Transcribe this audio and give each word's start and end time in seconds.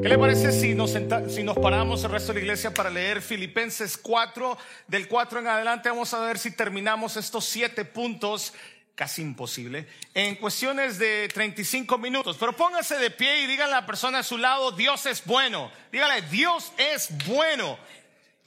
¿Qué 0.00 0.08
le 0.08 0.16
parece 0.16 0.52
si 0.52 0.74
nos, 0.74 0.96
si 1.28 1.42
nos 1.42 1.58
paramos 1.58 2.04
el 2.04 2.10
resto 2.10 2.28
de 2.28 2.34
la 2.38 2.44
iglesia 2.44 2.72
para 2.72 2.88
leer 2.88 3.20
Filipenses 3.20 3.96
4? 3.96 4.56
Del 4.86 5.08
4 5.08 5.40
en 5.40 5.48
adelante 5.48 5.88
vamos 5.88 6.14
a 6.14 6.20
ver 6.20 6.38
si 6.38 6.52
terminamos 6.52 7.16
estos 7.16 7.44
siete 7.44 7.84
puntos 7.84 8.52
casi 8.94 9.22
imposible, 9.22 9.86
en 10.12 10.34
cuestiones 10.34 10.98
de 10.98 11.28
35 11.32 11.98
minutos. 11.98 12.36
Pero 12.38 12.52
póngase 12.56 12.96
de 12.96 13.12
pie 13.12 13.42
y 13.42 13.46
dígale 13.46 13.72
a 13.72 13.80
la 13.80 13.86
persona 13.86 14.18
a 14.18 14.22
su 14.24 14.38
lado, 14.38 14.72
Dios 14.72 15.06
es 15.06 15.24
bueno. 15.24 15.70
Dígale, 15.92 16.22
Dios 16.22 16.72
es 16.76 17.08
bueno. 17.26 17.78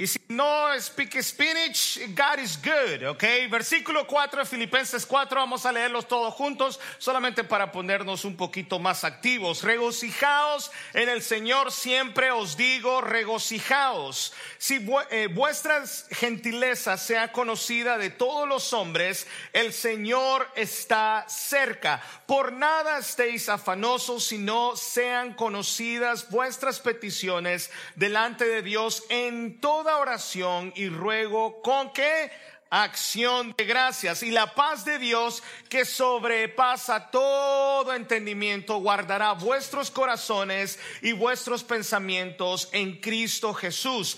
Y 0.02 0.07
si 0.07 0.20
no 0.29 0.68
speak 0.79 1.21
spinach, 1.21 1.99
God 2.15 2.39
is 2.39 2.57
good, 2.57 3.07
¿ok? 3.07 3.23
Versículo 3.52 4.07
4 4.07 4.39
de 4.39 4.45
Filipenses 4.47 5.05
4, 5.05 5.39
vamos 5.39 5.63
a 5.63 5.71
leerlos 5.71 6.07
todos 6.07 6.34
juntos, 6.34 6.79
solamente 6.97 7.43
para 7.43 7.71
ponernos 7.71 8.25
un 8.25 8.35
poquito 8.35 8.79
más 8.79 9.03
activos. 9.03 9.61
Regocijaos 9.61 10.71
en 10.93 11.07
el 11.07 11.21
Señor, 11.21 11.71
siempre 11.71 12.31
os 12.31 12.57
digo, 12.57 13.02
regocijaos. 13.02 14.34
Si 14.58 14.84
eh, 15.11 15.27
vuestra 15.31 15.84
gentileza 16.09 16.97
sea 16.97 17.31
conocida 17.31 17.99
de 17.99 18.09
todos 18.09 18.47
los 18.47 18.73
hombres, 18.73 19.27
el 19.53 19.72
Señor 19.72 20.49
está 20.55 21.25
cerca. 21.30 22.02
Por 22.25 22.53
nada 22.53 22.97
estéis 22.97 23.49
afanosos, 23.49 24.23
sino 24.23 24.75
sean 24.75 25.36
conocidas 25.36 26.31
vuestras 26.31 26.80
peticiones 26.80 27.70
delante 27.94 28.45
de 28.45 28.63
Dios 28.63 29.03
en 29.09 29.61
toda 29.61 29.91
oración 29.98 30.73
y 30.76 30.90
ruego 30.90 31.62
con 31.62 31.91
que 31.94 32.31
acción 32.72 33.54
de 33.58 33.66
gracias. 33.66 34.23
Y 34.23 34.31
la 34.31 34.55
paz 34.55 34.86
de 34.86 34.98
Dios 34.98 35.44
que 35.70 35.84
sobrepasa 35.84 37.12
todo 37.12 37.94
entendimiento 37.94 38.77
guardará 38.77 39.34
vuestros 39.34 39.91
corazones 39.91 40.80
y 41.02 41.12
vuestros 41.12 41.64
pensamientos 41.64 42.70
en 42.72 43.00
Cristo 43.00 43.54
Jesús. 43.54 44.17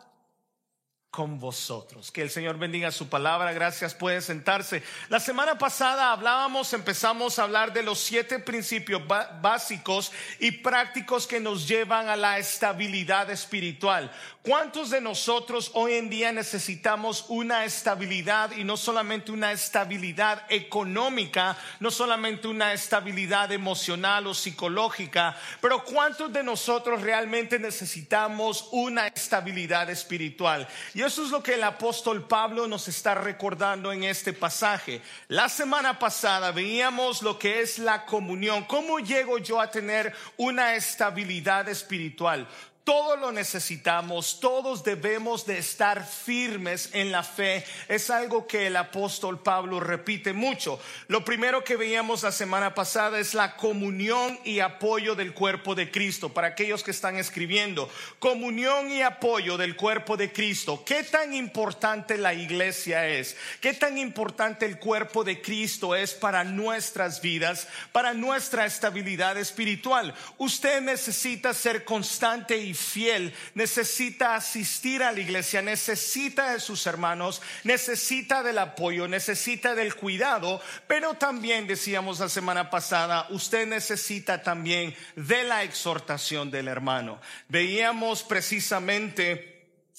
con 1.11 1.39
vosotros. 1.39 2.09
Que 2.09 2.21
el 2.21 2.29
Señor 2.29 2.57
bendiga 2.57 2.89
su 2.89 3.09
palabra. 3.09 3.51
Gracias, 3.51 3.93
pueden 3.93 4.21
sentarse. 4.21 4.81
La 5.09 5.19
semana 5.19 5.57
pasada 5.57 6.13
hablábamos, 6.13 6.71
empezamos 6.71 7.37
a 7.37 7.43
hablar 7.43 7.73
de 7.73 7.83
los 7.83 7.99
siete 7.99 8.39
principios 8.39 9.01
básicos 9.41 10.13
y 10.39 10.51
prácticos 10.51 11.27
que 11.27 11.41
nos 11.41 11.67
llevan 11.67 12.07
a 12.07 12.15
la 12.15 12.39
estabilidad 12.39 13.29
espiritual. 13.29 14.09
¿Cuántos 14.43 14.89
de 14.89 15.01
nosotros 15.01 15.69
hoy 15.75 15.93
en 15.93 16.09
día 16.09 16.31
necesitamos 16.31 17.25
una 17.27 17.63
estabilidad 17.63 18.49
y 18.57 18.63
no 18.63 18.75
solamente 18.75 19.31
una 19.31 19.51
estabilidad 19.51 20.47
económica, 20.49 21.55
no 21.79 21.91
solamente 21.91 22.47
una 22.47 22.73
estabilidad 22.73 23.51
emocional 23.51 24.25
o 24.25 24.33
psicológica, 24.33 25.37
pero 25.61 25.83
cuántos 25.83 26.33
de 26.33 26.41
nosotros 26.41 27.03
realmente 27.03 27.59
necesitamos 27.59 28.67
una 28.71 29.05
estabilidad 29.09 29.91
espiritual? 29.91 30.67
Y 30.95 31.03
eso 31.03 31.23
es 31.23 31.29
lo 31.29 31.43
que 31.43 31.53
el 31.53 31.63
apóstol 31.63 32.27
Pablo 32.27 32.67
nos 32.67 32.87
está 32.87 33.13
recordando 33.13 33.93
en 33.93 34.05
este 34.05 34.33
pasaje. 34.33 35.03
La 35.27 35.49
semana 35.49 35.99
pasada 35.99 36.51
veíamos 36.51 37.21
lo 37.21 37.37
que 37.37 37.61
es 37.61 37.77
la 37.77 38.07
comunión. 38.07 38.63
¿Cómo 38.63 38.97
llego 38.97 39.37
yo 39.37 39.61
a 39.61 39.69
tener 39.69 40.15
una 40.37 40.73
estabilidad 40.73 41.69
espiritual? 41.69 42.47
Todo 42.91 43.15
lo 43.15 43.31
necesitamos, 43.31 44.41
todos 44.41 44.83
debemos 44.83 45.45
de 45.45 45.57
estar 45.57 46.05
firmes 46.05 46.89
en 46.91 47.09
la 47.09 47.23
fe. 47.23 47.63
Es 47.87 48.09
algo 48.09 48.45
que 48.45 48.67
el 48.67 48.75
apóstol 48.75 49.41
Pablo 49.41 49.79
repite 49.79 50.33
mucho. 50.33 50.77
Lo 51.07 51.23
primero 51.23 51.63
que 51.63 51.77
veíamos 51.77 52.23
la 52.23 52.33
semana 52.33 52.75
pasada 52.75 53.17
es 53.17 53.33
la 53.33 53.55
comunión 53.55 54.37
y 54.43 54.59
apoyo 54.59 55.15
del 55.15 55.33
cuerpo 55.33 55.73
de 55.73 55.89
Cristo. 55.89 56.33
Para 56.33 56.47
aquellos 56.47 56.83
que 56.83 56.91
están 56.91 57.15
escribiendo, 57.15 57.89
comunión 58.19 58.91
y 58.91 59.03
apoyo 59.03 59.55
del 59.55 59.77
cuerpo 59.77 60.17
de 60.17 60.33
Cristo. 60.33 60.83
¿Qué 60.85 61.03
tan 61.03 61.33
importante 61.33 62.17
la 62.17 62.33
iglesia 62.33 63.07
es? 63.07 63.37
¿Qué 63.61 63.73
tan 63.73 63.97
importante 63.97 64.65
el 64.65 64.79
cuerpo 64.79 65.23
de 65.23 65.41
Cristo 65.41 65.95
es 65.95 66.13
para 66.13 66.43
nuestras 66.43 67.21
vidas, 67.21 67.69
para 67.93 68.13
nuestra 68.13 68.65
estabilidad 68.65 69.37
espiritual? 69.37 70.13
Usted 70.37 70.81
necesita 70.81 71.53
ser 71.53 71.85
constante 71.85 72.57
y 72.57 72.80
fiel 72.81 73.33
necesita 73.53 74.35
asistir 74.35 75.03
a 75.03 75.11
la 75.11 75.19
iglesia, 75.19 75.61
necesita 75.61 76.51
de 76.51 76.59
sus 76.59 76.85
hermanos, 76.87 77.41
necesita 77.63 78.43
del 78.43 78.57
apoyo, 78.57 79.07
necesita 79.07 79.75
del 79.75 79.95
cuidado, 79.95 80.61
pero 80.87 81.13
también 81.13 81.67
decíamos 81.67 82.19
la 82.19 82.29
semana 82.29 82.69
pasada, 82.69 83.27
usted 83.29 83.67
necesita 83.67 84.43
también 84.43 84.95
de 85.15 85.43
la 85.43 85.63
exhortación 85.63 86.51
del 86.51 86.67
hermano. 86.67 87.21
Veíamos 87.47 88.23
precisamente 88.23 89.51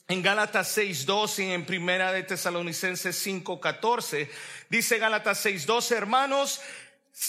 en 0.09 0.23
Gálatas 0.23 0.77
6:12 0.77 1.45
y 1.45 1.53
en 1.53 1.65
Primera 1.65 2.13
de 2.13 2.23
Tesalonicenses 2.23 3.17
5:14 3.17 4.29
dice 4.69 4.99
Gálatas 4.99 5.39
6:12, 5.45 5.97
hermanos, 5.97 6.61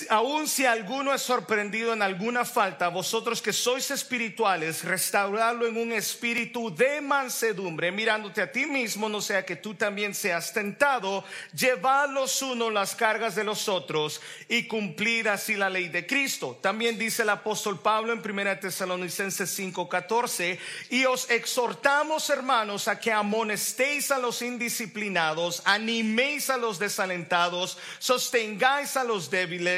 Aun 0.09 0.47
si 0.47 0.65
alguno 0.65 1.13
es 1.13 1.21
sorprendido 1.21 1.91
en 1.91 2.01
alguna 2.01 2.45
falta, 2.45 2.87
vosotros 2.87 3.41
que 3.41 3.51
sois 3.51 3.91
espirituales, 3.91 4.83
restaurarlo 4.85 5.67
en 5.67 5.77
un 5.77 5.91
espíritu 5.91 6.73
de 6.73 7.01
mansedumbre, 7.01 7.91
mirándote 7.91 8.41
a 8.41 8.51
ti 8.51 8.65
mismo, 8.65 9.09
no 9.09 9.21
sea 9.21 9.45
que 9.45 9.57
tú 9.57 9.75
también 9.75 10.15
seas 10.15 10.53
tentado, 10.53 11.25
llevad 11.53 12.09
los 12.09 12.41
unos 12.41 12.71
las 12.71 12.95
cargas 12.95 13.35
de 13.35 13.43
los 13.43 13.67
otros 13.67 14.21
y 14.47 14.67
cumplir 14.67 15.27
así 15.27 15.55
la 15.55 15.69
ley 15.69 15.89
de 15.89 16.07
Cristo. 16.07 16.57
También 16.61 16.97
dice 16.97 17.23
el 17.23 17.29
apóstol 17.29 17.81
Pablo 17.81 18.13
en 18.13 18.21
1 18.21 18.59
Tesalonicenses 18.61 19.59
5:14, 19.59 20.59
y 20.89 21.03
os 21.05 21.29
exhortamos, 21.29 22.29
hermanos, 22.29 22.87
a 22.87 22.99
que 22.99 23.11
amonestéis 23.11 24.11
a 24.11 24.17
los 24.17 24.41
indisciplinados, 24.41 25.61
animéis 25.65 26.49
a 26.49 26.57
los 26.57 26.79
desalentados, 26.79 27.77
sostengáis 27.99 28.95
a 28.95 29.03
los 29.03 29.29
débiles 29.29 29.72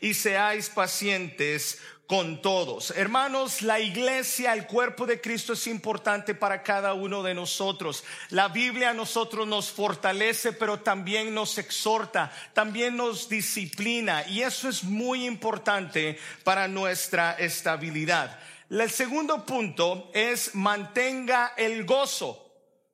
y 0.00 0.14
seáis 0.14 0.68
pacientes 0.68 1.78
con 2.08 2.40
todos. 2.40 2.90
Hermanos, 2.92 3.60
la 3.60 3.80
iglesia, 3.80 4.54
el 4.54 4.66
cuerpo 4.66 5.04
de 5.04 5.20
Cristo 5.20 5.52
es 5.52 5.66
importante 5.66 6.34
para 6.34 6.62
cada 6.62 6.94
uno 6.94 7.22
de 7.22 7.34
nosotros. 7.34 8.02
La 8.30 8.48
Biblia 8.48 8.90
a 8.90 8.94
nosotros 8.94 9.46
nos 9.46 9.70
fortalece, 9.70 10.54
pero 10.54 10.80
también 10.80 11.34
nos 11.34 11.58
exhorta, 11.58 12.32
también 12.54 12.96
nos 12.96 13.28
disciplina 13.28 14.26
y 14.26 14.40
eso 14.40 14.70
es 14.70 14.84
muy 14.84 15.26
importante 15.26 16.18
para 16.44 16.66
nuestra 16.66 17.32
estabilidad. 17.32 18.38
El 18.70 18.90
segundo 18.90 19.44
punto 19.44 20.10
es 20.14 20.54
mantenga 20.54 21.52
el 21.58 21.84
gozo. 21.84 22.47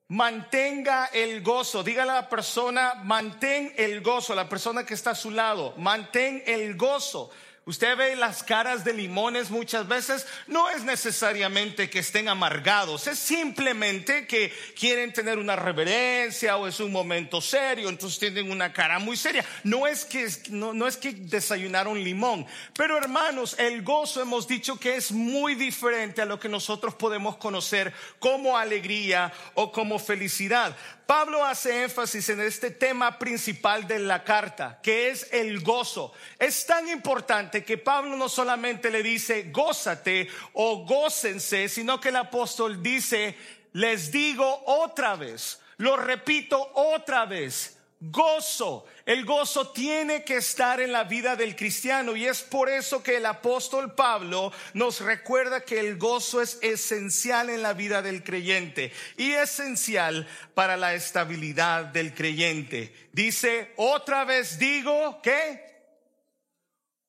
Mantenga 0.08 1.06
el 1.06 1.42
gozo. 1.42 1.82
Dígale 1.82 2.10
a 2.10 2.14
la 2.14 2.28
persona, 2.28 2.94
mantén 3.02 3.72
el 3.76 4.02
gozo. 4.02 4.34
La 4.34 4.48
persona 4.48 4.84
que 4.84 4.94
está 4.94 5.10
a 5.10 5.14
su 5.14 5.30
lado, 5.30 5.74
mantén 5.78 6.42
el 6.46 6.76
gozo. 6.76 7.30
Usted 7.66 7.96
ve 7.96 8.14
las 8.14 8.42
caras 8.42 8.84
de 8.84 8.92
limones 8.92 9.50
muchas 9.50 9.88
veces, 9.88 10.26
no 10.46 10.68
es 10.68 10.84
necesariamente 10.84 11.88
que 11.88 12.00
estén 12.00 12.28
amargados, 12.28 13.06
es 13.06 13.18
simplemente 13.18 14.26
que 14.26 14.52
quieren 14.78 15.14
tener 15.14 15.38
una 15.38 15.56
reverencia 15.56 16.58
o 16.58 16.66
es 16.66 16.78
un 16.80 16.92
momento 16.92 17.40
serio, 17.40 17.88
entonces 17.88 18.18
tienen 18.18 18.50
una 18.50 18.70
cara 18.70 18.98
muy 18.98 19.16
seria. 19.16 19.46
No 19.62 19.86
es 19.86 20.04
que, 20.04 20.28
no, 20.50 20.74
no 20.74 20.86
es 20.86 20.98
que 20.98 21.12
desayunaron 21.12 22.04
limón, 22.04 22.46
pero 22.74 22.98
hermanos, 22.98 23.56
el 23.58 23.82
gozo 23.82 24.20
hemos 24.20 24.46
dicho 24.46 24.78
que 24.78 24.96
es 24.96 25.10
muy 25.10 25.54
diferente 25.54 26.20
a 26.20 26.26
lo 26.26 26.38
que 26.38 26.50
nosotros 26.50 26.94
podemos 26.94 27.38
conocer 27.38 27.94
como 28.18 28.58
alegría 28.58 29.32
o 29.54 29.72
como 29.72 29.98
felicidad. 29.98 30.76
Pablo 31.06 31.44
hace 31.44 31.82
énfasis 31.82 32.30
en 32.30 32.40
este 32.40 32.70
tema 32.70 33.18
principal 33.18 33.86
de 33.86 33.98
la 33.98 34.24
carta, 34.24 34.80
que 34.82 35.10
es 35.10 35.28
el 35.32 35.60
gozo. 35.60 36.12
Es 36.38 36.64
tan 36.64 36.88
importante 36.88 37.62
que 37.62 37.76
Pablo 37.76 38.16
no 38.16 38.28
solamente 38.28 38.90
le 38.90 39.02
dice 39.02 39.50
gózate 39.50 40.28
o 40.54 40.84
gócense, 40.86 41.68
sino 41.68 42.00
que 42.00 42.08
el 42.08 42.16
apóstol 42.16 42.82
dice, 42.82 43.36
les 43.72 44.10
digo 44.10 44.62
otra 44.66 45.16
vez, 45.16 45.60
lo 45.76 45.96
repito 45.96 46.70
otra 46.74 47.26
vez, 47.26 47.73
gozo. 48.10 48.86
El 49.06 49.24
gozo 49.24 49.68
tiene 49.70 50.24
que 50.24 50.36
estar 50.36 50.80
en 50.80 50.92
la 50.92 51.04
vida 51.04 51.36
del 51.36 51.56
cristiano 51.56 52.16
y 52.16 52.26
es 52.26 52.42
por 52.42 52.68
eso 52.68 53.02
que 53.02 53.16
el 53.16 53.26
apóstol 53.26 53.94
Pablo 53.94 54.52
nos 54.72 55.00
recuerda 55.00 55.64
que 55.64 55.80
el 55.80 55.98
gozo 55.98 56.40
es 56.40 56.58
esencial 56.62 57.50
en 57.50 57.62
la 57.62 57.72
vida 57.72 58.02
del 58.02 58.22
creyente 58.22 58.92
y 59.16 59.32
esencial 59.32 60.26
para 60.54 60.76
la 60.76 60.94
estabilidad 60.94 61.86
del 61.86 62.14
creyente. 62.14 62.94
Dice, 63.12 63.72
otra 63.76 64.24
vez 64.24 64.58
digo 64.58 65.20
que, 65.22 65.62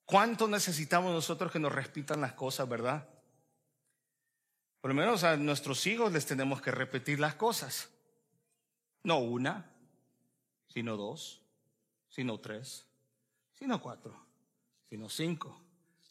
¿cuánto 0.06 0.48
necesitamos 0.48 1.13
nosotros 1.13 1.51
que 1.51 1.59
nos 1.59 1.71
repitan 1.71 2.21
las 2.21 2.33
cosas, 2.33 2.68
verdad? 2.68 3.07
Por 4.81 4.89
lo 4.89 4.95
menos 4.95 5.24
a 5.24 5.36
nuestros 5.36 5.88
hijos 5.88 6.12
les 6.12 6.25
tenemos 6.25 6.62
que 6.62 6.71
repetir 6.71 7.19
las 7.19 7.36
cosas. 7.36 7.89
No 9.03 9.18
una, 9.19 9.75
sino 10.75 10.98
dos, 10.98 11.42
sino 12.10 12.38
tres, 12.38 12.86
sino 13.57 13.81
cuatro, 13.81 14.13
sino 14.89 15.07
cinco, 15.07 15.57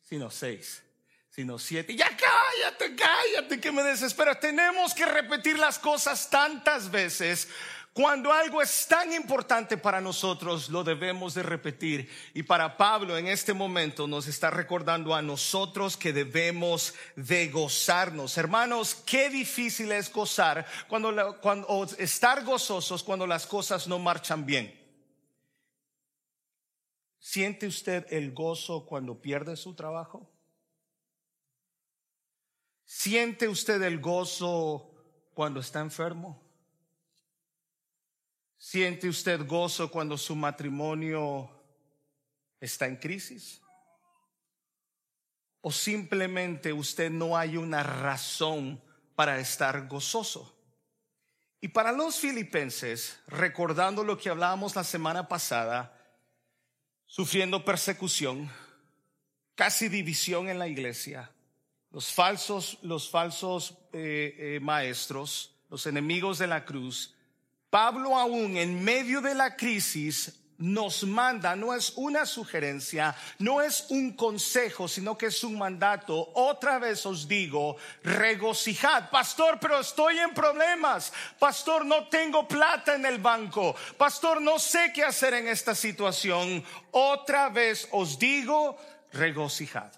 sino 0.00 0.30
seis, 0.30 0.82
sino 1.28 1.58
siete. 1.58 1.94
Ya 1.94 2.08
cállate, 2.16 2.96
cállate, 2.96 3.60
que 3.60 3.70
me 3.70 3.82
desespera. 3.82 4.40
Tenemos 4.40 4.94
que 4.94 5.04
repetir 5.04 5.58
las 5.58 5.78
cosas 5.78 6.30
tantas 6.30 6.90
veces 6.90 7.46
cuando 7.94 8.32
algo 8.32 8.60
es 8.60 8.88
tan 8.88 9.12
importante 9.12 9.76
para 9.76 10.00
nosotros, 10.00 10.68
lo 10.68 10.82
debemos 10.82 11.32
de 11.32 11.44
repetir. 11.44 12.10
Y 12.34 12.42
para 12.42 12.76
Pablo 12.76 13.16
en 13.16 13.28
este 13.28 13.54
momento 13.54 14.08
nos 14.08 14.26
está 14.26 14.50
recordando 14.50 15.14
a 15.14 15.22
nosotros 15.22 15.96
que 15.96 16.12
debemos 16.12 16.92
de 17.14 17.48
gozarnos. 17.50 18.36
Hermanos, 18.36 18.96
qué 19.06 19.30
difícil 19.30 19.92
es 19.92 20.12
gozar 20.12 20.66
cuando, 20.88 21.40
cuando 21.40 21.86
estar 21.96 22.42
gozosos 22.44 23.04
cuando 23.04 23.28
las 23.28 23.46
cosas 23.46 23.86
no 23.86 24.00
marchan 24.00 24.44
bien. 24.44 24.76
¿Siente 27.20 27.68
usted 27.68 28.12
el 28.12 28.32
gozo 28.32 28.86
cuando 28.86 29.20
pierde 29.22 29.54
su 29.54 29.72
trabajo? 29.72 30.28
¿Siente 32.84 33.46
usted 33.46 33.80
el 33.82 34.00
gozo 34.00 34.90
cuando 35.32 35.60
está 35.60 35.78
enfermo? 35.78 36.43
¿Siente 38.66 39.10
usted 39.10 39.46
gozo 39.46 39.90
cuando 39.90 40.16
su 40.16 40.34
matrimonio 40.34 41.50
está 42.58 42.86
en 42.86 42.96
crisis? 42.96 43.60
¿O 45.60 45.70
simplemente 45.70 46.72
usted 46.72 47.10
no 47.10 47.36
hay 47.36 47.58
una 47.58 47.82
razón 47.82 48.82
para 49.14 49.38
estar 49.38 49.86
gozoso? 49.86 50.58
Y 51.60 51.68
para 51.68 51.92
los 51.92 52.16
filipenses, 52.16 53.20
recordando 53.26 54.02
lo 54.02 54.16
que 54.16 54.30
hablábamos 54.30 54.74
la 54.74 54.82
semana 54.82 55.28
pasada, 55.28 56.02
sufriendo 57.04 57.66
persecución, 57.66 58.50
casi 59.54 59.90
división 59.90 60.48
en 60.48 60.58
la 60.58 60.68
iglesia, 60.68 61.30
los 61.90 62.10
falsos, 62.10 62.78
los 62.80 63.10
falsos 63.10 63.76
eh, 63.92 64.34
eh, 64.38 64.60
maestros, 64.62 65.54
los 65.68 65.86
enemigos 65.86 66.38
de 66.38 66.46
la 66.46 66.64
cruz, 66.64 67.13
Pablo 67.74 68.16
aún 68.16 68.56
en 68.56 68.84
medio 68.84 69.20
de 69.20 69.34
la 69.34 69.56
crisis 69.56 70.32
nos 70.58 71.02
manda, 71.02 71.56
no 71.56 71.74
es 71.74 71.92
una 71.96 72.24
sugerencia, 72.24 73.16
no 73.40 73.60
es 73.60 73.86
un 73.88 74.12
consejo, 74.12 74.86
sino 74.86 75.18
que 75.18 75.26
es 75.26 75.42
un 75.42 75.58
mandato. 75.58 76.30
Otra 76.34 76.78
vez 76.78 77.04
os 77.04 77.26
digo, 77.26 77.76
regocijad. 78.04 79.10
Pastor, 79.10 79.58
pero 79.60 79.80
estoy 79.80 80.20
en 80.20 80.32
problemas. 80.32 81.12
Pastor, 81.36 81.84
no 81.84 82.06
tengo 82.06 82.46
plata 82.46 82.94
en 82.94 83.06
el 83.06 83.18
banco. 83.18 83.74
Pastor, 83.98 84.40
no 84.40 84.60
sé 84.60 84.92
qué 84.94 85.02
hacer 85.02 85.34
en 85.34 85.48
esta 85.48 85.74
situación. 85.74 86.62
Otra 86.92 87.48
vez 87.48 87.88
os 87.90 88.16
digo, 88.20 88.76
regocijad. 89.12 89.90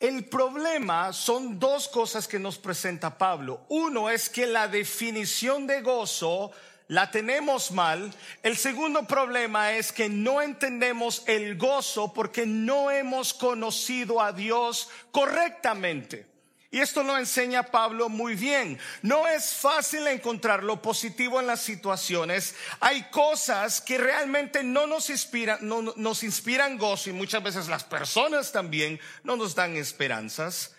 El 0.00 0.26
problema 0.26 1.12
son 1.12 1.58
dos 1.58 1.88
cosas 1.88 2.28
que 2.28 2.38
nos 2.38 2.56
presenta 2.56 3.18
Pablo. 3.18 3.62
Uno 3.68 4.08
es 4.08 4.28
que 4.28 4.46
la 4.46 4.68
definición 4.68 5.66
de 5.66 5.82
gozo 5.82 6.52
la 6.86 7.10
tenemos 7.10 7.72
mal. 7.72 8.14
El 8.44 8.56
segundo 8.56 9.08
problema 9.08 9.72
es 9.72 9.90
que 9.90 10.08
no 10.08 10.40
entendemos 10.40 11.24
el 11.26 11.58
gozo 11.58 12.12
porque 12.14 12.46
no 12.46 12.92
hemos 12.92 13.34
conocido 13.34 14.20
a 14.20 14.32
Dios 14.32 14.88
correctamente. 15.10 16.26
Y 16.70 16.80
esto 16.80 17.02
lo 17.02 17.16
enseña 17.16 17.62
Pablo 17.62 18.10
muy 18.10 18.34
bien. 18.34 18.78
No 19.00 19.26
es 19.26 19.54
fácil 19.54 20.06
encontrar 20.06 20.62
lo 20.62 20.82
positivo 20.82 21.40
en 21.40 21.46
las 21.46 21.62
situaciones. 21.62 22.54
Hay 22.80 23.04
cosas 23.04 23.80
que 23.80 23.96
realmente 23.96 24.62
no 24.62 24.86
nos 24.86 25.08
inspiran, 25.08 25.58
no, 25.62 25.80
nos 25.96 26.22
inspiran 26.22 26.76
gozo 26.76 27.08
y 27.08 27.14
muchas 27.14 27.42
veces 27.42 27.68
las 27.68 27.84
personas 27.84 28.52
también 28.52 29.00
no 29.24 29.36
nos 29.36 29.54
dan 29.54 29.76
esperanzas. 29.76 30.74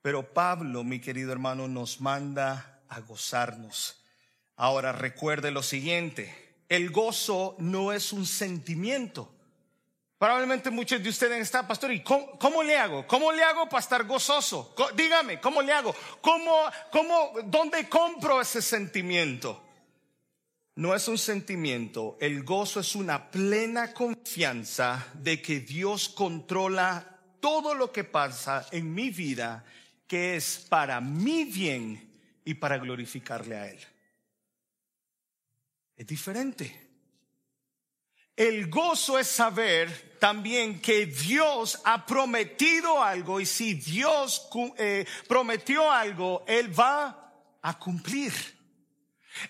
Pero 0.00 0.32
Pablo, 0.32 0.84
mi 0.84 1.00
querido 1.00 1.32
hermano, 1.32 1.68
nos 1.68 2.00
manda 2.00 2.80
a 2.88 3.00
gozarnos. 3.00 4.00
Ahora 4.56 4.92
recuerde 4.92 5.50
lo 5.50 5.62
siguiente, 5.62 6.34
el 6.70 6.90
gozo 6.90 7.56
no 7.58 7.92
es 7.92 8.14
un 8.14 8.24
sentimiento. 8.24 9.35
Probablemente 10.18 10.70
muchos 10.70 11.02
de 11.02 11.10
ustedes 11.10 11.42
están, 11.42 11.66
pastor, 11.66 11.92
¿y 11.92 12.02
cómo, 12.02 12.62
le 12.62 12.76
hago? 12.78 13.06
¿Cómo 13.06 13.32
le 13.32 13.42
hago 13.42 13.68
para 13.68 13.80
estar 13.80 14.04
gozoso? 14.04 14.74
Dígame, 14.94 15.40
¿cómo 15.40 15.60
le 15.60 15.72
hago? 15.72 15.94
¿Cómo, 16.22 16.62
cómo, 16.90 17.32
dónde 17.44 17.86
compro 17.86 18.40
ese 18.40 18.62
sentimiento? 18.62 19.62
No 20.76 20.94
es 20.94 21.06
un 21.08 21.18
sentimiento, 21.18 22.16
el 22.20 22.44
gozo 22.44 22.80
es 22.80 22.94
una 22.94 23.30
plena 23.30 23.92
confianza 23.92 25.06
de 25.14 25.40
que 25.40 25.60
Dios 25.60 26.08
controla 26.08 27.18
todo 27.40 27.74
lo 27.74 27.92
que 27.92 28.04
pasa 28.04 28.66
en 28.70 28.94
mi 28.94 29.10
vida, 29.10 29.64
que 30.06 30.36
es 30.36 30.66
para 30.68 31.00
mi 31.00 31.44
bien 31.44 32.10
y 32.44 32.54
para 32.54 32.78
glorificarle 32.78 33.56
a 33.56 33.68
Él. 33.68 33.78
Es 35.96 36.06
diferente. 36.06 36.85
El 38.36 38.68
gozo 38.68 39.18
es 39.18 39.28
saber 39.28 40.18
también 40.18 40.80
que 40.80 41.06
Dios 41.06 41.80
ha 41.84 42.04
prometido 42.04 43.02
algo 43.02 43.40
y 43.40 43.46
si 43.46 43.74
Dios 43.74 44.48
eh, 44.76 45.06
prometió 45.26 45.90
algo, 45.90 46.44
Él 46.46 46.78
va 46.78 47.32
a 47.62 47.78
cumplir. 47.78 48.55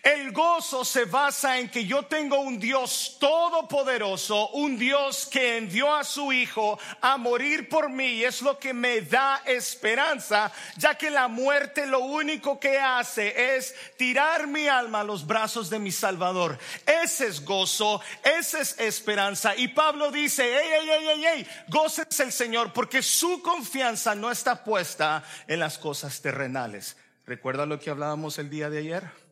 El 0.02 0.32
gozo 0.32 0.84
se 0.84 1.04
basa 1.04 1.58
en 1.58 1.68
que 1.68 1.84
yo 1.84 2.04
tengo 2.04 2.40
un 2.40 2.58
Dios 2.58 3.16
todopoderoso, 3.20 4.48
un 4.50 4.78
Dios 4.78 5.26
que 5.26 5.56
envió 5.56 5.94
a 5.94 6.04
su 6.04 6.32
Hijo 6.32 6.78
a 7.00 7.16
morir 7.16 7.68
por 7.68 7.88
mí 7.88 8.06
y 8.06 8.24
es 8.24 8.42
lo 8.42 8.58
que 8.58 8.72
me 8.72 9.00
da 9.02 9.42
esperanza, 9.46 10.52
ya 10.76 10.96
que 10.96 11.10
la 11.10 11.28
muerte 11.28 11.86
lo 11.86 12.00
único 12.00 12.58
que 12.58 12.78
hace 12.78 13.56
es 13.56 13.74
tirar 13.96 14.46
mi 14.46 14.68
alma 14.68 15.00
a 15.00 15.04
los 15.04 15.26
brazos 15.26 15.70
de 15.70 15.78
mi 15.78 15.92
Salvador. 15.92 16.58
Ese 16.84 17.26
es 17.26 17.44
gozo, 17.44 18.00
esa 18.22 18.60
es 18.60 18.78
esperanza. 18.78 19.54
Y 19.56 19.68
Pablo 19.68 20.10
dice, 20.10 20.44
ey, 20.44 20.70
ey, 20.80 20.90
ey, 20.90 21.08
ey, 21.08 21.26
ey, 21.26 21.46
goces 21.68 22.20
el 22.20 22.32
Señor 22.32 22.72
porque 22.72 23.02
su 23.02 23.42
confianza 23.42 24.14
no 24.14 24.30
está 24.30 24.64
puesta 24.64 25.24
en 25.46 25.60
las 25.60 25.78
cosas 25.78 26.20
terrenales. 26.20 26.96
¿Recuerda 27.26 27.66
lo 27.66 27.80
que 27.80 27.90
hablábamos 27.90 28.38
el 28.38 28.50
día 28.50 28.70
de 28.70 28.78
ayer? 28.78 29.25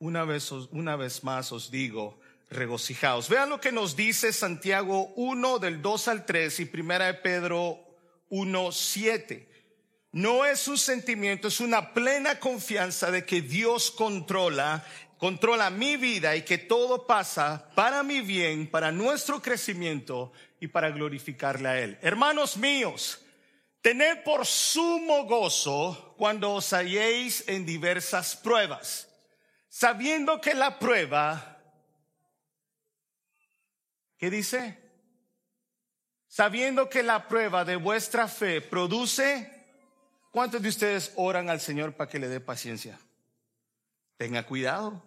Una 0.00 0.24
vez, 0.24 0.52
una 0.52 0.94
vez 0.94 1.24
más 1.24 1.50
os 1.50 1.72
digo, 1.72 2.20
regocijaos. 2.50 3.28
Vean 3.28 3.48
lo 3.48 3.60
que 3.60 3.72
nos 3.72 3.96
dice 3.96 4.32
Santiago 4.32 5.12
1 5.16 5.58
del 5.58 5.82
2 5.82 6.08
al 6.08 6.24
3 6.24 6.60
y 6.60 6.64
primera 6.66 7.06
de 7.06 7.14
Pedro 7.14 7.80
1, 8.30 8.72
7. 8.72 9.48
No 10.12 10.44
es 10.44 10.68
un 10.68 10.78
sentimiento, 10.78 11.48
es 11.48 11.60
una 11.60 11.92
plena 11.92 12.38
confianza 12.38 13.10
de 13.10 13.26
que 13.26 13.42
Dios 13.42 13.90
controla, 13.90 14.86
controla 15.18 15.68
mi 15.68 15.96
vida 15.96 16.36
y 16.36 16.42
que 16.42 16.58
todo 16.58 17.06
pasa 17.06 17.68
para 17.74 18.04
mi 18.04 18.20
bien, 18.20 18.70
para 18.70 18.92
nuestro 18.92 19.42
crecimiento 19.42 20.32
y 20.60 20.68
para 20.68 20.90
glorificarle 20.90 21.68
a 21.68 21.80
Él. 21.80 21.98
Hermanos 22.02 22.56
míos, 22.56 23.20
tened 23.82 24.22
por 24.22 24.46
sumo 24.46 25.24
gozo 25.24 26.14
cuando 26.16 26.52
os 26.54 26.72
halléis 26.72 27.44
en 27.48 27.66
diversas 27.66 28.36
pruebas 28.36 29.07
sabiendo 29.68 30.40
que 30.40 30.54
la 30.54 30.78
prueba, 30.78 31.58
¿qué 34.16 34.30
dice? 34.30 34.78
Sabiendo 36.26 36.88
que 36.88 37.02
la 37.02 37.28
prueba 37.28 37.64
de 37.64 37.76
vuestra 37.76 38.28
fe 38.28 38.60
produce, 38.60 39.50
¿cuántos 40.30 40.62
de 40.62 40.68
ustedes 40.68 41.12
oran 41.16 41.50
al 41.50 41.60
Señor 41.60 41.94
para 41.94 42.10
que 42.10 42.18
le 42.18 42.28
dé 42.28 42.40
paciencia? 42.40 42.98
Tenga 44.16 44.44
cuidado, 44.44 45.02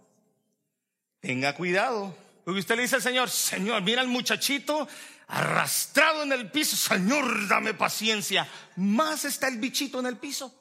tenga 1.20 1.56
cuidado. 1.56 2.16
Porque 2.44 2.60
usted 2.60 2.76
le 2.76 2.82
dice 2.84 2.96
al 2.96 3.02
Señor, 3.02 3.30
Señor, 3.30 3.82
mira 3.84 4.02
al 4.02 4.08
muchachito 4.08 4.88
arrastrado 5.28 6.24
en 6.24 6.34
el 6.34 6.52
piso, 6.52 6.76
Señor, 6.76 7.48
dame 7.48 7.74
paciencia. 7.74 8.48
Más 8.76 9.26
está 9.26 9.48
el 9.48 9.58
bichito 9.58 10.00
en 10.00 10.08
el 10.08 10.18
piso 10.18 10.61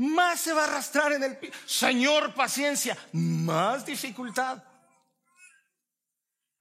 más 0.00 0.40
se 0.40 0.52
va 0.52 0.64
a 0.64 0.66
arrastrar 0.66 1.12
en 1.12 1.22
el 1.22 1.36
piso. 1.36 1.52
Señor, 1.66 2.34
paciencia, 2.34 2.96
más 3.12 3.84
dificultad. 3.84 4.64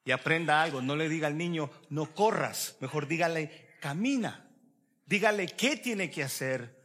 Y 0.04 0.12
aprenda 0.12 0.62
algo, 0.62 0.82
no 0.82 0.96
le 0.96 1.08
diga 1.08 1.28
al 1.28 1.38
niño, 1.38 1.70
no 1.90 2.14
corras, 2.14 2.76
mejor 2.82 3.08
dígale, 3.08 3.78
camina. 3.80 4.46
Dígale 5.06 5.48
qué 5.48 5.78
tiene 5.78 6.12
que 6.12 6.24
hacer 6.24 6.78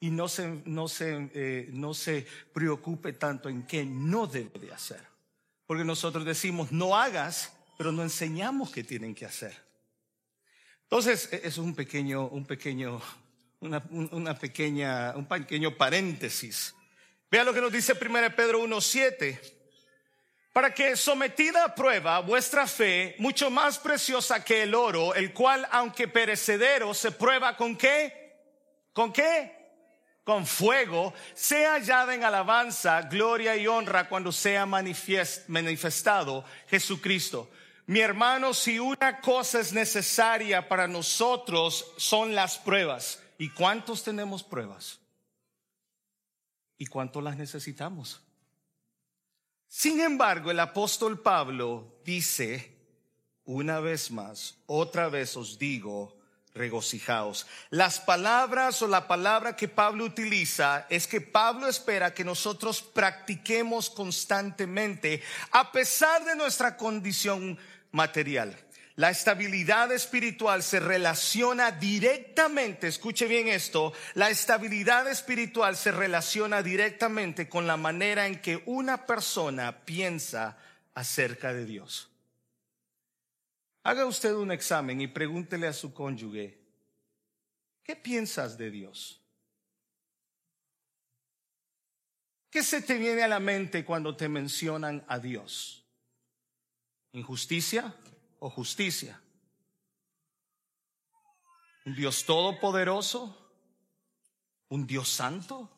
y 0.00 0.10
no 0.10 0.28
se, 0.28 0.62
no 0.64 0.88
se, 0.88 1.30
eh, 1.34 1.68
no 1.72 1.94
se 1.94 2.26
preocupe 2.52 3.12
tanto 3.12 3.48
en 3.48 3.66
qué 3.66 3.84
no 3.84 4.26
debe 4.26 4.58
de 4.58 4.72
hacer. 4.72 5.00
Porque 5.66 5.84
nosotros 5.84 6.24
decimos, 6.24 6.72
no 6.72 6.96
hagas, 6.96 7.52
pero 7.76 7.92
no 7.92 8.02
enseñamos 8.02 8.70
qué 8.70 8.82
tienen 8.82 9.14
que 9.14 9.26
hacer. 9.26 9.54
Entonces, 10.84 11.28
e, 11.32 11.42
es 11.44 11.58
un 11.58 11.74
pequeño, 11.74 12.28
un 12.28 12.44
pequeño, 12.44 13.00
una, 13.62 13.82
una 13.90 14.38
pequeña, 14.38 15.14
un 15.16 15.26
pequeño 15.26 15.76
paréntesis. 15.76 16.74
Vea 17.30 17.44
lo 17.44 17.54
que 17.54 17.60
nos 17.60 17.72
dice 17.72 17.94
1 17.94 18.36
Pedro 18.36 18.62
1.7. 18.62 19.40
Para 20.52 20.74
que 20.74 20.96
sometida 20.96 21.64
a 21.64 21.74
prueba 21.74 22.18
vuestra 22.20 22.66
fe, 22.66 23.14
mucho 23.18 23.50
más 23.50 23.78
preciosa 23.78 24.44
que 24.44 24.64
el 24.64 24.74
oro, 24.74 25.14
el 25.14 25.32
cual, 25.32 25.66
aunque 25.70 26.08
perecedero, 26.08 26.92
se 26.92 27.10
prueba 27.10 27.56
con 27.56 27.74
qué? 27.74 28.36
¿Con 28.92 29.12
qué? 29.12 29.56
Con 30.24 30.46
fuego, 30.46 31.14
sea 31.32 31.72
hallada 31.72 32.14
en 32.14 32.22
alabanza, 32.22 33.00
gloria 33.02 33.56
y 33.56 33.66
honra 33.66 34.08
cuando 34.08 34.30
sea 34.30 34.66
manifestado 34.66 36.44
Jesucristo. 36.68 37.50
Mi 37.86 38.00
hermano, 38.00 38.52
si 38.52 38.78
una 38.78 39.20
cosa 39.20 39.58
es 39.58 39.72
necesaria 39.72 40.68
para 40.68 40.86
nosotros 40.86 41.92
son 41.96 42.34
las 42.34 42.58
pruebas. 42.58 43.21
¿Y 43.38 43.50
cuántos 43.50 44.02
tenemos 44.02 44.42
pruebas? 44.42 44.98
¿Y 46.78 46.86
cuántos 46.86 47.22
las 47.22 47.36
necesitamos? 47.36 48.20
Sin 49.68 50.00
embargo, 50.00 50.50
el 50.50 50.60
apóstol 50.60 51.20
Pablo 51.20 52.00
dice, 52.04 52.76
una 53.44 53.80
vez 53.80 54.10
más, 54.10 54.56
otra 54.66 55.08
vez 55.08 55.36
os 55.36 55.58
digo, 55.58 56.16
regocijaos. 56.54 57.46
Las 57.70 58.00
palabras 58.00 58.82
o 58.82 58.86
la 58.86 59.08
palabra 59.08 59.56
que 59.56 59.68
Pablo 59.68 60.04
utiliza 60.04 60.86
es 60.90 61.06
que 61.06 61.20
Pablo 61.20 61.68
espera 61.68 62.12
que 62.12 62.24
nosotros 62.24 62.82
practiquemos 62.82 63.88
constantemente 63.88 65.22
a 65.50 65.72
pesar 65.72 66.24
de 66.24 66.36
nuestra 66.36 66.76
condición 66.76 67.58
material. 67.90 68.56
La 68.96 69.08
estabilidad 69.08 69.90
espiritual 69.90 70.62
se 70.62 70.78
relaciona 70.78 71.70
directamente, 71.70 72.88
escuche 72.88 73.26
bien 73.26 73.48
esto, 73.48 73.94
la 74.14 74.28
estabilidad 74.28 75.08
espiritual 75.08 75.76
se 75.76 75.92
relaciona 75.92 76.62
directamente 76.62 77.48
con 77.48 77.66
la 77.66 77.78
manera 77.78 78.26
en 78.26 78.42
que 78.42 78.62
una 78.66 79.06
persona 79.06 79.84
piensa 79.86 80.58
acerca 80.94 81.54
de 81.54 81.64
Dios. 81.64 82.10
Haga 83.82 84.04
usted 84.04 84.34
un 84.34 84.52
examen 84.52 85.00
y 85.00 85.06
pregúntele 85.06 85.66
a 85.66 85.72
su 85.72 85.94
cónyuge, 85.94 86.58
¿qué 87.82 87.96
piensas 87.96 88.58
de 88.58 88.70
Dios? 88.70 89.22
¿Qué 92.50 92.62
se 92.62 92.82
te 92.82 92.98
viene 92.98 93.22
a 93.22 93.28
la 93.28 93.40
mente 93.40 93.86
cuando 93.86 94.14
te 94.14 94.28
mencionan 94.28 95.02
a 95.08 95.18
Dios? 95.18 95.86
¿Injusticia 97.12 97.94
o 98.42 98.50
justicia? 98.50 99.20
¿Un 101.86 101.94
Dios 101.94 102.24
todopoderoso? 102.24 103.38
¿Un 104.68 104.86
Dios 104.86 105.08
santo? 105.08 105.70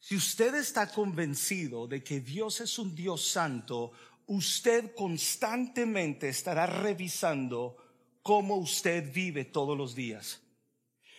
Si 0.00 0.16
usted 0.16 0.56
está 0.56 0.90
convencido 0.90 1.86
de 1.86 2.02
que 2.02 2.20
Dios 2.20 2.60
es 2.60 2.78
un 2.78 2.94
Dios 2.94 3.28
santo, 3.28 3.92
usted 4.26 4.94
constantemente 4.94 6.28
estará 6.28 6.66
revisando 6.66 7.76
cómo 8.22 8.56
usted 8.56 9.12
vive 9.12 9.44
todos 9.44 9.78
los 9.78 9.94
días. 9.94 10.40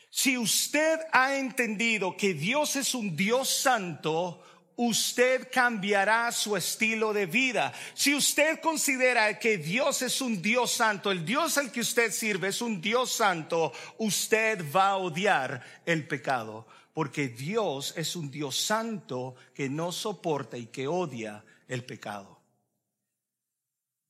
Si 0.10 0.38
usted 0.38 1.00
ha 1.14 1.38
entendido 1.38 2.18
que 2.18 2.34
Dios 2.34 2.76
es 2.76 2.94
un 2.94 3.16
Dios 3.16 3.50
santo, 3.50 4.44
usted 4.78 5.50
cambiará 5.52 6.32
su 6.32 6.56
estilo 6.56 7.14
de 7.14 7.26
vida. 7.26 7.74
Si 7.94 8.14
usted 8.14 8.60
considera 8.60 9.40
que 9.40 9.58
Dios 9.58 10.02
es 10.02 10.22
un 10.22 10.42
Dios 10.42 10.72
santo, 10.72 11.12
el 11.12 11.26
Dios 11.26 11.58
al 11.58 11.72
que 11.72 11.82
usted 11.82 12.12
sirve 12.12 12.50
es 12.50 12.62
un 12.62 12.82
Dios 12.82 13.12
santo, 13.12 13.72
usted 13.98 14.64
va 14.74 14.90
a 14.90 14.98
odiar 14.98 15.64
el 15.86 16.08
pecado, 16.08 16.68
porque 16.94 17.28
Dios 17.30 17.94
es 17.96 18.16
un 18.16 18.30
Dios 18.32 18.58
santo 18.58 19.36
que 19.54 19.70
no 19.70 19.92
soporta 19.92 20.58
y 20.58 20.68
que 20.68 20.88
odia 20.88 21.44
el 21.68 21.84
pecado. 21.84 22.36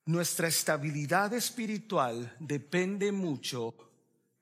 Nuestra 0.06 0.48
estabilidad 0.48 1.34
espiritual 1.34 2.36
depende 2.40 3.12
mucho 3.12 3.74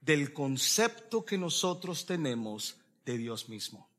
del 0.01 0.33
concepto 0.33 1.23
que 1.23 1.37
nosotros 1.37 2.05
tenemos 2.05 2.77
de 3.05 3.17
Dios 3.17 3.47
mismo. 3.47 3.92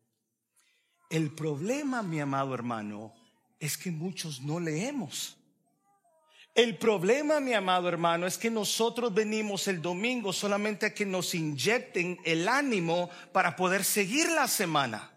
El 1.11 1.31
problema, 1.31 2.03
mi 2.03 2.21
amado 2.21 2.55
hermano, 2.55 3.15
es 3.61 3.77
que 3.77 3.91
muchos 3.91 4.41
no 4.41 4.61
leemos. 4.61 5.37
El 6.55 6.79
problema, 6.79 7.41
mi 7.41 7.53
amado 7.53 7.89
hermano, 7.89 8.27
es 8.27 8.39
que 8.39 8.51
nosotros 8.51 9.13
venimos 9.13 9.67
el 9.67 9.83
domingo 9.83 10.33
solamente 10.33 10.87
a 10.87 10.95
que 10.95 11.05
nos 11.05 11.35
inyecten 11.35 12.19
el 12.25 12.47
ánimo 12.47 13.11
para 13.33 13.57
poder 13.57 13.83
seguir 13.83 14.29
la 14.31 14.47
semana. 14.47 15.11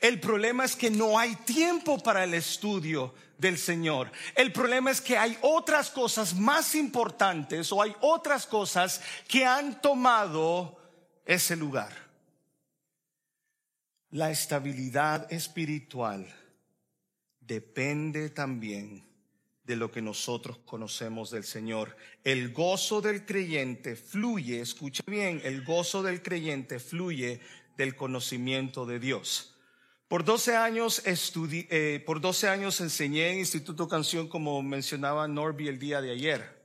El 0.00 0.20
problema 0.20 0.64
es 0.64 0.74
que 0.74 0.90
no 0.90 1.18
hay 1.18 1.34
tiempo 1.36 1.98
para 1.98 2.24
el 2.24 2.32
estudio 2.32 3.12
del 3.36 3.58
Señor. 3.58 4.10
El 4.34 4.52
problema 4.52 4.90
es 4.90 5.00
que 5.00 5.18
hay 5.18 5.36
otras 5.42 5.90
cosas 5.90 6.34
más 6.34 6.74
importantes 6.74 7.70
o 7.70 7.82
hay 7.82 7.94
otras 8.00 8.46
cosas 8.46 9.02
que 9.28 9.44
han 9.44 9.82
tomado 9.82 10.78
ese 11.26 11.56
lugar. 11.56 12.03
La 14.14 14.30
estabilidad 14.30 15.32
espiritual 15.32 16.24
depende 17.40 18.30
también 18.30 19.04
de 19.64 19.74
lo 19.74 19.90
que 19.90 20.02
nosotros 20.02 20.58
conocemos 20.58 21.32
del 21.32 21.42
Señor. 21.42 21.96
El 22.22 22.52
gozo 22.52 23.00
del 23.00 23.26
creyente 23.26 23.96
fluye, 23.96 24.60
escucha 24.60 25.02
bien, 25.08 25.40
el 25.42 25.64
gozo 25.64 26.04
del 26.04 26.22
creyente 26.22 26.78
fluye 26.78 27.40
del 27.76 27.96
conocimiento 27.96 28.86
de 28.86 29.00
Dios. 29.00 29.56
Por 30.06 30.24
12 30.24 30.54
años 30.54 31.02
eh, 31.04 32.00
por 32.06 32.20
12 32.20 32.48
años 32.48 32.80
enseñé 32.80 33.32
en 33.32 33.40
Instituto 33.40 33.88
Canción 33.88 34.28
como 34.28 34.62
mencionaba 34.62 35.26
Norby 35.26 35.66
el 35.66 35.80
día 35.80 36.00
de 36.00 36.12
ayer. 36.12 36.62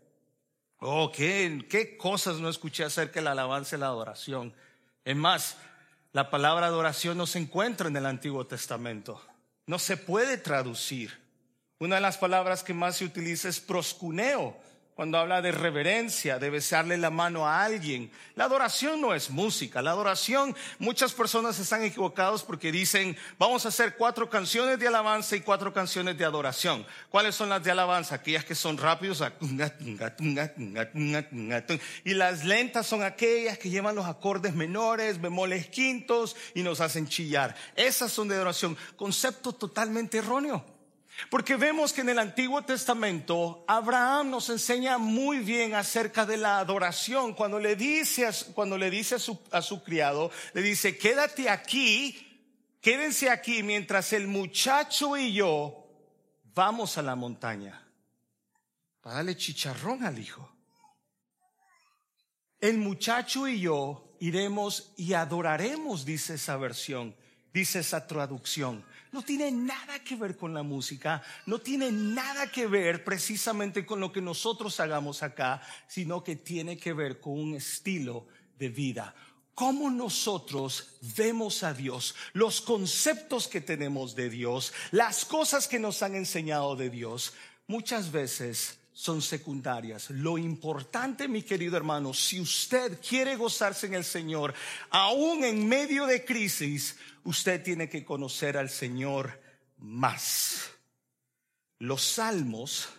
Oh, 0.82 1.12
qué, 1.12 1.66
qué 1.68 1.98
cosas 1.98 2.38
no 2.38 2.48
escuché 2.48 2.84
acerca 2.84 3.22
de 3.22 3.24
la 3.24 3.32
alabanza 3.32 3.76
y 3.76 3.80
la 3.80 3.88
adoración. 3.88 4.54
Es 5.04 5.16
más, 5.16 5.58
la 6.12 6.30
palabra 6.30 6.68
adoración 6.68 7.18
no 7.18 7.28
se 7.28 7.40
encuentra 7.40 7.88
en 7.88 7.96
el 7.96 8.06
Antiguo 8.06 8.48
Testamento. 8.48 9.22
No 9.68 9.78
se 9.78 9.98
puede 9.98 10.38
traducir. 10.38 11.20
Una 11.78 11.96
de 11.96 12.02
las 12.02 12.18
palabras 12.18 12.64
que 12.64 12.74
más 12.74 12.98
se 12.98 13.06
utiliza 13.06 13.48
es 13.48 13.60
proscuneo, 13.60 14.58
cuando 15.00 15.18
habla 15.18 15.42
de 15.42 15.54
reverencia, 15.54 16.40
de 16.40 16.50
besarle 16.50 16.98
la 16.98 17.10
mano 17.10 17.48
a 17.48 17.64
alguien. 17.64 18.12
La 18.36 18.44
adoración 18.44 19.00
no 19.00 19.16
es 19.16 19.30
música. 19.30 19.82
La 19.82 19.92
adoración, 19.92 20.54
muchas 20.78 21.14
personas 21.14 21.58
están 21.58 21.84
equivocados 21.84 22.44
porque 22.44 22.70
dicen, 22.70 23.16
vamos 23.38 23.64
a 23.64 23.70
hacer 23.70 23.96
cuatro 23.96 24.30
canciones 24.30 24.78
de 24.78 24.90
alabanza 24.90 25.38
y 25.38 25.40
cuatro 25.40 25.74
canciones 25.74 26.18
de 26.18 26.26
adoración. 26.26 26.86
¿Cuáles 27.10 27.34
son 27.34 27.48
las 27.48 27.64
de 27.64 27.72
alabanza? 27.72 28.16
Aquellas 28.16 28.44
que 28.44 28.56
son 28.56 28.78
rápidos. 28.78 29.24
Y 32.04 32.14
las 32.14 32.44
lentas 32.44 32.86
son 32.86 33.02
aquellas 33.02 33.58
que 33.58 33.70
llevan 33.70 33.96
los 33.96 34.06
acordes 34.06 34.54
menores, 34.54 35.22
bemoles 35.22 35.68
quintos 35.68 36.36
y 36.54 36.62
nos 36.62 36.82
hacen 36.82 37.08
chillar. 37.08 37.56
Esas 37.78 38.12
son 38.12 38.28
de 38.28 38.36
adoración. 38.36 38.76
Concepto 38.98 39.54
totalmente 39.54 40.18
erróneo. 40.18 40.79
Porque 41.30 41.56
vemos 41.56 41.94
que 41.94 42.02
en 42.02 42.10
el 42.10 42.20
Antiguo 42.20 42.62
Testamento 42.64 43.64
Abraham 43.68 44.30
nos 44.32 44.50
enseña 44.50 44.98
muy 44.98 45.40
bien 45.40 45.76
acerca 45.76 46.26
de 46.26 46.38
la 46.38 46.60
adoración. 46.60 47.34
Cuando 47.34 47.60
le 47.60 47.76
dice, 47.76 48.26
a, 48.26 48.32
cuando 48.54 48.78
le 48.78 48.90
dice 48.90 49.20
su, 49.20 49.40
a 49.52 49.62
su 49.62 49.84
criado, 49.84 50.32
le 50.54 50.62
dice, 50.62 50.98
quédate 50.98 51.50
aquí, 51.50 52.48
quédense 52.82 53.30
aquí 53.30 53.64
mientras 53.64 54.14
el 54.14 54.28
muchacho 54.28 55.18
y 55.18 55.34
yo 55.34 55.88
vamos 56.54 56.98
a 56.98 57.02
la 57.02 57.16
montaña 57.16 57.86
para 59.02 59.18
darle 59.18 59.36
chicharrón 59.36 60.04
al 60.04 60.20
hijo. 60.20 60.50
El 62.60 62.78
muchacho 62.78 63.48
y 63.48 63.62
yo 63.62 64.16
iremos 64.20 64.94
y 64.98 65.14
adoraremos, 65.14 66.04
dice 66.06 66.36
esa 66.36 66.58
versión, 66.58 67.16
dice 67.54 67.80
esa 67.80 68.06
traducción 68.08 68.86
no 69.12 69.24
tiene 69.24 69.52
nada 69.52 70.00
que 70.04 70.16
ver 70.16 70.38
con 70.38 70.54
la 70.54 70.64
música, 70.64 71.22
no 71.46 71.60
tiene 71.60 71.92
nada 71.92 72.52
que 72.52 72.68
ver 72.68 73.04
precisamente 73.04 73.86
con 73.86 74.00
lo 74.00 74.12
que 74.12 74.22
nosotros 74.22 74.80
hagamos 74.80 75.24
acá, 75.24 75.62
sino 75.88 76.24
que 76.24 76.36
tiene 76.36 76.78
que 76.78 76.94
ver 76.94 77.20
con 77.20 77.40
un 77.40 77.56
estilo 77.56 78.28
de 78.58 78.70
vida. 78.70 79.16
cómo 79.56 79.90
nosotros 79.90 80.96
vemos 81.18 81.64
a 81.64 81.74
Dios, 81.74 82.16
los 82.32 82.62
conceptos 82.62 83.50
que 83.50 83.60
tenemos 83.60 84.16
de 84.16 84.30
Dios, 84.30 84.72
las 84.92 85.26
cosas 85.26 85.68
que 85.68 85.80
nos 85.80 86.02
han 86.02 86.16
enseñado 86.16 86.78
de 86.78 86.90
Dios, 86.90 87.34
muchas 87.68 88.10
veces 88.10 88.79
son 89.00 89.22
secundarias. 89.22 90.10
Lo 90.10 90.38
importante, 90.38 91.30
mi 91.30 91.44
querido 91.44 91.78
hermano, 91.78 92.14
si 92.14 92.42
usted 92.42 93.00
quiere 93.00 93.38
gozarse 93.38 93.88
en 93.88 93.94
el 93.94 94.04
Señor, 94.04 94.54
aún 94.90 95.46
en 95.46 95.70
medio 95.70 96.06
de 96.06 96.26
crisis, 96.26 96.98
usted 97.24 97.64
tiene 97.64 97.88
que 97.88 98.04
conocer 98.04 98.58
al 98.58 98.70
Señor 98.70 99.42
más. 99.78 100.72
Los 101.78 102.04
salmos, 102.04 102.90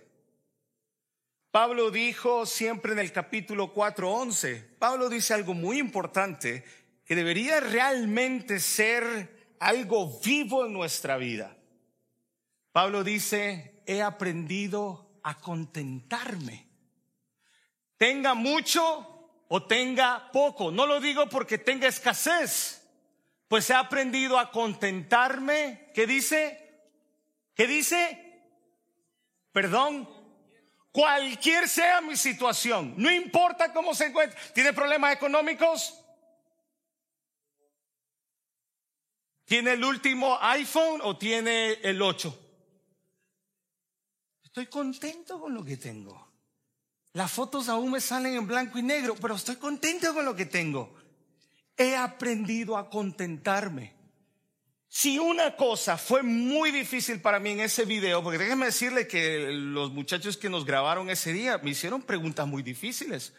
Pablo 1.51 1.91
dijo 1.91 2.47
siempre 2.47 2.93
en 2.93 2.99
el 2.99 3.11
capítulo 3.11 3.75
4:11, 3.75 4.63
Pablo 4.79 5.07
dice 5.07 5.35
algo 5.35 5.53
muy 5.53 5.77
importante 5.77 6.63
que 7.05 7.15
debería 7.15 7.59
realmente 7.59 8.59
ser 8.59 9.53
algo 9.59 10.19
vivo 10.19 10.65
en 10.65 10.73
nuestra 10.73 11.17
vida. 11.17 11.55
Pablo 12.71 13.03
dice, 13.03 13.76
he 13.87 14.01
aprendido 14.01 15.19
a 15.23 15.35
contentarme. 15.35 16.67
Tenga 17.97 18.35
mucho 18.35 19.31
o 19.47 19.63
tenga 19.63 20.29
poco. 20.31 20.69
No 20.69 20.85
lo 20.85 20.99
digo 20.99 21.27
porque 21.29 21.57
tenga 21.57 21.87
escasez, 21.87 22.85
pues 23.47 23.69
he 23.69 23.73
aprendido 23.73 24.37
a 24.37 24.51
contentarme. 24.51 25.89
¿Qué 25.95 26.05
dice? 26.05 26.83
¿Qué 27.55 27.65
dice? 27.65 28.43
Perdón. 29.51 30.15
Cualquier 30.91 31.69
sea 31.69 32.01
mi 32.01 32.17
situación, 32.17 32.95
no 32.97 33.11
importa 33.11 33.71
cómo 33.71 33.93
se 33.93 34.07
encuentre. 34.07 34.39
¿Tiene 34.55 34.73
problemas 34.73 35.13
económicos? 35.13 35.93
¿Tiene 39.45 39.73
el 39.73 39.83
último 39.83 40.39
iPhone 40.41 41.01
o 41.03 41.15
tiene 41.15 41.73
el 41.83 42.01
8? 42.01 42.46
Estoy 44.57 44.71
contento 44.71 45.39
con 45.39 45.53
lo 45.53 45.63
que 45.63 45.77
tengo. 45.77 46.31
Las 47.13 47.31
fotos 47.31 47.69
aún 47.69 47.91
me 47.91 48.01
salen 48.01 48.33
en 48.33 48.47
blanco 48.47 48.79
y 48.79 48.81
negro, 48.81 49.13
pero 49.13 49.35
estoy 49.35 49.57
contento 49.57 50.11
con 50.15 50.25
lo 50.25 50.35
que 50.35 50.47
tengo. 50.47 50.95
He 51.77 51.95
aprendido 51.95 52.75
a 52.75 52.89
contentarme. 52.89 53.93
Si 54.87 55.19
una 55.19 55.55
cosa 55.55 55.95
fue 55.95 56.23
muy 56.23 56.71
difícil 56.71 57.21
para 57.21 57.39
mí 57.39 57.51
en 57.51 57.59
ese 57.59 57.85
video, 57.85 58.23
porque 58.23 58.39
déjenme 58.39 58.65
decirle 58.65 59.07
que 59.07 59.51
los 59.51 59.91
muchachos 59.91 60.37
que 60.37 60.49
nos 60.49 60.65
grabaron 60.65 61.11
ese 61.11 61.33
día 61.33 61.59
me 61.59 61.69
hicieron 61.69 62.01
preguntas 62.01 62.47
muy 62.47 62.63
difíciles, 62.63 63.33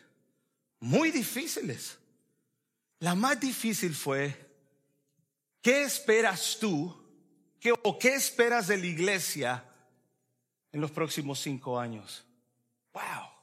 muy 0.78 1.10
difíciles. 1.10 1.98
La 3.00 3.16
más 3.16 3.40
difícil 3.40 3.92
fue, 3.92 4.36
¿qué 5.62 5.82
esperas 5.82 6.58
tú 6.60 6.96
qué, 7.58 7.72
o 7.82 7.98
qué 7.98 8.14
esperas 8.14 8.68
de 8.68 8.76
la 8.76 8.86
iglesia 8.86 9.64
en 10.72 10.80
los 10.80 10.90
próximos 10.90 11.40
cinco 11.40 11.78
años? 11.78 12.24
Wow 12.92 13.38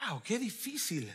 wow, 0.00 0.22
qué 0.22 0.38
difícil. 0.38 1.12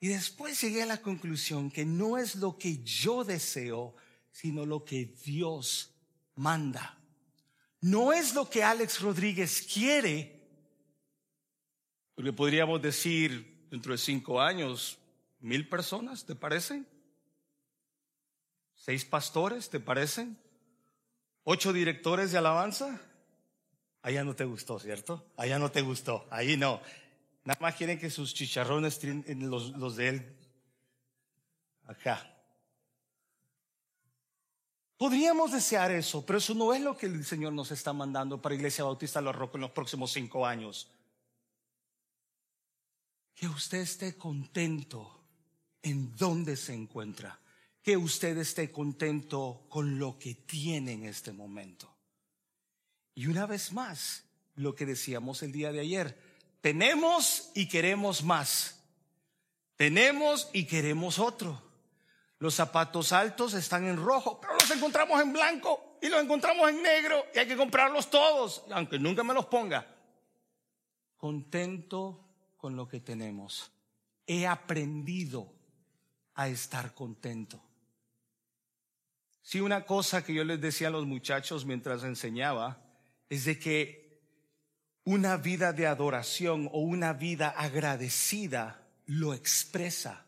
Y 0.00 0.08
después 0.08 0.60
llegué 0.60 0.82
a 0.82 0.86
la 0.86 1.02
conclusión 1.02 1.70
que 1.70 1.84
no 1.84 2.16
es 2.16 2.36
lo 2.36 2.56
que 2.56 2.82
yo 2.82 3.24
deseo, 3.24 3.94
sino 4.32 4.64
lo 4.64 4.84
que 4.84 5.06
Dios 5.24 5.94
manda. 6.36 6.98
No 7.80 8.12
es 8.12 8.34
lo 8.34 8.48
que 8.48 8.62
Alex 8.62 9.00
Rodríguez 9.00 9.66
quiere. 9.72 10.40
Le 12.16 12.32
podríamos 12.32 12.80
decir 12.80 13.66
dentro 13.70 13.92
de 13.92 13.98
cinco 13.98 14.40
años, 14.40 14.98
mil 15.38 15.68
personas, 15.68 16.24
¿te 16.24 16.34
parecen? 16.34 16.86
¿Seis 18.74 19.04
pastores, 19.04 19.68
te 19.68 19.80
parecen? 19.80 20.38
¿Ocho 21.52 21.72
directores 21.72 22.30
de 22.30 22.38
alabanza? 22.38 23.00
Allá 24.02 24.22
no 24.22 24.36
te 24.36 24.44
gustó, 24.44 24.78
¿cierto? 24.78 25.26
Allá 25.36 25.58
no 25.58 25.68
te 25.72 25.80
gustó, 25.82 26.24
ahí 26.30 26.56
no. 26.56 26.80
Nada 27.42 27.58
más 27.60 27.74
quieren 27.74 27.98
que 27.98 28.08
sus 28.08 28.32
chicharrones 28.32 29.00
los, 29.02 29.96
de 29.96 30.08
él 30.10 30.36
acá. 31.86 32.24
Podríamos 34.96 35.50
desear 35.50 35.90
eso, 35.90 36.24
pero 36.24 36.38
eso 36.38 36.54
no 36.54 36.72
es 36.72 36.82
lo 36.82 36.96
que 36.96 37.06
el 37.06 37.24
Señor 37.24 37.52
nos 37.52 37.72
está 37.72 37.92
mandando 37.92 38.40
para 38.40 38.54
Iglesia 38.54 38.84
Bautista 38.84 39.20
Los 39.20 39.34
Rocos 39.34 39.56
en 39.56 39.62
los 39.62 39.72
próximos 39.72 40.12
cinco 40.12 40.46
años. 40.46 40.88
Que 43.34 43.48
usted 43.48 43.78
esté 43.78 44.16
contento 44.16 45.18
en 45.82 46.14
donde 46.14 46.54
se 46.56 46.74
encuentra. 46.74 47.40
Que 47.82 47.96
usted 47.96 48.36
esté 48.38 48.70
contento 48.70 49.66
con 49.68 49.98
lo 49.98 50.18
que 50.18 50.34
tiene 50.34 50.92
en 50.92 51.04
este 51.04 51.32
momento. 51.32 51.94
Y 53.14 53.26
una 53.26 53.46
vez 53.46 53.72
más, 53.72 54.24
lo 54.54 54.74
que 54.74 54.86
decíamos 54.86 55.42
el 55.42 55.52
día 55.52 55.72
de 55.72 55.80
ayer, 55.80 56.18
tenemos 56.60 57.50
y 57.54 57.66
queremos 57.68 58.22
más. 58.22 58.82
Tenemos 59.76 60.50
y 60.52 60.66
queremos 60.66 61.18
otro. 61.18 61.62
Los 62.38 62.54
zapatos 62.54 63.12
altos 63.12 63.54
están 63.54 63.86
en 63.86 63.96
rojo, 63.96 64.40
pero 64.40 64.54
los 64.54 64.70
encontramos 64.70 65.20
en 65.20 65.32
blanco 65.32 65.98
y 66.00 66.08
los 66.08 66.22
encontramos 66.22 66.68
en 66.70 66.82
negro 66.82 67.24
y 67.34 67.38
hay 67.38 67.46
que 67.46 67.56
comprarlos 67.56 68.08
todos, 68.10 68.64
aunque 68.72 68.98
nunca 68.98 69.22
me 69.22 69.34
los 69.34 69.46
ponga. 69.46 69.86
Contento 71.16 72.26
con 72.56 72.76
lo 72.76 72.88
que 72.88 73.00
tenemos. 73.00 73.70
He 74.26 74.46
aprendido 74.46 75.52
a 76.34 76.48
estar 76.48 76.94
contento. 76.94 77.62
Si 79.42 79.60
una 79.60 79.84
cosa 79.84 80.24
que 80.24 80.34
yo 80.34 80.44
les 80.44 80.60
decía 80.60 80.88
a 80.88 80.90
los 80.90 81.06
muchachos 81.06 81.64
mientras 81.64 82.04
enseñaba 82.04 82.82
es 83.28 83.44
de 83.44 83.58
que 83.58 84.00
una 85.04 85.36
vida 85.36 85.72
de 85.72 85.86
adoración 85.86 86.68
o 86.72 86.80
una 86.80 87.12
vida 87.12 87.48
agradecida 87.48 88.86
lo 89.06 89.34
expresa. 89.34 90.26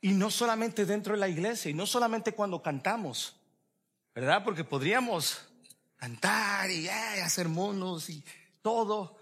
Y 0.00 0.12
no 0.12 0.30
solamente 0.30 0.86
dentro 0.86 1.14
de 1.14 1.20
la 1.20 1.28
iglesia, 1.28 1.70
y 1.70 1.74
no 1.74 1.86
solamente 1.86 2.32
cuando 2.32 2.62
cantamos, 2.62 3.36
¿verdad? 4.14 4.44
Porque 4.44 4.64
podríamos 4.64 5.46
cantar 5.96 6.70
y 6.70 6.88
hacer 6.88 7.48
monos 7.48 8.08
y 8.08 8.24
todo, 8.62 9.18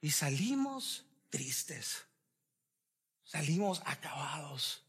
y 0.00 0.10
salimos 0.10 1.04
tristes. 1.28 2.04
salimos 3.22 3.80
acabados. 3.84 4.82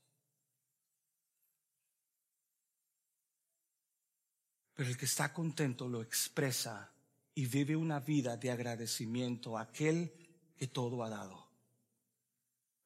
Pero 4.82 4.90
el 4.90 4.98
que 4.98 5.06
está 5.06 5.32
contento 5.32 5.88
lo 5.88 6.02
expresa 6.02 6.92
y 7.36 7.46
vive 7.46 7.76
una 7.76 8.00
vida 8.00 8.36
de 8.36 8.50
agradecimiento 8.50 9.56
a 9.56 9.62
aquel 9.62 10.12
que 10.58 10.70
todo 10.70 11.04
ha 11.04 11.10
dado. 11.12 11.48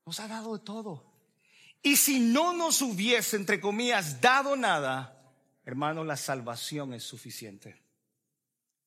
Nos 0.06 0.20
ha 0.20 0.28
dado 0.28 0.58
de 0.58 0.66
todo. 0.66 1.06
Y 1.82 1.96
si 1.96 2.20
no 2.20 2.52
nos 2.52 2.82
hubiese, 2.82 3.38
entre 3.38 3.62
comillas, 3.62 4.20
dado 4.20 4.58
nada, 4.58 5.34
hermano, 5.64 6.04
la 6.04 6.18
salvación 6.18 6.94
es 6.94 7.04
suficiente. 7.04 7.82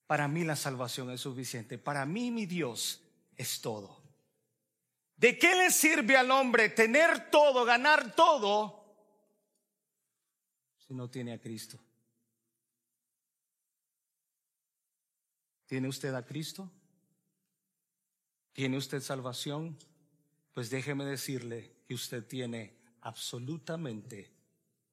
Para 0.07 0.29
mí 0.29 0.45
la 0.45 0.55
salvación 0.55 1.11
es 1.11 1.23
suficiente. 1.23 1.79
Para 1.79 2.05
mí 2.05 2.31
mi 2.31 2.45
Dios 2.45 3.01
es 3.39 3.63
todo. 3.63 4.03
¿De 5.17 5.39
qué 5.39 5.55
le 5.55 5.71
sirve 5.71 6.15
al 6.15 6.31
hombre 6.31 6.69
tener 6.69 7.31
todo, 7.31 7.65
ganar 7.65 8.15
todo, 8.15 8.85
si 10.87 10.93
no 10.93 11.09
tiene 11.09 11.33
a 11.33 11.41
Cristo? 11.41 11.81
¿Tiene 15.69 15.87
usted 15.87 16.15
a 16.15 16.25
Cristo? 16.25 16.71
¿Tiene 18.55 18.79
usted 18.79 19.03
salvación? 19.03 19.77
Pues 20.55 20.71
déjeme 20.71 21.05
decirle 21.05 21.71
que 21.87 21.93
usted 21.95 22.25
tiene 22.25 22.75
absolutamente 23.03 24.33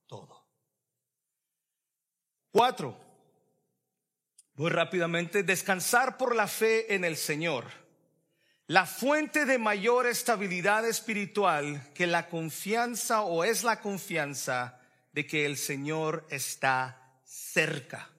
todo. 0.06 0.46
Cuatro. 2.52 3.00
Muy 4.56 4.70
rápidamente, 4.70 5.44
descansar 5.44 6.18
por 6.18 6.36
la 6.36 6.48
fe 6.48 6.94
en 6.94 7.06
el 7.06 7.16
Señor. 7.16 7.66
La 8.68 8.86
fuente 8.86 9.46
de 9.46 9.58
mayor 9.58 10.08
estabilidad 10.08 10.86
espiritual 10.86 11.94
que 11.94 12.06
la 12.06 12.28
confianza 12.28 13.22
o 13.22 13.46
es 13.46 13.64
la 13.64 13.80
confianza 13.80 14.82
de 15.14 15.26
que 15.26 15.46
el 15.46 15.56
Señor 15.56 16.28
está 16.30 17.22
cerca. 17.24 18.10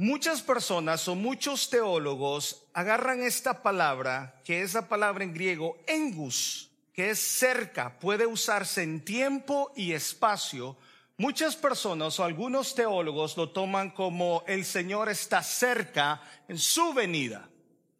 Muchas 0.00 0.40
personas 0.40 1.06
o 1.08 1.14
muchos 1.14 1.68
teólogos 1.68 2.62
agarran 2.72 3.20
esta 3.20 3.62
palabra, 3.62 4.40
que 4.46 4.62
es 4.62 4.72
la 4.72 4.88
palabra 4.88 5.24
en 5.24 5.34
griego 5.34 5.76
engus, 5.86 6.70
que 6.94 7.10
es 7.10 7.18
cerca, 7.18 7.98
puede 7.98 8.24
usarse 8.24 8.82
en 8.82 9.04
tiempo 9.04 9.70
y 9.76 9.92
espacio. 9.92 10.78
Muchas 11.18 11.54
personas 11.54 12.18
o 12.18 12.24
algunos 12.24 12.74
teólogos 12.74 13.36
lo 13.36 13.50
toman 13.50 13.90
como 13.90 14.42
el 14.46 14.64
Señor 14.64 15.10
está 15.10 15.42
cerca 15.42 16.22
en 16.48 16.56
su 16.56 16.94
venida, 16.94 17.50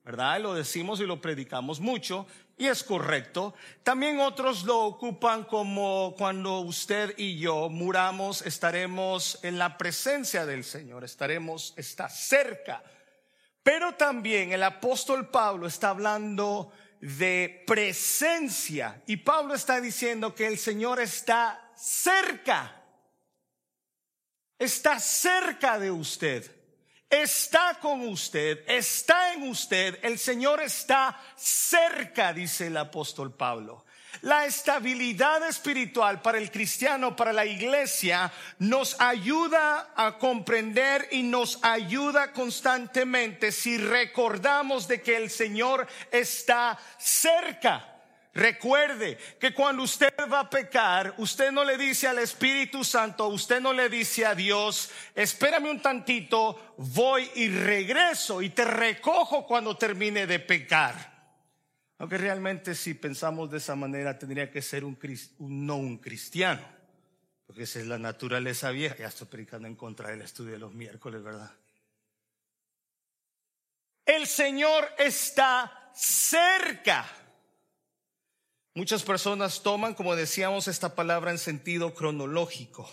¿verdad? 0.02 0.40
Lo 0.40 0.54
decimos 0.54 1.00
y 1.00 1.04
lo 1.04 1.20
predicamos 1.20 1.80
mucho 1.80 2.26
y 2.60 2.68
es 2.68 2.84
correcto. 2.84 3.54
También 3.82 4.20
otros 4.20 4.64
lo 4.64 4.80
ocupan 4.80 5.44
como 5.44 6.14
cuando 6.18 6.60
usted 6.60 7.14
y 7.16 7.38
yo 7.38 7.70
muramos, 7.70 8.42
estaremos 8.42 9.38
en 9.42 9.58
la 9.58 9.78
presencia 9.78 10.44
del 10.44 10.62
Señor, 10.62 11.02
estaremos, 11.02 11.72
está 11.78 12.10
cerca. 12.10 12.84
Pero 13.62 13.94
también 13.94 14.52
el 14.52 14.62
apóstol 14.62 15.30
Pablo 15.30 15.66
está 15.66 15.88
hablando 15.88 16.70
de 17.00 17.64
presencia 17.66 19.02
y 19.06 19.16
Pablo 19.16 19.54
está 19.54 19.80
diciendo 19.80 20.34
que 20.34 20.46
el 20.46 20.58
Señor 20.58 21.00
está 21.00 21.72
cerca, 21.74 22.84
está 24.58 25.00
cerca 25.00 25.78
de 25.78 25.90
usted 25.90 26.59
está 27.10 27.78
con 27.80 28.08
usted, 28.08 28.62
está 28.68 29.34
en 29.34 29.42
usted, 29.42 29.98
el 30.02 30.18
Señor 30.18 30.62
está 30.62 31.20
cerca, 31.36 32.32
dice 32.32 32.68
el 32.68 32.76
apóstol 32.76 33.32
Pablo. 33.32 33.84
La 34.22 34.44
estabilidad 34.44 35.48
espiritual 35.48 36.20
para 36.20 36.38
el 36.38 36.50
cristiano, 36.50 37.16
para 37.16 37.32
la 37.32 37.46
iglesia, 37.46 38.30
nos 38.58 39.00
ayuda 39.00 39.92
a 39.96 40.18
comprender 40.18 41.08
y 41.10 41.22
nos 41.22 41.58
ayuda 41.62 42.32
constantemente 42.32 43.50
si 43.50 43.78
recordamos 43.78 44.88
de 44.88 45.00
que 45.00 45.16
el 45.16 45.30
Señor 45.30 45.86
está 46.10 46.78
cerca. 46.98 47.89
Recuerde 48.32 49.18
que 49.40 49.52
cuando 49.52 49.82
usted 49.82 50.14
va 50.32 50.40
a 50.40 50.50
pecar, 50.50 51.14
usted 51.18 51.50
no 51.50 51.64
le 51.64 51.76
dice 51.76 52.06
al 52.06 52.20
Espíritu 52.20 52.84
Santo, 52.84 53.26
usted 53.26 53.60
no 53.60 53.72
le 53.72 53.88
dice 53.88 54.24
a 54.24 54.36
Dios, 54.36 54.90
espérame 55.16 55.68
un 55.68 55.82
tantito, 55.82 56.74
voy 56.76 57.28
y 57.34 57.48
regreso 57.48 58.40
y 58.40 58.50
te 58.50 58.64
recojo 58.64 59.44
cuando 59.46 59.76
termine 59.76 60.28
de 60.28 60.38
pecar. 60.38 61.10
Aunque 61.98 62.18
realmente 62.18 62.76
si 62.76 62.94
pensamos 62.94 63.50
de 63.50 63.58
esa 63.58 63.74
manera 63.74 64.16
tendría 64.16 64.50
que 64.50 64.62
ser 64.62 64.84
un, 64.84 64.96
no 65.40 65.76
un 65.76 65.98
cristiano, 65.98 66.62
porque 67.46 67.64
esa 67.64 67.80
es 67.80 67.86
la 67.88 67.98
naturaleza 67.98 68.70
vieja. 68.70 68.96
Ya 68.96 69.08
estoy 69.08 69.26
predicando 69.26 69.66
en 69.66 69.74
contra 69.74 70.08
del 70.08 70.22
estudio 70.22 70.52
de 70.52 70.58
los 70.60 70.72
miércoles, 70.72 71.20
¿verdad? 71.22 71.50
El 74.06 74.26
Señor 74.28 74.88
está 74.96 75.90
cerca. 75.92 77.06
Muchas 78.72 79.02
personas 79.02 79.62
toman, 79.62 79.94
como 79.94 80.14
decíamos, 80.14 80.68
esta 80.68 80.94
palabra 80.94 81.32
en 81.32 81.38
sentido 81.38 81.92
cronológico. 81.92 82.88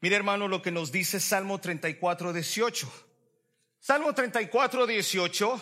Mire 0.00 0.16
hermano 0.16 0.48
lo 0.48 0.60
que 0.60 0.70
nos 0.70 0.92
dice 0.92 1.18
Salmo 1.18 1.58
34, 1.58 2.34
18. 2.34 2.92
Salmo 3.80 4.14
34, 4.14 4.86
18. 4.86 5.60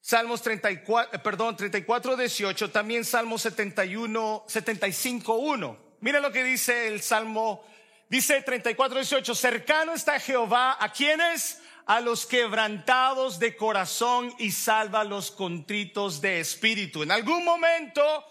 Salmos 0.00 0.42
34, 0.42 1.16
eh, 1.16 1.18
perdón, 1.20 1.56
34, 1.56 2.16
18. 2.16 2.70
También 2.70 3.04
Salmo 3.04 3.38
71, 3.38 4.44
75, 4.48 5.34
1. 5.34 5.78
Mire 6.00 6.20
lo 6.20 6.32
que 6.32 6.42
dice 6.42 6.88
el 6.88 7.00
Salmo. 7.00 7.64
Dice 8.08 8.42
34, 8.42 8.98
18. 8.98 9.34
Cercano 9.36 9.94
está 9.94 10.18
Jehová. 10.18 10.76
¿A 10.80 10.92
quienes? 10.92 11.60
A 11.86 12.00
los 12.00 12.26
quebrantados 12.26 13.38
de 13.38 13.56
corazón 13.56 14.34
y 14.40 14.50
salva 14.50 15.02
a 15.02 15.04
los 15.04 15.30
contritos 15.30 16.20
de 16.20 16.40
espíritu. 16.40 17.04
En 17.04 17.12
algún 17.12 17.44
momento 17.44 18.24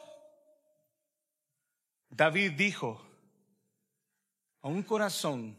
David 2.12 2.52
dijo, 2.52 3.02
a 4.62 4.68
un 4.68 4.84
corazón 4.84 5.58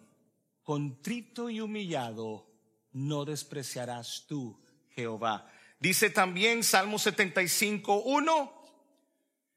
contrito 0.63 1.49
y 1.49 1.61
humillado 1.61 2.47
no 2.93 3.25
despreciarás 3.25 4.27
tú, 4.29 4.61
Jehová. 4.91 5.51
Dice 5.81 6.11
también 6.11 6.63
Salmo 6.63 6.99
75, 6.99 8.03
1. 8.03 8.63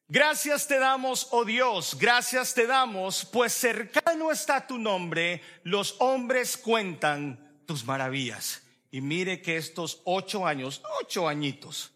Gracias 0.08 0.68
te 0.68 0.80
damos, 0.80 1.28
oh 1.32 1.44
Dios, 1.44 1.98
gracias 2.00 2.54
te 2.54 2.66
damos, 2.66 3.26
pues 3.26 3.54
cercano 3.54 4.32
está 4.32 4.66
tu 4.66 4.78
nombre, 4.78 5.42
los 5.64 5.96
hombres 6.00 6.58
cuentan 6.58 7.62
tus 7.66 7.84
maravillas. 7.86 8.62
Y 8.92 9.02
mire 9.02 9.42
que 9.42 9.58
estos 9.58 10.02
ocho 10.06 10.48
años, 10.48 10.82
ocho 11.02 11.28
añitos, 11.28 11.92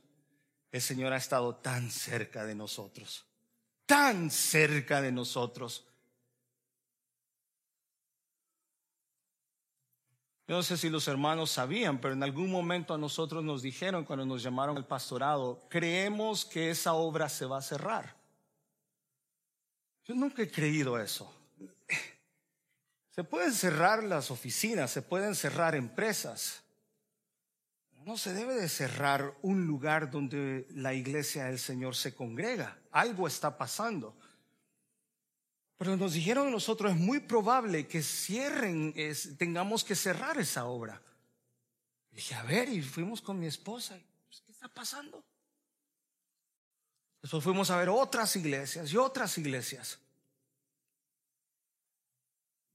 el 0.72 0.82
Señor 0.82 1.14
ha 1.14 1.18
estado 1.18 1.56
tan 1.56 1.90
cerca 1.90 2.46
de 2.46 2.56
nosotros 2.56 3.29
tan 3.90 4.30
cerca 4.30 5.02
de 5.02 5.12
nosotros. 5.12 5.84
Yo 10.48 10.56
no 10.56 10.62
sé 10.62 10.78
si 10.78 10.90
los 10.90 11.08
hermanos 11.08 11.50
sabían, 11.50 12.00
pero 12.00 12.14
en 12.14 12.22
algún 12.22 12.52
momento 12.52 12.94
a 12.94 13.00
nosotros 13.00 13.44
nos 13.44 13.64
dijeron 13.64 14.06
cuando 14.06 14.28
nos 14.28 14.44
llamaron 14.44 14.78
al 14.78 14.86
pastorado, 14.86 15.66
creemos 15.70 16.46
que 16.46 16.70
esa 16.70 16.94
obra 16.94 17.30
se 17.30 17.48
va 17.48 17.58
a 17.58 17.64
cerrar. 17.64 18.16
Yo 20.06 20.14
nunca 20.14 20.44
he 20.44 20.52
creído 20.52 21.00
eso. 21.00 21.34
Se 23.10 23.24
pueden 23.24 23.54
cerrar 23.54 24.04
las 24.04 24.30
oficinas, 24.30 24.92
se 24.92 25.02
pueden 25.02 25.34
cerrar 25.34 25.74
empresas, 25.74 26.62
no 28.06 28.18
se 28.18 28.34
debe 28.34 28.56
de 28.56 28.70
cerrar 28.70 29.38
un 29.42 29.66
lugar 29.66 30.10
donde 30.10 30.68
la 30.72 30.94
iglesia 30.94 31.46
del 31.46 31.60
Señor 31.60 31.96
se 31.96 32.16
congrega. 32.16 32.80
Algo 32.92 33.28
está 33.28 33.58
pasando. 33.58 34.18
Pero 35.78 35.96
nos 35.96 36.14
dijeron 36.14 36.52
nosotros, 36.52 36.92
es 36.92 36.98
muy 36.98 37.20
probable 37.20 37.88
que 37.88 38.02
cierren, 38.02 38.94
tengamos 39.38 39.84
que 39.84 39.96
cerrar 39.96 40.38
esa 40.38 40.66
obra. 40.66 41.02
dije, 42.12 42.36
a 42.36 42.44
ver, 42.44 42.68
y 42.70 42.82
fuimos 42.82 43.22
con 43.22 43.40
mi 43.40 43.48
esposa. 43.48 43.98
Pues, 44.28 44.42
¿Qué 44.42 44.52
está 44.52 44.68
pasando? 44.68 45.24
Después 47.22 47.44
fuimos 47.44 47.70
a 47.70 47.78
ver 47.78 47.90
otras 47.90 48.36
iglesias 48.36 48.92
y 48.92 48.98
otras 48.98 49.38
iglesias. 49.38 50.00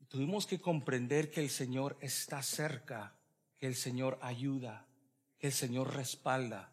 Tuvimos 0.08 0.46
que 0.46 0.60
comprender 0.60 1.30
que 1.30 1.40
el 1.42 1.50
Señor 1.50 1.96
está 2.00 2.42
cerca, 2.42 3.16
que 3.58 3.66
el 3.66 3.74
Señor 3.74 4.18
ayuda, 4.22 4.87
el 5.46 5.52
Señor 5.52 5.94
respalda. 5.94 6.72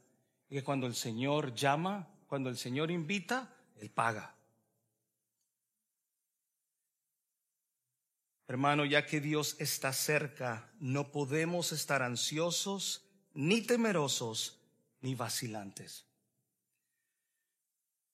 Y 0.50 0.56
que 0.56 0.64
cuando 0.64 0.88
el 0.88 0.96
Señor 0.96 1.54
llama, 1.54 2.08
cuando 2.28 2.50
el 2.50 2.58
Señor 2.58 2.92
invita, 2.92 3.54
Él 3.76 3.90
paga. 3.90 4.36
Hermano, 8.48 8.84
ya 8.84 9.06
que 9.06 9.22
Dios 9.22 9.56
está 9.60 9.94
cerca, 9.94 10.70
no 10.80 11.12
podemos 11.12 11.72
estar 11.72 12.02
ansiosos, 12.02 13.06
ni 13.34 13.62
temerosos, 13.62 14.60
ni 15.00 15.16
vacilantes. 15.16 16.06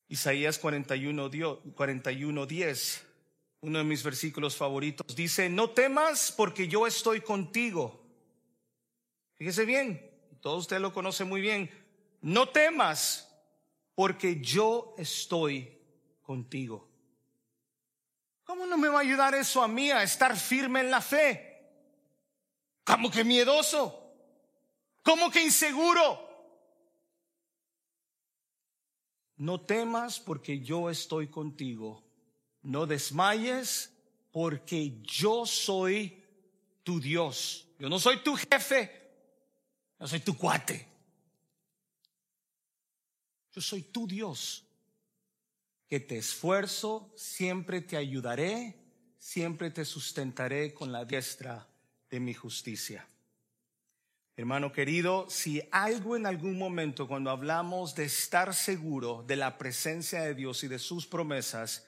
Isaías 0.10 0.60
41, 0.60 1.32
41, 1.76 2.46
10, 2.46 3.06
uno 3.62 3.80
de 3.80 3.84
mis 3.84 4.04
versículos 4.04 4.56
favoritos, 4.56 5.16
dice, 5.16 5.50
no 5.50 5.72
temas 5.72 6.32
porque 6.32 6.68
yo 6.68 6.88
estoy 6.88 7.22
contigo. 7.22 8.06
Fíjese 9.36 9.66
bien, 9.66 10.07
todo 10.42 10.58
usted 10.58 10.80
lo 10.80 10.94
conoce 10.94 11.24
muy 11.24 11.42
bien. 11.42 11.70
No 12.22 12.50
temas 12.50 13.30
porque 13.96 14.42
yo 14.42 14.96
estoy 14.98 15.78
contigo. 16.22 16.88
¿Cómo 18.44 18.66
no 18.66 18.78
me 18.78 18.88
va 18.88 19.00
a 19.00 19.02
ayudar 19.02 19.36
eso 19.36 19.62
a 19.62 19.68
mí 19.68 19.92
a 19.92 20.04
estar 20.04 20.38
firme 20.38 20.80
en 20.80 20.92
la 20.92 21.02
fe? 21.02 21.48
¿Cómo 22.84 23.12
que 23.12 23.24
miedoso? 23.24 24.14
¿Cómo 25.04 25.30
que 25.30 25.44
inseguro? 25.44 26.26
No 29.36 29.62
temas 29.62 30.20
porque 30.20 30.62
yo 30.62 30.90
estoy 30.90 31.28
contigo. 31.28 32.04
No 32.62 32.86
desmayes 32.86 33.94
porque 34.32 35.00
yo 35.02 35.46
soy 35.46 36.24
tu 36.84 37.00
Dios. 37.00 37.68
Yo 37.80 37.90
no 37.90 38.00
soy 38.00 38.24
tu 38.24 38.36
jefe. 38.36 38.97
Yo 40.00 40.08
soy 40.08 40.20
tu 40.20 40.38
cuate. 40.38 40.88
Yo 43.52 43.62
soy 43.62 43.82
tu 43.84 44.08
Dios. 44.08 44.64
Que 45.88 46.00
te 46.00 46.18
esfuerzo, 46.18 47.14
siempre 47.16 47.82
te 47.82 47.96
ayudaré, 47.96 48.76
siempre 49.18 49.72
te 49.72 49.86
sustentaré 49.86 50.74
con 50.74 50.92
la 50.92 51.06
diestra 51.06 51.68
de 52.10 52.20
mi 52.20 52.34
justicia. 52.34 53.08
Hermano 54.36 54.72
querido, 54.72 55.28
si 55.30 55.64
algo 55.72 56.16
en 56.16 56.28
algún 56.28 56.60
momento 56.60 57.08
cuando 57.08 57.32
hablamos 57.32 57.96
de 57.96 58.04
estar 58.04 58.54
seguro 58.54 59.24
de 59.26 59.36
la 59.36 59.58
presencia 59.58 60.22
de 60.22 60.36
Dios 60.36 60.64
y 60.64 60.68
de 60.68 60.78
sus 60.78 61.08
promesas, 61.08 61.88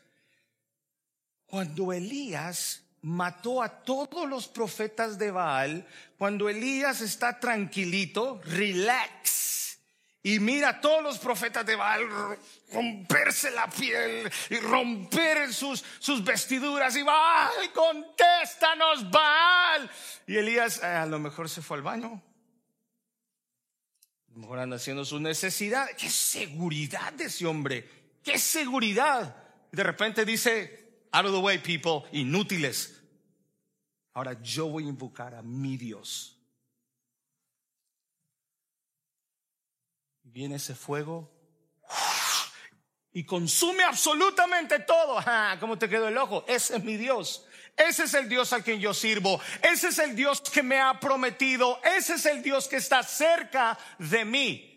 cuando 1.46 1.94
Elías 1.94 2.89
mató 3.02 3.62
a 3.62 3.84
todos 3.84 4.28
los 4.28 4.48
profetas 4.48 5.18
de 5.18 5.32
Baal, 5.32 5.88
cuando 6.18 6.50
Elías 6.50 7.02
está 7.02 7.40
tranquilito, 7.40 8.42
relax, 8.46 9.80
y 10.22 10.40
mira 10.40 10.70
a 10.70 10.82
todos 10.82 11.02
los 11.02 11.18
profetas 11.18 11.66
de 11.66 11.76
Baal 11.76 12.08
romperse 12.72 13.52
la 13.52 13.68
piel 13.68 14.30
y 14.50 14.58
romper 14.58 15.54
sus, 15.54 15.84
sus 16.00 16.24
vestiduras 16.24 16.96
y 16.96 17.04
Baal, 17.04 17.72
contéstanos 17.74 19.10
Baal. 19.10 19.90
Y 20.28 20.36
Elías 20.38 20.84
eh, 20.84 20.88
a 20.88 21.06
lo 21.06 21.20
mejor 21.20 21.50
se 21.50 21.62
fue 21.62 21.78
al 21.78 21.84
baño 21.84 22.22
mejor 24.40 24.60
anda 24.60 24.78
haciendo 24.78 25.06
su 25.06 25.20
necesidad. 25.20 25.90
Qué 25.98 26.10
seguridad 26.10 27.14
de 27.14 27.26
ese 27.26 27.46
hombre. 27.46 27.88
Qué 28.24 28.40
seguridad. 28.40 29.36
De 29.72 29.84
repente 29.84 30.26
dice, 30.26 30.79
out 31.12 31.26
of 31.26 31.32
the 31.32 31.40
way, 31.40 31.58
people, 31.58 32.04
inútiles. 32.12 32.96
Ahora 34.14 34.38
yo 34.42 34.68
voy 34.68 34.86
a 34.86 34.90
invocar 34.90 35.36
a 35.36 35.42
mi 35.42 35.78
Dios. 35.78 36.36
Viene 40.24 40.56
ese 40.56 40.76
fuego 40.76 41.32
y 43.12 43.24
consume 43.24 43.84
absolutamente 43.84 44.80
todo. 44.80 45.20
¿Cómo 45.60 45.78
te 45.78 45.90
quedó 45.90 46.08
el 46.08 46.18
ojo? 46.18 46.46
Ese 46.48 46.78
es 46.78 46.84
mi 46.84 46.98
Dios. 46.98 47.46
Ese 47.76 48.04
es 48.04 48.14
el 48.14 48.28
Dios 48.28 48.52
al 48.54 48.64
quien 48.64 48.80
yo 48.80 48.94
sirvo. 48.94 49.40
Ese 49.62 49.88
es 49.88 50.00
el 50.00 50.16
Dios 50.16 50.42
que 50.42 50.62
me 50.62 50.80
ha 50.80 51.00
prometido. 51.00 51.80
Ese 51.84 52.16
es 52.16 52.26
el 52.26 52.44
Dios 52.44 52.68
que 52.68 52.76
está 52.76 53.04
cerca 53.04 53.78
de 53.98 54.26
mí. 54.26 54.70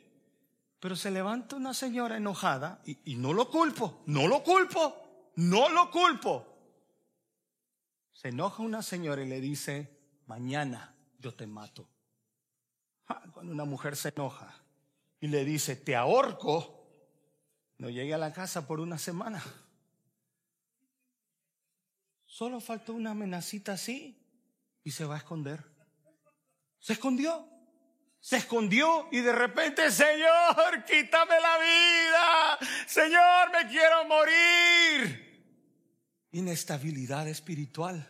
Pero 0.79 0.97
se 0.97 1.11
levanta 1.11 1.57
una 1.57 1.75
señora 1.75 2.17
enojada 2.17 2.81
y, 2.85 3.15
no 3.17 3.33
lo 3.33 3.49
culpo, 3.49 4.03
no 4.07 4.27
lo 4.27 4.43
culpo, 4.43 5.02
no 5.37 5.69
lo 5.69 5.91
culpo. 5.91 6.47
Se 8.13 8.29
enoja 8.29 8.63
una 8.63 8.83
señora 8.83 9.23
y 9.23 9.29
le 9.29 9.41
dice, 9.41 9.99
mañana 10.27 10.95
yo 11.19 11.35
te 11.35 11.47
mato. 11.47 11.89
Cuando 13.33 13.53
una 13.53 13.65
mujer 13.65 13.97
se 13.97 14.11
enoja 14.11 14.55
y 15.21 15.29
le 15.29 15.45
dice, 15.45 15.77
te 15.77 15.97
ahorco, 15.97 16.87
no 17.79 17.91
llegue 17.91 18.15
a 18.15 18.19
la 18.19 18.33
casa 18.33 18.67
por 18.67 18.81
una 18.81 18.99
semana. 18.99 19.43
Solo 22.27 22.61
faltó 22.61 22.95
una 22.95 23.11
amenacita 23.11 23.73
así 23.73 24.19
y 24.85 24.91
se 24.91 25.05
va 25.05 25.17
a 25.17 25.19
esconder. 25.19 25.65
Se 26.79 26.95
escondió. 26.95 27.52
Se 28.23 28.37
escondió 28.37 29.09
y 29.11 29.19
de 29.19 29.33
repente, 29.33 29.91
Señor, 29.91 30.85
quítame 30.87 31.35
la 31.41 31.59
vida. 31.59 32.59
Señor, 32.87 33.51
me 33.51 33.69
quiero 33.69 34.05
morir. 34.05 35.43
Inestabilidad 36.31 37.27
espiritual. 37.27 38.09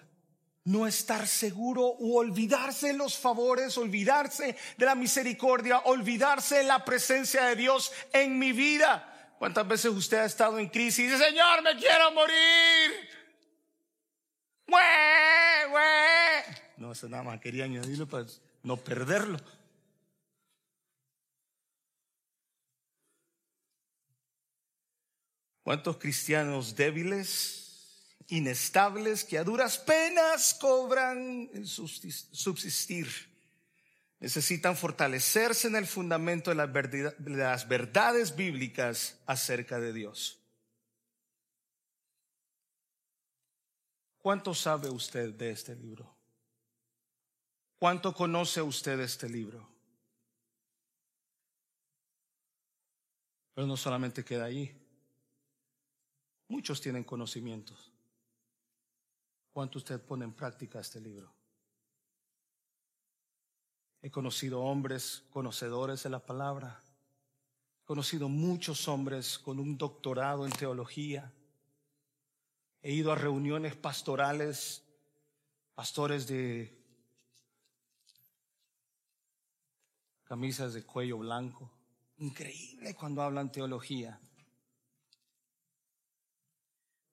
No 0.65 0.87
estar 0.87 1.27
seguro 1.27 1.87
o 1.87 2.19
olvidarse 2.19 2.89
de 2.89 2.93
los 2.93 3.17
favores, 3.17 3.79
olvidarse 3.79 4.55
de 4.77 4.85
la 4.85 4.95
misericordia, 4.95 5.79
olvidarse 5.79 6.57
de 6.57 6.65
la 6.65 6.85
presencia 6.85 7.47
de 7.47 7.57
Dios 7.57 7.91
en 8.13 8.39
mi 8.39 8.53
vida. 8.53 9.35
¿Cuántas 9.39 9.67
veces 9.67 9.93
usted 9.93 10.19
ha 10.19 10.27
estado 10.27 10.59
en 10.59 10.69
crisis 10.69 10.99
y 10.99 11.09
dice, 11.09 11.25
Señor, 11.25 11.63
me 11.63 11.75
quiero 11.75 12.13
morir? 12.13 12.93
No, 16.77 16.93
eso 16.93 17.09
nada 17.09 17.23
más 17.23 17.41
quería 17.41 17.65
añadirlo 17.65 18.07
para 18.07 18.27
no 18.63 18.77
perderlo. 18.77 19.39
¿Cuántos 25.73 25.97
cristianos 25.97 26.77
débiles, 26.77 28.05
inestables, 28.29 29.25
que 29.25 29.39
a 29.39 29.43
duras 29.43 29.79
penas 29.79 30.53
cobran 30.53 31.49
el 31.55 31.67
subsistir? 31.67 33.09
Necesitan 34.21 34.77
fortalecerse 34.77 35.69
en 35.69 35.77
el 35.77 35.87
fundamento 35.87 36.51
de 36.51 36.57
las, 36.57 36.71
de 36.71 37.31
las 37.31 37.67
verdades 37.67 38.37
bíblicas 38.37 39.19
acerca 39.25 39.81
de 39.81 39.95
Dios. 39.95 40.39
¿Cuánto 44.19 44.53
sabe 44.53 44.91
usted 44.91 45.33
de 45.33 45.53
este 45.53 45.75
libro? 45.75 46.15
¿Cuánto 47.79 48.13
conoce 48.13 48.61
usted 48.61 48.99
de 48.99 49.05
este 49.05 49.27
libro? 49.27 49.67
Pero 53.55 53.67
no 53.67 53.79
solamente 53.79 54.23
queda 54.23 54.45
ahí. 54.45 54.82
Muchos 56.53 56.83
tienen 56.83 57.03
conocimientos. 57.03 57.91
¿Cuánto 59.55 59.79
usted 59.79 59.99
pone 59.99 60.27
en 60.27 60.35
práctica 60.35 60.81
este 60.81 61.01
libro? 61.01 61.33
He 64.03 64.11
conocido 64.11 64.61
hombres 64.61 65.25
conocedores 65.31 66.03
de 66.03 66.11
la 66.11 66.19
palabra. 66.19 66.79
He 67.81 67.87
conocido 67.87 68.29
muchos 68.29 68.87
hombres 68.87 69.39
con 69.39 69.59
un 69.59 69.79
doctorado 69.79 70.45
en 70.45 70.53
teología 70.53 71.33
He 72.83 72.93
ido 72.93 73.13
a 73.13 73.15
reuniones 73.15 73.75
pastorales, 73.75 74.83
pastores 75.75 76.27
de 76.27 76.79
camisas 80.25 80.75
de 80.75 80.85
cuello 80.85 81.17
blanco. 81.17 81.71
Increíble 82.19 82.95
cuando 82.95 83.23
hablan 83.23 83.51
teología. 83.51 84.21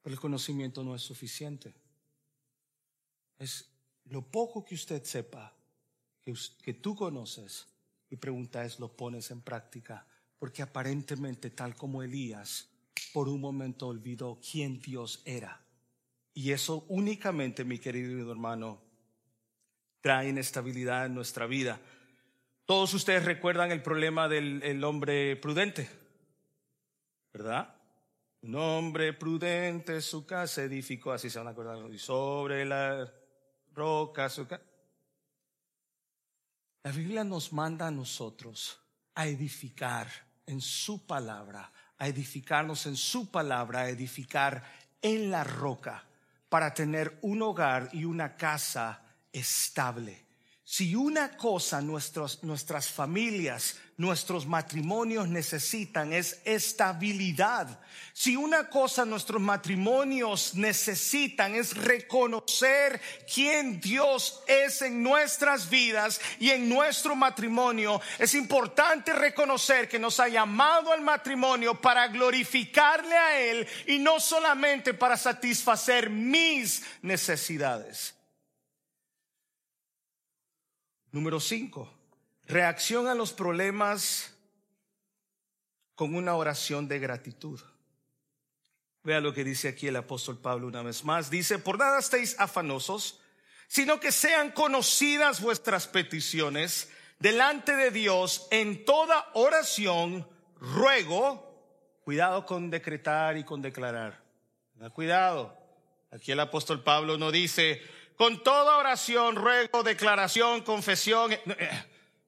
El 0.10 0.20
conocimiento 0.20 0.84
no 0.84 0.96
es 0.96 1.04
suficiente. 1.04 1.72
Es 3.38 3.70
lo 4.06 4.24
poco 4.24 4.66
que 4.66 4.74
usted 4.74 5.04
sepa, 5.04 5.54
que, 6.20 6.34
que 6.64 6.74
tú 6.74 6.96
conoces, 6.96 7.68
y 8.10 8.16
pregunta 8.16 8.66
es, 8.66 8.80
¿lo 8.80 8.92
pones 8.92 9.30
en 9.30 9.42
práctica? 9.42 10.08
Porque 10.40 10.64
aparentemente, 10.64 11.52
tal 11.52 11.76
como 11.76 12.02
Elías, 12.02 12.70
por 13.14 13.30
un 13.30 13.40
momento 13.40 13.86
olvidó 13.86 14.40
quién 14.42 14.82
Dios 14.82 15.22
era. 15.26 15.62
Y 16.34 16.54
eso 16.54 16.86
únicamente, 16.88 17.64
mi 17.64 17.78
querido 17.78 18.32
hermano, 18.32 18.82
trae 20.02 20.30
inestabilidad 20.30 21.06
en 21.06 21.14
nuestra 21.14 21.46
vida. 21.46 21.80
Todos 22.66 22.96
ustedes 22.96 23.26
recuerdan 23.26 23.72
el 23.72 23.84
problema 23.84 24.28
del 24.28 24.84
hombre 24.84 25.36
prudente, 25.36 25.88
¿verdad? 27.32 27.79
Un 28.42 28.56
hombre 28.56 29.14
prudente 29.14 30.02
su 30.02 30.26
casa 30.26 30.64
edificó, 30.64 31.12
así 31.12 31.30
se 31.30 31.40
van 31.40 31.48
a 31.48 31.52
acordar, 31.52 31.78
y 31.92 32.00
sobre 32.00 32.66
la 32.66 33.12
roca 33.74 34.30
su 34.30 34.48
casa. 34.48 34.64
La 36.84 36.92
Biblia 36.92 37.26
nos 37.26 37.52
manda 37.52 37.88
a 37.88 37.92
nosotros 37.92 38.80
a 39.16 39.28
edificar 39.28 40.08
en 40.46 40.62
su 40.62 41.06
palabra, 41.06 41.72
a 41.98 42.08
edificarnos 42.08 42.86
en 42.86 42.96
su 42.96 43.30
palabra, 43.30 43.82
a 43.82 43.90
edificar 43.90 44.64
en 45.02 45.30
la 45.30 45.44
roca 45.44 46.06
para 46.48 46.74
tener 46.74 47.20
un 47.22 47.42
hogar 47.42 47.90
y 47.92 48.06
una 48.06 48.36
casa 48.38 49.04
estable. 49.34 50.29
Si 50.72 50.94
una 50.94 51.36
cosa 51.36 51.82
nuestros, 51.82 52.44
nuestras 52.44 52.92
familias, 52.92 53.78
nuestros 53.98 54.46
matrimonios 54.46 55.28
necesitan 55.28 56.14
es 56.14 56.42
estabilidad. 56.46 57.80
Si 58.14 58.36
una 58.36 58.70
cosa 58.70 59.04
nuestros 59.04 59.42
matrimonios 59.42 60.54
necesitan 60.54 61.56
es 61.56 61.76
reconocer 61.76 63.02
quién 63.34 63.82
Dios 63.82 64.44
es 64.46 64.84
en 64.84 65.02
nuestras 65.02 65.72
vidas 65.72 66.22
y 66.40 66.52
en 66.52 66.70
nuestro 66.70 67.16
matrimonio, 67.16 68.00
es 68.20 68.36
importante 68.36 69.12
reconocer 69.12 69.90
que 69.90 69.98
nos 69.98 70.20
ha 70.20 70.28
llamado 70.28 70.92
al 70.92 71.02
matrimonio 71.02 71.82
para 71.82 72.10
glorificarle 72.10 73.18
a 73.18 73.40
Él 73.40 73.68
y 73.88 73.98
no 73.98 74.20
solamente 74.20 74.94
para 74.94 75.18
satisfacer 75.18 76.12
mis 76.12 76.84
necesidades. 77.02 78.19
Número 81.12 81.40
cinco, 81.40 81.92
reacción 82.46 83.08
a 83.08 83.16
los 83.16 83.34
problemas 83.34 84.36
con 85.96 86.16
una 86.16 86.36
oración 86.36 86.88
de 86.88 87.00
gratitud. 87.00 87.60
Vea 89.04 89.20
lo 89.20 89.34
que 89.34 89.44
dice 89.44 89.70
aquí 89.70 89.88
el 89.88 89.96
apóstol 89.96 90.38
Pablo 90.38 90.68
una 90.68 90.84
vez 90.84 91.04
más. 91.04 91.30
Dice, 91.30 91.58
por 91.58 91.80
nada 91.80 92.00
estéis 92.00 92.40
afanosos, 92.40 93.22
sino 93.68 94.00
que 94.00 94.12
sean 94.12 94.52
conocidas 94.52 95.42
vuestras 95.42 95.88
peticiones 95.88 96.92
delante 97.20 97.76
de 97.76 97.92
Dios 97.92 98.48
en 98.52 98.86
toda 98.86 99.30
oración, 99.34 100.28
ruego, 100.60 102.00
cuidado 102.04 102.46
con 102.46 102.70
decretar 102.70 103.38
y 103.38 103.44
con 103.44 103.62
declarar. 103.62 104.24
Cuidado. 104.94 105.58
Aquí 106.12 106.32
el 106.32 106.40
apóstol 106.40 106.84
Pablo 106.84 107.18
no 107.18 107.32
dice, 107.32 107.82
con 108.20 108.44
toda 108.44 108.76
oración, 108.76 109.38
ruego, 109.38 109.82
declaración, 109.82 110.62
confesión. 110.64 111.32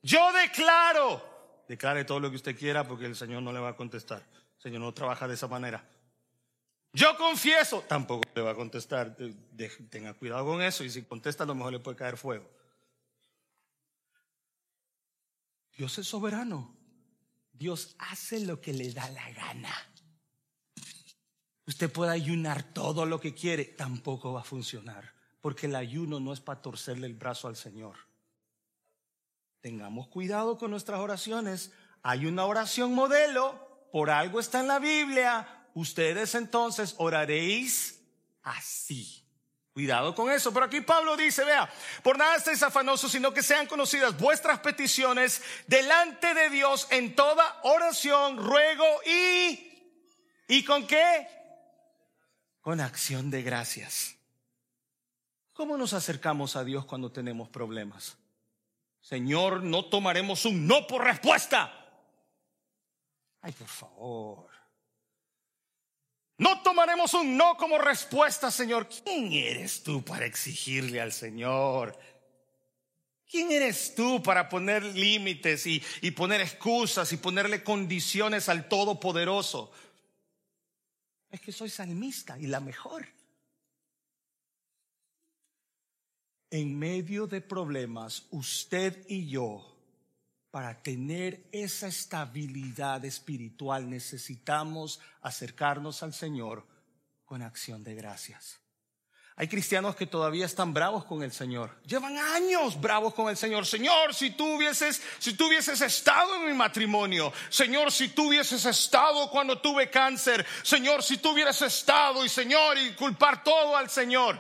Yo 0.01 0.31
declaro. 0.31 1.21
Declare 1.67 2.05
todo 2.05 2.21
lo 2.21 2.29
que 2.29 2.37
usted 2.37 2.57
quiera 2.57 2.87
porque 2.87 3.05
el 3.07 3.15
Señor 3.17 3.43
no 3.43 3.51
le 3.51 3.59
va 3.59 3.71
a 3.71 3.75
contestar. 3.75 4.25
El 4.55 4.61
Señor 4.61 4.79
no 4.79 4.93
trabaja 4.93 5.27
de 5.27 5.33
esa 5.33 5.49
manera. 5.49 5.85
Yo 6.93 7.17
confieso. 7.17 7.83
Tampoco 7.89 8.23
le 8.33 8.41
va 8.41 8.51
a 8.51 8.55
contestar. 8.55 9.17
Tenga 9.89 10.13
cuidado 10.13 10.45
con 10.45 10.61
eso. 10.61 10.85
Y 10.85 10.89
si 10.89 11.03
contesta, 11.03 11.43
a 11.43 11.47
lo 11.47 11.55
mejor 11.55 11.73
le 11.73 11.79
puede 11.79 11.97
caer 11.97 12.15
fuego. 12.15 12.49
Dios 15.75 15.97
es 15.97 16.07
soberano. 16.07 16.73
Dios 17.51 17.97
hace 17.99 18.39
lo 18.39 18.61
que 18.61 18.71
le 18.71 18.93
da 18.93 19.09
la 19.09 19.29
gana. 19.31 19.75
Usted 21.67 21.91
puede 21.91 22.13
ayunar 22.13 22.63
todo 22.63 23.05
lo 23.05 23.19
que 23.19 23.33
quiere, 23.33 23.65
tampoco 23.65 24.31
va 24.31 24.39
a 24.39 24.45
funcionar 24.45 25.19
porque 25.41 25.65
el 25.65 25.75
ayuno 25.75 26.19
no 26.19 26.33
es 26.33 26.39
para 26.39 26.61
torcerle 26.61 27.07
el 27.07 27.15
brazo 27.15 27.47
al 27.47 27.55
Señor. 27.55 27.97
Tengamos 29.59 30.07
cuidado 30.07 30.57
con 30.57 30.71
nuestras 30.71 30.99
oraciones. 30.99 31.71
Hay 32.03 32.25
una 32.25 32.45
oración 32.45 32.93
modelo, 32.93 33.87
por 33.91 34.09
algo 34.09 34.39
está 34.39 34.59
en 34.59 34.67
la 34.67 34.79
Biblia. 34.79 35.67
Ustedes 35.73 36.35
entonces 36.35 36.95
oraréis 36.97 38.01
así. 38.43 39.21
Cuidado 39.73 40.13
con 40.15 40.29
eso. 40.31 40.53
Pero 40.53 40.65
aquí 40.65 40.81
Pablo 40.81 41.15
dice, 41.15 41.45
vea, 41.45 41.71
por 42.03 42.17
nada 42.17 42.35
estéis 42.35 42.61
afanosos, 42.61 43.11
sino 43.11 43.33
que 43.33 43.41
sean 43.41 43.67
conocidas 43.67 44.17
vuestras 44.17 44.59
peticiones 44.59 45.41
delante 45.67 46.33
de 46.33 46.49
Dios 46.49 46.87
en 46.91 47.15
toda 47.15 47.59
oración, 47.63 48.37
ruego 48.37 48.85
y... 49.05 49.67
¿Y 50.47 50.65
con 50.65 50.85
qué? 50.85 51.27
Con 52.59 52.81
acción 52.81 53.31
de 53.31 53.41
gracias. 53.41 54.20
¿Cómo 55.61 55.77
nos 55.77 55.93
acercamos 55.93 56.55
a 56.55 56.63
Dios 56.63 56.85
cuando 56.85 57.11
tenemos 57.11 57.47
problemas? 57.47 58.17
Señor, 58.99 59.61
no 59.61 59.85
tomaremos 59.85 60.43
un 60.45 60.65
no 60.65 60.87
por 60.87 61.03
respuesta. 61.03 61.71
Ay, 63.41 63.51
por 63.51 63.67
favor. 63.67 64.49
No 66.39 66.63
tomaremos 66.63 67.13
un 67.13 67.37
no 67.37 67.55
como 67.57 67.77
respuesta, 67.77 68.49
Señor. 68.49 68.89
¿Quién 68.89 69.33
eres 69.33 69.83
tú 69.83 70.03
para 70.03 70.25
exigirle 70.25 70.99
al 70.99 71.13
Señor? 71.13 71.95
¿Quién 73.29 73.51
eres 73.51 73.93
tú 73.93 74.23
para 74.23 74.49
poner 74.49 74.83
límites 74.83 75.67
y, 75.67 75.79
y, 76.01 76.09
poner 76.09 76.41
excusas 76.41 77.13
y 77.13 77.17
ponerle 77.17 77.63
condiciones 77.63 78.49
al 78.49 78.67
Todopoderoso? 78.67 79.71
Es 81.29 81.39
que 81.39 81.51
soy 81.51 81.69
salmista 81.69 82.39
y 82.39 82.47
la 82.47 82.59
mejor. 82.59 83.20
En 86.51 86.77
medio 86.77 87.27
de 87.27 87.39
problemas, 87.39 88.27
usted 88.29 89.05
y 89.07 89.29
yo, 89.29 89.65
para 90.51 90.83
tener 90.83 91.47
esa 91.53 91.87
estabilidad 91.87 93.03
espiritual, 93.05 93.89
necesitamos 93.89 94.99
acercarnos 95.21 96.03
al 96.03 96.13
Señor 96.13 96.67
con 97.25 97.41
acción 97.41 97.85
de 97.85 97.95
gracias. 97.95 98.59
Hay 99.37 99.47
cristianos 99.47 99.95
que 99.95 100.05
todavía 100.05 100.45
están 100.45 100.73
bravos 100.73 101.05
con 101.05 101.23
el 101.23 101.31
Señor. 101.31 101.81
Llevan 101.87 102.17
años 102.17 102.79
bravos 102.79 103.13
con 103.13 103.29
el 103.29 103.37
Señor. 103.37 103.65
Señor, 103.65 104.13
si 104.13 104.31
tú 104.31 104.57
hubieses, 104.57 105.01
si 105.19 105.33
tú 105.35 105.47
hubieses 105.47 105.79
estado 105.79 106.35
en 106.35 106.47
mi 106.47 106.53
matrimonio. 106.53 107.31
Señor, 107.49 107.93
si 107.93 108.09
tú 108.09 108.27
hubieses 108.27 108.65
estado 108.65 109.31
cuando 109.31 109.59
tuve 109.59 109.89
cáncer. 109.89 110.45
Señor, 110.63 111.01
si 111.01 111.17
tú 111.17 111.31
hubieras 111.31 111.61
estado 111.61 112.23
y 112.25 112.29
Señor, 112.29 112.77
y 112.77 112.93
culpar 112.93 113.41
todo 113.41 113.77
al 113.77 113.89
Señor 113.89 114.39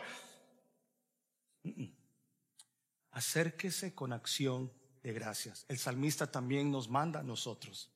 acérquese 3.11 3.93
con 3.93 4.13
acción 4.13 4.71
de 5.03 5.13
gracias. 5.13 5.65
El 5.67 5.77
salmista 5.77 6.31
también 6.31 6.71
nos 6.71 6.89
manda 6.89 7.19
a 7.19 7.23
nosotros. 7.23 7.91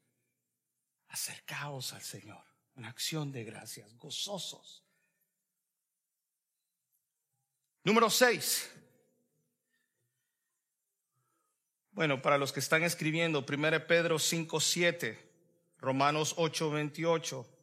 Acercaos 1.08 1.94
al 1.94 2.02
Señor 2.02 2.44
en 2.76 2.86
acción 2.86 3.32
de 3.32 3.44
gracias, 3.44 3.98
gozosos. 3.98 4.84
Número 7.84 8.10
seis. 8.10 8.70
Bueno, 11.92 12.22
para 12.22 12.38
los 12.38 12.52
que 12.52 12.60
están 12.60 12.84
escribiendo, 12.84 13.46
1 13.48 13.88
Pedro 13.88 14.20
5, 14.20 14.60
7, 14.60 15.32
Romanos 15.78 16.34
8, 16.36 16.72
28. 16.72 17.55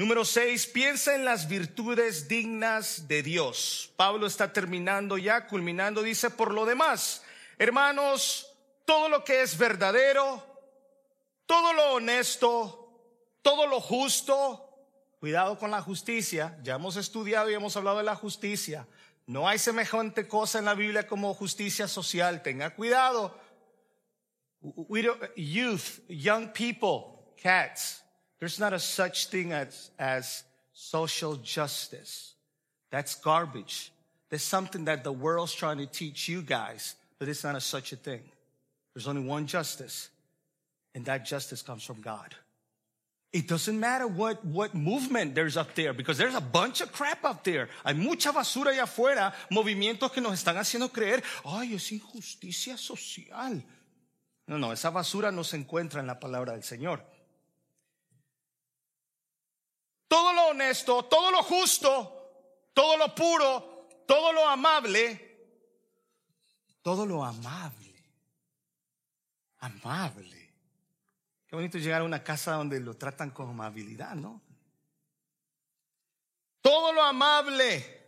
Número 0.00 0.24
seis, 0.24 0.66
piensa 0.66 1.14
en 1.14 1.26
las 1.26 1.46
virtudes 1.46 2.26
dignas 2.26 3.06
de 3.06 3.22
Dios. 3.22 3.92
Pablo 3.96 4.26
está 4.26 4.50
terminando 4.50 5.18
ya, 5.18 5.46
culminando, 5.46 6.00
dice, 6.00 6.30
por 6.30 6.54
lo 6.54 6.64
demás, 6.64 7.22
hermanos, 7.58 8.50
todo 8.86 9.10
lo 9.10 9.22
que 9.22 9.42
es 9.42 9.58
verdadero, 9.58 10.42
todo 11.44 11.74
lo 11.74 11.92
honesto, 11.96 12.98
todo 13.42 13.66
lo 13.66 13.78
justo, 13.78 14.70
cuidado 15.18 15.58
con 15.58 15.70
la 15.70 15.82
justicia, 15.82 16.58
ya 16.62 16.76
hemos 16.76 16.96
estudiado 16.96 17.50
y 17.50 17.54
hemos 17.54 17.76
hablado 17.76 17.98
de 17.98 18.04
la 18.04 18.16
justicia. 18.16 18.88
No 19.26 19.46
hay 19.46 19.58
semejante 19.58 20.26
cosa 20.26 20.60
en 20.60 20.64
la 20.64 20.72
Biblia 20.72 21.06
como 21.06 21.34
justicia 21.34 21.86
social, 21.86 22.42
tenga 22.42 22.74
cuidado. 22.74 23.38
Youth, 25.36 26.08
young 26.08 26.54
people, 26.54 27.34
cats. 27.36 28.02
There's 28.40 28.58
not 28.58 28.72
a 28.72 28.78
such 28.78 29.26
thing 29.26 29.52
as, 29.52 29.90
as 29.98 30.42
social 30.72 31.36
justice. 31.36 32.32
That's 32.90 33.14
garbage. 33.14 33.92
There's 34.30 34.42
something 34.42 34.86
that 34.86 35.04
the 35.04 35.12
world's 35.12 35.54
trying 35.54 35.78
to 35.78 35.86
teach 35.86 36.28
you 36.28 36.40
guys, 36.40 36.94
but 37.18 37.28
it's 37.28 37.44
not 37.44 37.54
a 37.54 37.60
such 37.60 37.92
a 37.92 37.96
thing. 37.96 38.22
There's 38.94 39.06
only 39.06 39.22
one 39.22 39.46
justice, 39.46 40.08
and 40.94 41.04
that 41.04 41.26
justice 41.26 41.62
comes 41.62 41.84
from 41.84 42.00
God. 42.00 42.34
It 43.32 43.46
doesn't 43.46 43.78
matter 43.78 44.08
what, 44.08 44.44
what 44.44 44.74
movement 44.74 45.34
there's 45.34 45.56
up 45.56 45.74
there, 45.74 45.92
because 45.92 46.18
there's 46.18 46.34
a 46.34 46.40
bunch 46.40 46.80
of 46.80 46.90
crap 46.90 47.24
up 47.24 47.44
there. 47.44 47.68
Hay 47.84 47.92
mucha 47.92 48.32
basura 48.32 48.72
allá 48.72 48.84
afuera, 48.84 49.32
movimientos 49.52 50.10
que 50.10 50.20
nos 50.20 50.32
están 50.32 50.56
haciendo 50.56 50.90
creer, 50.90 51.22
ay, 51.44 51.74
es 51.74 51.92
injusticia 51.92 52.76
social. 52.76 53.62
No, 54.48 54.58
no, 54.58 54.72
esa 54.72 54.90
basura 54.90 55.30
no 55.30 55.44
se 55.44 55.58
encuentra 55.58 56.00
en 56.00 56.08
la 56.08 56.18
palabra 56.18 56.54
del 56.54 56.64
Señor 56.64 57.04
todo 60.10 60.32
lo 60.32 60.48
honesto, 60.48 61.04
todo 61.04 61.30
lo 61.30 61.40
justo, 61.44 62.66
todo 62.74 62.96
lo 62.96 63.14
puro, 63.14 63.86
todo 64.08 64.32
lo 64.32 64.44
amable, 64.44 65.38
todo 66.82 67.06
lo 67.06 67.24
amable, 67.24 67.94
amable. 69.58 70.52
Qué 71.46 71.54
bonito 71.54 71.78
llegar 71.78 72.00
a 72.00 72.04
una 72.04 72.24
casa 72.24 72.54
donde 72.54 72.80
lo 72.80 72.96
tratan 72.96 73.30
con 73.30 73.50
amabilidad, 73.50 74.16
¿no? 74.16 74.42
Todo 76.60 76.92
lo 76.92 77.04
amable, 77.04 78.02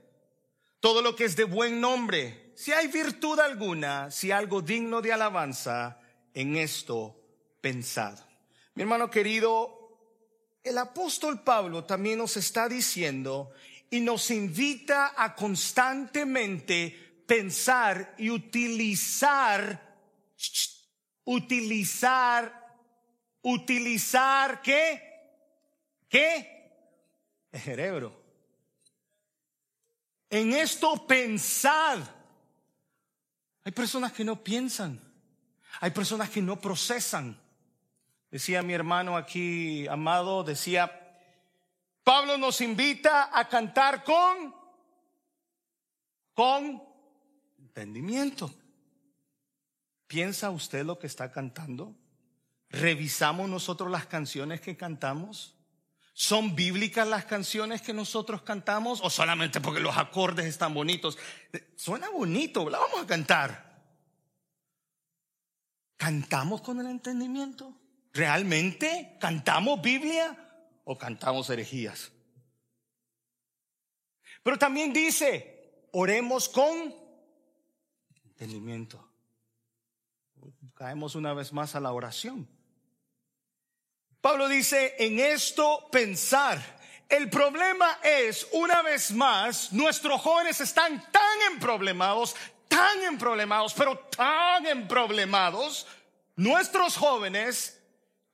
todo 0.81 1.03
lo 1.03 1.14
que 1.14 1.27
es 1.27 1.37
de 1.37 1.45
buen 1.45 1.81
nombre, 1.81 2.53
si 2.57 2.72
hay 2.72 2.89
virtud 2.89 3.39
alguna, 3.39 4.11
si 4.11 4.33
algo 4.33 4.61
digno 4.61 5.03
de 5.03 5.12
alabanza, 5.12 6.01
en 6.35 6.57
esto 6.57 7.16
pensado. 7.61 8.27
Mi 8.74 8.83
hermano 8.83 9.09
querido, 9.09 9.82
el 10.63 10.79
apóstol 10.79 11.43
Pablo 11.43 11.85
también 11.85 12.19
nos 12.19 12.37
está 12.37 12.69
diciendo 12.69 13.53
y 13.91 14.01
nos 14.01 14.31
invita 14.31 15.13
a 15.17 15.35
constantemente 15.35 17.25
pensar 17.27 18.15
y 18.17 18.31
utilizar, 18.31 19.99
utilizar, 21.25 22.77
utilizar 23.43 24.63
qué? 24.63 25.03
¿Qué? 26.09 26.71
El 27.51 27.61
cerebro. 27.61 28.23
En 30.31 30.53
esto 30.53 31.07
pensad. 31.07 31.99
Hay 33.65 33.73
personas 33.73 34.13
que 34.13 34.25
no 34.25 34.43
piensan. 34.43 35.01
Hay 35.81 35.91
personas 35.91 36.31
que 36.31 36.41
no 36.41 36.61
procesan. 36.61 37.41
Decía 38.33 38.62
mi 38.62 38.72
hermano 38.72 39.18
aquí, 39.18 39.87
amado, 39.89 40.43
decía, 40.43 40.91
Pablo 42.03 42.39
nos 42.39 42.62
invita 42.62 43.28
a 43.30 43.47
cantar 43.47 44.03
con, 44.03 44.55
con 46.33 46.83
entendimiento. 47.59 48.51
¿Piensa 50.07 50.49
usted 50.49 50.83
lo 50.87 50.99
que 50.99 51.09
está 51.09 51.30
cantando? 51.30 51.95
¿Revisamos 52.70 53.51
nosotros 53.51 53.91
las 53.91 54.07
canciones 54.07 54.62
que 54.62 54.78
cantamos? 54.78 55.55
¿Son 56.14 56.55
bíblicas 56.55 57.07
las 57.07 57.26
canciones 57.26 57.83
que 57.83 57.93
nosotros 57.93 58.41
cantamos 58.41 59.03
o 59.03 59.11
solamente 59.11 59.61
porque 59.61 59.80
los 59.80 59.99
acordes 59.99 60.47
están 60.47 60.72
bonitos? 60.72 61.18
Suena 61.76 62.09
bonito, 62.09 62.70
la 62.70 62.78
vamos 62.78 63.03
a 63.03 63.07
cantar. 63.07 63.72
¿Cantamos 65.99 66.62
con 66.62 66.80
el 66.80 66.87
entendimiento? 66.87 67.82
¿Realmente 68.13 69.17
cantamos 69.21 69.81
Biblia 69.81 70.37
o 70.85 70.99
cantamos 70.99 71.49
herejías? 71.49 72.13
Pero 74.43 74.59
también 74.59 74.93
dice, 74.93 75.87
oremos 75.93 76.49
con 76.49 76.95
entendimiento. 78.25 79.09
Caemos 80.75 81.15
una 81.15 81.33
vez 81.33 81.53
más 81.53 81.75
a 81.75 81.81
la 81.81 81.93
oración. 81.93 82.49
Pablo 84.21 84.49
dice, 84.49 84.95
en 84.99 85.19
esto 85.19 85.89
pensar. 85.91 86.61
El 87.09 87.29
problema 87.29 87.99
es, 88.03 88.49
una 88.53 88.83
vez 88.83 89.13
más, 89.13 89.73
nuestros 89.73 90.21
jóvenes 90.21 90.61
están 90.61 91.11
tan 91.11 91.43
emproblemados, 91.53 92.35
tan 92.69 93.03
emproblemados, 93.03 93.75
pero 93.75 93.99
tan 93.99 94.67
emproblemados, 94.67 95.87
nuestros 96.37 96.97
jóvenes, 96.97 97.82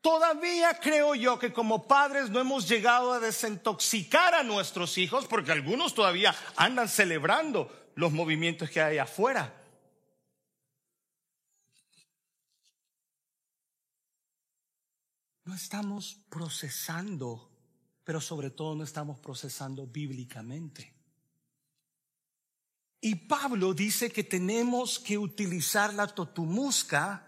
todavía 0.00 0.78
creo 0.80 1.14
yo 1.14 1.38
que 1.38 1.52
como 1.52 1.86
padres 1.86 2.30
no 2.30 2.40
hemos 2.40 2.68
llegado 2.68 3.12
a 3.12 3.20
desintoxicar 3.20 4.34
a 4.34 4.42
nuestros 4.42 4.98
hijos, 4.98 5.26
porque 5.26 5.52
algunos 5.52 5.94
todavía 5.94 6.34
andan 6.56 6.88
celebrando 6.88 7.70
los 7.94 8.12
movimientos 8.12 8.70
que 8.70 8.80
hay 8.80 8.98
afuera. 8.98 9.54
no 15.48 15.54
estamos 15.54 16.18
procesando, 16.28 17.50
pero 18.04 18.20
sobre 18.20 18.50
todo 18.50 18.74
no 18.74 18.84
estamos 18.84 19.18
procesando 19.18 19.86
bíblicamente. 19.86 20.92
Y 23.00 23.14
Pablo 23.14 23.72
dice 23.72 24.12
que 24.12 24.24
tenemos 24.24 24.98
que 24.98 25.16
utilizar 25.16 25.94
la 25.94 26.06
totumusca 26.06 27.27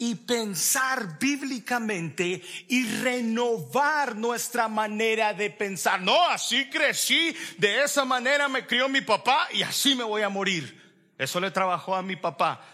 y 0.00 0.14
pensar 0.14 1.18
bíblicamente 1.18 2.40
y 2.68 2.86
renovar 3.02 4.14
nuestra 4.14 4.68
manera 4.68 5.34
de 5.34 5.50
pensar. 5.50 6.00
No, 6.00 6.24
así 6.30 6.70
crecí, 6.70 7.34
de 7.58 7.82
esa 7.82 8.04
manera 8.04 8.48
me 8.48 8.64
crió 8.64 8.88
mi 8.88 9.00
papá 9.00 9.48
y 9.52 9.62
así 9.62 9.96
me 9.96 10.04
voy 10.04 10.22
a 10.22 10.28
morir. 10.28 11.12
Eso 11.18 11.40
le 11.40 11.50
trabajó 11.50 11.96
a 11.96 12.02
mi 12.02 12.14
papá. 12.14 12.64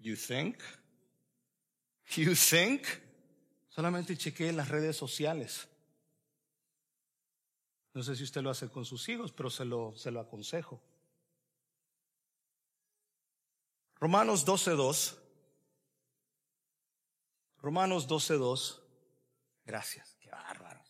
You 0.00 0.16
think? 0.16 0.56
You 2.16 2.34
think? 2.34 2.82
Solamente 3.68 4.16
chequeé 4.16 4.52
las 4.52 4.68
redes 4.68 4.96
sociales. 4.96 5.68
No 7.94 8.02
sé 8.02 8.16
si 8.16 8.24
usted 8.24 8.42
lo 8.42 8.50
hace 8.50 8.68
con 8.68 8.84
sus 8.84 9.08
hijos, 9.08 9.30
pero 9.30 9.50
se 9.50 9.64
lo, 9.64 9.94
se 9.96 10.10
lo 10.10 10.18
aconsejo. 10.18 10.82
Romanos 14.00 14.44
12.2. 14.44 15.19
Romanos 17.62 18.08
12.2. 18.08 18.80
Gracias, 19.64 20.16
qué 20.20 20.30
bárbaro. 20.30 20.82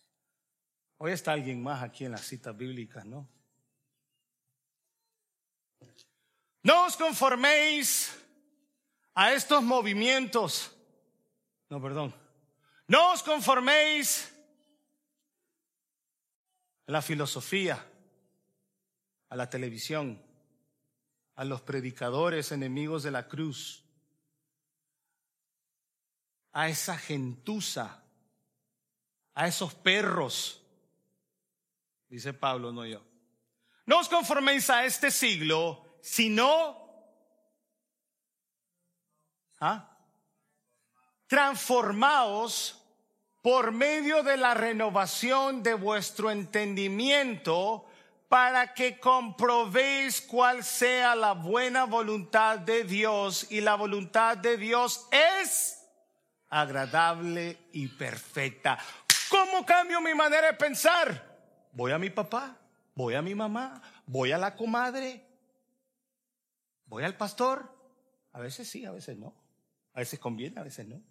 Hoy 0.97 1.11
está 1.11 1.33
alguien 1.33 1.61
más 1.61 1.83
aquí 1.83 2.05
en 2.05 2.11
las 2.11 2.21
citas 2.21 2.55
bíblicas, 2.55 3.05
¿no? 3.05 3.27
No 6.63 6.85
os 6.85 6.95
conforméis 6.95 8.15
a 9.15 9.33
estos 9.33 9.63
movimientos. 9.63 10.71
No, 11.69 11.81
perdón. 11.81 12.13
No 12.87 13.13
os 13.13 13.23
conforméis 13.23 14.31
a 16.87 16.91
la 16.91 17.01
filosofía, 17.01 17.83
a 19.29 19.35
la 19.35 19.49
televisión, 19.49 20.21
a 21.35 21.45
los 21.45 21.61
predicadores 21.61 22.51
enemigos 22.51 23.03
de 23.03 23.11
la 23.11 23.27
cruz, 23.27 23.83
a 26.53 26.69
esa 26.69 26.97
gentuza, 26.97 28.03
a 29.33 29.47
esos 29.47 29.73
perros, 29.73 30.61
dice 32.09 32.33
Pablo, 32.33 32.71
no 32.71 32.85
yo. 32.85 33.01
No 33.85 33.99
os 33.99 34.09
conforméis 34.09 34.69
a 34.69 34.85
este 34.85 35.11
siglo, 35.11 35.97
sino 36.01 36.81
¿ah? 39.59 39.97
transformaos 41.27 42.77
por 43.41 43.71
medio 43.71 44.21
de 44.23 44.37
la 44.37 44.53
renovación 44.53 45.63
de 45.63 45.73
vuestro 45.73 46.29
entendimiento 46.29 47.85
para 48.27 48.73
que 48.73 48.99
comprobéis 48.99 50.21
cuál 50.21 50.63
sea 50.63 51.15
la 51.15 51.33
buena 51.33 51.85
voluntad 51.85 52.59
de 52.59 52.83
Dios 52.83 53.47
y 53.49 53.61
la 53.61 53.75
voluntad 53.75 54.37
de 54.37 54.57
Dios 54.57 55.07
es 55.11 55.80
agradable 56.51 57.57
y 57.73 57.87
perfecta. 57.87 58.77
¿Cómo 59.29 59.65
cambio 59.65 59.99
mi 60.01 60.13
manera 60.13 60.47
de 60.47 60.53
pensar? 60.53 61.69
Voy 61.73 61.91
a 61.91 61.97
mi 61.97 62.11
papá, 62.11 62.55
voy 62.93 63.15
a 63.15 63.23
mi 63.23 63.33
mamá, 63.33 63.81
voy 64.05 64.31
a 64.31 64.37
la 64.37 64.55
comadre, 64.55 65.25
voy 66.85 67.03
al 67.03 67.17
pastor. 67.17 67.75
A 68.33 68.39
veces 68.39 68.69
sí, 68.69 68.85
a 68.85 68.91
veces 68.91 69.17
no. 69.17 69.33
A 69.93 70.01
veces 70.01 70.19
conviene, 70.19 70.59
a 70.59 70.63
veces 70.63 70.87
no 70.87 71.01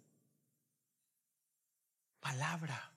palabra, 2.21 2.91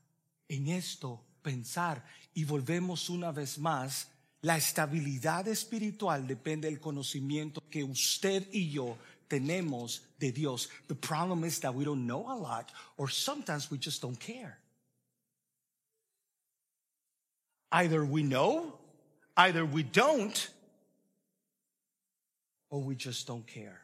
en 0.47 0.69
esto 0.69 1.25
pensar 1.43 2.05
y 2.35 2.45
volvemos 2.45 3.11
una 3.11 3.33
vez 3.33 3.59
más, 3.59 4.11
la 4.43 4.57
estabilidad 4.57 5.49
espiritual 5.49 6.27
depende 6.27 6.69
del 6.69 6.79
conocimiento 6.79 7.63
que 7.69 7.83
usted 7.83 8.47
y 8.53 8.71
yo 8.71 8.97
tenemos 9.29 10.01
de 10.19 10.33
Dios. 10.33 10.69
The 10.89 10.95
problem 10.95 11.45
is 11.45 11.61
that 11.61 11.75
we 11.75 11.85
don't 11.85 12.07
know 12.07 12.27
a 12.29 12.37
lot 12.37 12.71
or 12.97 13.09
sometimes 13.09 13.71
we 13.71 13.79
just 13.79 14.03
don't 14.03 14.19
care. 14.19 14.59
Either 17.73 18.05
we 18.05 18.23
know, 18.23 18.79
either 19.37 19.65
we 19.65 19.83
don't, 19.83 20.49
or 22.71 22.81
we 22.81 22.97
just 22.97 23.27
don't 23.27 23.47
care. 23.47 23.81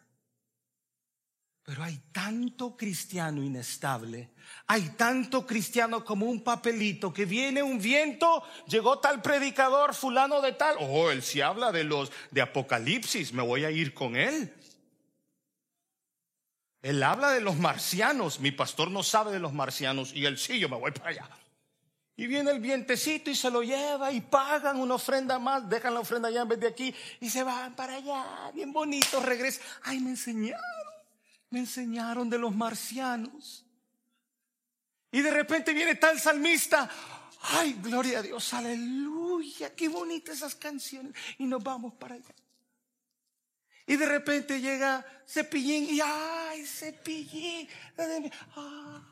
Pero 1.63 1.85
hay 1.85 2.01
tanto 2.11 2.77
cristiano 2.77 3.43
inestable, 3.43 4.31
hay 4.67 4.91
tanto 4.97 5.47
cristiano 5.47 6.05
como 6.05 6.27
un 6.27 6.43
papelito 6.43 7.13
que 7.13 7.25
viene 7.25 7.63
un 7.63 7.79
viento, 7.79 8.43
llegó 8.67 8.99
tal 8.99 9.23
predicador 9.23 9.95
fulano 9.95 10.41
de 10.41 10.53
tal, 10.53 10.77
oh, 10.81 11.11
él 11.11 11.23
sí 11.23 11.41
habla 11.41 11.71
de 11.71 11.85
los 11.85 12.11
de 12.33 12.41
Apocalipsis, 12.41 13.33
me 13.33 13.43
voy 13.43 13.65
a 13.65 13.71
ir 13.71 13.95
con 13.95 14.17
él. 14.17 14.53
Él 16.83 17.03
habla 17.03 17.31
de 17.31 17.41
los 17.41 17.57
marcianos, 17.57 18.41
mi 18.41 18.53
pastor 18.53 18.91
no 18.91 19.03
sabe 19.03 19.33
de 19.33 19.39
los 19.39 19.53
marcianos 19.53 20.13
y 20.15 20.25
él 20.25 20.39
sí, 20.39 20.59
yo 20.59 20.69
me 20.69 20.77
voy 20.77 20.93
para 20.93 21.11
allá. 21.11 21.29
Y 22.17 22.27
viene 22.27 22.51
el 22.51 22.61
vientecito 22.61 23.31
y 23.31 23.35
se 23.35 23.51
lo 23.51 23.63
lleva 23.63 24.13
y 24.13 24.21
pagan 24.21 24.79
una 24.79 24.95
ofrenda 24.95 25.39
más, 25.39 25.69
dejan 25.69 25.95
la 25.95 26.01
ofrenda 26.01 26.29
allá 26.29 26.43
en 26.43 26.49
vez 26.49 26.61
de 26.61 26.69
aquí 26.69 26.95
y 27.21 27.31
se 27.31 27.43
van 27.43 27.75
para 27.75 27.97
allá, 27.97 28.51
bien 28.55 28.73
bonito, 28.73 29.21
regresan. 29.21 29.63
Ay, 29.83 30.01
me 30.01 30.11
enseñaron 30.11 30.61
me 31.51 31.59
enseñaron 31.59 32.31
de 32.31 32.39
los 32.39 32.55
marcianos. 32.55 33.65
Y 35.13 35.21
de 35.21 35.31
repente 35.31 35.73
viene 35.73 35.97
tal 35.97 36.21
salmista, 36.21 36.89
ay, 37.43 37.79
gloria 37.83 38.21
a 38.21 38.23
Dios, 38.23 38.55
aleluya, 38.55 39.75
qué 39.75 39.89
bonitas 39.89 40.37
esas 40.37 40.55
canciones. 40.55 41.13
Y 41.39 41.47
nos 41.47 41.63
vamos 41.63 41.95
para 41.95 42.15
allá. 42.15 42.35
Y 43.87 43.97
de 43.97 44.07
repente 44.07 44.61
llega 44.61 45.05
Cepillín 45.27 45.95
y 45.95 46.01
ay, 46.01 46.65
Cepillín. 46.67 47.69
Ah. 48.57 49.03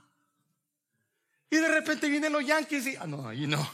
Y 1.50 1.56
de 1.56 1.68
repente 1.68 2.08
vienen 2.08 2.32
los 2.32 2.44
Yankees 2.44 2.86
y, 2.86 2.96
ah, 2.96 3.06
no, 3.06 3.28
ahí 3.28 3.46
no. 3.46 3.68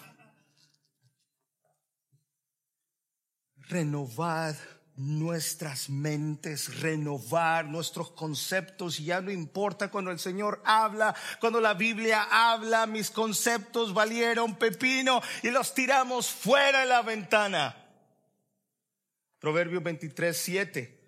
Renovad 3.68 4.54
nuestras 4.96 5.88
mentes, 5.90 6.80
renovar 6.80 7.64
nuestros 7.64 8.10
conceptos. 8.12 8.98
Ya 8.98 9.20
no 9.20 9.30
importa 9.30 9.90
cuando 9.90 10.10
el 10.10 10.18
Señor 10.18 10.62
habla, 10.64 11.14
cuando 11.40 11.60
la 11.60 11.74
Biblia 11.74 12.28
habla, 12.30 12.86
mis 12.86 13.10
conceptos 13.10 13.92
valieron 13.92 14.56
pepino 14.56 15.20
y 15.42 15.50
los 15.50 15.74
tiramos 15.74 16.28
fuera 16.28 16.80
de 16.80 16.86
la 16.86 17.02
ventana. 17.02 17.83
Proverbios 19.44 19.82
23, 19.82 20.34
7. 20.34 21.00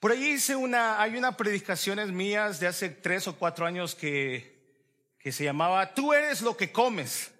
Por 0.00 0.12
ahí 0.12 0.24
hice 0.24 0.56
una, 0.56 1.02
hay 1.02 1.18
una 1.18 1.36
predicaciones 1.36 2.10
mías 2.10 2.60
de 2.60 2.66
hace 2.66 2.88
tres 2.88 3.28
o 3.28 3.36
cuatro 3.36 3.66
años 3.66 3.94
que, 3.94 5.14
que 5.18 5.30
se 5.30 5.44
llamaba 5.44 5.92
Tú 5.92 6.14
eres 6.14 6.40
lo 6.40 6.56
que 6.56 6.72
comes. 6.72 7.30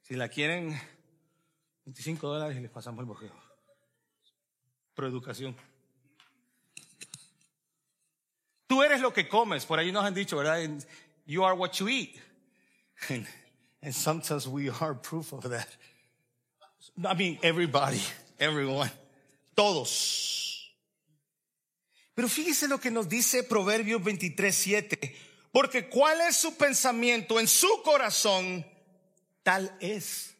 Si 0.00 0.16
la 0.16 0.28
quieren, 0.28 0.76
25 1.84 2.26
dólares 2.26 2.58
y 2.58 2.60
les 2.60 2.72
pasamos 2.72 2.98
el 2.98 3.06
bojeo. 3.06 3.32
Proeducación. 4.94 5.54
Tú 8.66 8.82
eres 8.82 9.00
lo 9.00 9.12
que 9.12 9.28
comes. 9.28 9.64
Por 9.64 9.78
ahí 9.78 9.92
nos 9.92 10.04
han 10.04 10.14
dicho, 10.14 10.36
¿verdad? 10.38 10.58
You 11.24 11.44
are 11.44 11.56
what 11.56 11.70
you 11.74 11.88
eat. 11.88 12.16
And 13.80 13.94
sometimes 13.94 14.48
we 14.48 14.70
are 14.70 14.92
proof 14.92 15.32
of 15.32 15.48
that. 15.50 15.68
I 17.04 17.14
mean, 17.14 17.38
everybody, 17.44 18.02
everyone, 18.42 18.90
todos. 19.54 20.74
Pero 22.14 22.28
fíjese 22.28 22.68
lo 22.68 22.78
que 22.78 22.90
nos 22.90 23.08
dice 23.08 23.42
Proverbios 23.42 24.02
23, 24.02 24.54
7. 24.54 25.16
Porque 25.52 25.88
cuál 25.88 26.20
es 26.22 26.36
su 26.36 26.56
pensamiento 26.56 27.38
en 27.38 27.46
su 27.46 27.82
corazón, 27.82 28.66
tal 29.42 29.74
es. 29.80 30.34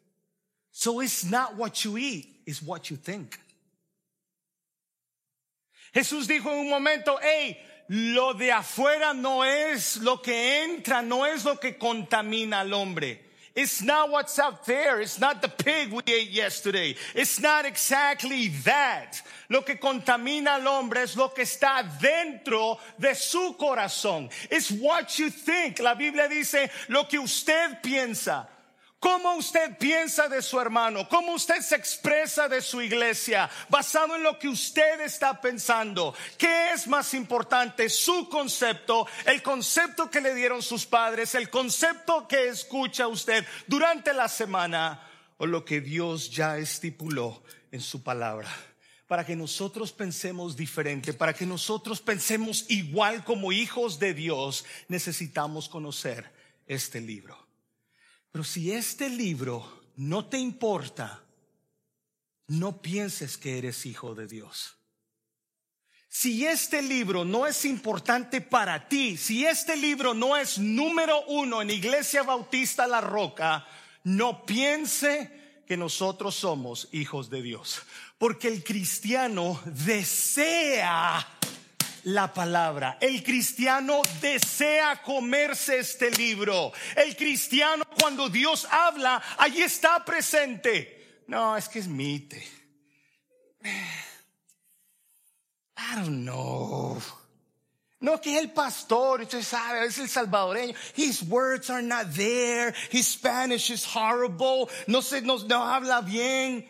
So 0.70 1.03
it's 1.03 1.24
not 1.24 1.55
what 1.57 1.74
you 1.84 1.96
eat, 1.98 2.42
it's 2.46 2.62
what 2.62 2.84
you 2.84 2.96
think. 2.96 3.36
Jesús 5.92 6.26
dijo 6.26 6.50
en 6.50 6.61
un 6.61 6.70
momento, 6.70 7.18
hey, 7.22 7.59
lo 7.88 8.32
de 8.32 8.53
afuera 8.53 9.12
no 9.12 9.44
es 9.44 9.98
lo 9.98 10.22
que 10.22 10.64
entra, 10.64 11.03
no 11.03 11.26
es 11.26 11.44
lo 11.44 11.61
que 11.61 11.76
contamina 11.76 12.61
al 12.61 12.72
hombre. 12.72 13.32
It's 13.55 13.82
not 13.82 14.11
what's 14.11 14.38
out 14.38 14.64
there. 14.64 15.00
It's 15.00 15.20
not 15.20 15.42
the 15.42 15.48
pig 15.48 15.92
we 15.92 16.03
ate 16.07 16.30
yesterday. 16.30 16.96
It's 17.14 17.38
not 17.38 17.66
exactly 17.66 18.48
that. 18.64 19.20
Lo 19.50 19.61
que 19.61 19.76
contamina 19.76 20.55
al 20.55 20.66
hombre 20.66 21.03
es 21.03 21.16
lo 21.16 21.28
que 21.28 21.44
está 21.44 21.82
dentro 22.00 22.78
de 22.98 23.14
su 23.14 23.55
corazón. 23.59 24.30
It's 24.50 24.70
what 24.70 25.18
you 25.18 25.28
think. 25.28 25.80
La 25.80 25.94
Biblia 25.94 26.28
dice 26.28 26.70
lo 26.88 27.05
que 27.05 27.18
usted 27.18 27.82
piensa. 27.82 28.46
¿Cómo 29.03 29.34
usted 29.34 29.76
piensa 29.78 30.28
de 30.28 30.40
su 30.40 30.61
hermano? 30.61 31.09
¿Cómo 31.09 31.32
usted 31.32 31.61
se 31.61 31.74
expresa 31.74 32.48
de 32.48 32.62
su 32.62 32.80
iglesia? 32.80 33.50
Basado 33.68 34.14
en 34.14 34.22
lo 34.22 34.38
que 34.38 34.48
usted 34.48 35.00
está 35.00 35.40
pensando. 35.40 36.14
¿Qué 36.38 36.70
es 36.70 36.86
más 36.86 37.12
importante? 37.12 37.90
Su 37.90 38.28
concepto, 38.28 39.09
el 39.26 39.42
concepto 39.42 40.09
que 40.09 40.20
le 40.20 40.36
dieron 40.36 40.62
sus 40.62 40.86
padres, 40.86 41.34
el 41.34 41.50
concepto 41.50 42.28
que 42.28 42.46
escucha 42.46 43.09
usted 43.09 43.44
durante 43.66 44.14
la 44.14 44.28
semana 44.28 45.05
o 45.36 45.46
lo 45.46 45.64
que 45.64 45.80
Dios 45.80 46.30
ya 46.30 46.57
estipuló 46.57 47.42
en 47.72 47.80
su 47.80 48.05
palabra 48.05 48.48
para 49.09 49.26
que 49.26 49.34
nosotros 49.34 49.90
pensemos 49.92 50.57
diferente, 50.57 51.12
para 51.12 51.34
que 51.34 51.44
nosotros 51.44 52.00
pensemos 52.00 52.66
igual 52.68 53.24
como 53.24 53.50
hijos 53.50 53.98
de 53.98 54.14
Dios, 54.14 54.64
necesitamos 54.86 55.68
conocer 55.68 56.30
este 56.68 57.00
libro. 57.00 57.41
Pero 58.33 58.45
si 58.45 58.72
este 58.72 59.11
libro 59.11 59.83
no 59.97 60.24
te 60.24 60.39
importa, 60.39 61.22
no 62.49 62.80
pienses 62.80 63.37
que 63.37 63.59
eres 63.59 63.87
hijo 63.87 64.14
de 64.14 64.26
Dios. 64.26 64.76
Si 66.09 66.47
este 66.47 66.83
libro 66.83 67.24
no 67.24 67.47
es 67.47 67.64
importante 67.64 68.41
para 68.41 68.89
ti, 68.89 69.16
si 69.16 69.47
este 69.47 69.76
libro 69.76 70.12
no 70.12 70.37
es 70.37 70.59
número 70.59 71.22
uno 71.26 71.62
en 71.62 71.70
Iglesia 71.70 72.22
Bautista 72.22 72.87
La 72.87 73.01
Roca, 73.01 73.66
no 74.05 74.45
piense 74.45 75.62
que 75.66 75.76
nosotros 75.76 76.35
somos 76.35 76.89
hijos 76.93 77.30
de 77.30 77.41
Dios. 77.41 77.83
Porque 78.18 78.49
el 78.49 78.62
cristiano 78.62 79.61
desea 79.64 81.26
la 82.05 82.32
palabra. 82.32 82.98
El 83.00 83.22
cristiano 83.22 84.03
desea 84.20 85.03
comerse 85.03 85.78
este 85.78 86.11
libro. 86.11 86.72
El 86.96 87.16
cristiano 87.16 87.84
cuando 88.00 88.28
Dios 88.28 88.66
habla, 88.70 89.22
allí 89.38 89.62
está 89.62 90.05
presente. 90.05 91.24
No, 91.28 91.57
es 91.57 91.68
que 91.68 91.78
es 91.78 91.88
mite. 91.88 92.42
I 95.76 95.96
don't 95.96 96.24
know. 96.24 97.00
No, 98.00 98.20
que 98.20 98.36
el 98.36 98.50
pastor, 98.50 99.20
usted 99.20 99.42
sabe, 99.42 99.86
es 99.86 99.96
el 99.98 100.09
salvadoreño. 100.09 100.74
His 100.96 101.22
words 101.22 101.70
are 101.70 101.82
not 101.82 102.12
there. 102.12 102.74
His 102.90 103.07
Spanish 103.07 103.70
is 103.70 103.84
horrible. 103.84 104.68
No 104.88 105.00
se, 105.03 105.20
no, 105.20 105.38
no 105.38 105.62
habla 105.62 106.03
bien. 106.03 106.66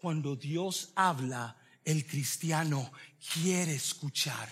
Cuando 0.00 0.34
Dios 0.34 0.88
habla, 0.96 1.54
el 1.84 2.06
cristiano 2.06 2.92
quiere 3.32 3.74
escuchar. 3.74 4.48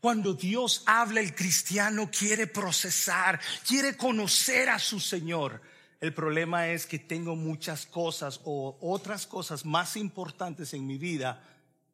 Cuando 0.00 0.34
Dios 0.34 0.82
habla, 0.86 1.20
el 1.20 1.34
cristiano 1.34 2.10
quiere 2.10 2.46
procesar, 2.46 3.40
quiere 3.66 3.96
conocer 3.96 4.68
a 4.68 4.78
su 4.78 5.00
Señor. 5.00 5.60
El 6.00 6.14
problema 6.14 6.68
es 6.68 6.86
que 6.86 7.00
tengo 7.00 7.34
muchas 7.34 7.84
cosas 7.86 8.40
o 8.44 8.78
otras 8.80 9.26
cosas 9.26 9.64
más 9.64 9.96
importantes 9.96 10.72
en 10.74 10.86
mi 10.86 10.98
vida 10.98 11.42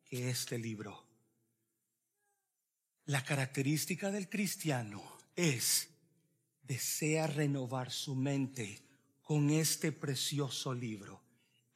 que 0.05 0.29
este 0.29 0.59
libro. 0.59 1.03
La 3.07 3.25
característica 3.25 4.11
del 4.11 4.29
cristiano 4.29 5.03
es 5.35 5.89
desea 6.63 7.27
renovar 7.27 7.91
su 7.91 8.15
mente 8.15 8.83
con 9.23 9.51
este 9.51 9.93
precioso 9.93 10.75
libro. 10.75 11.23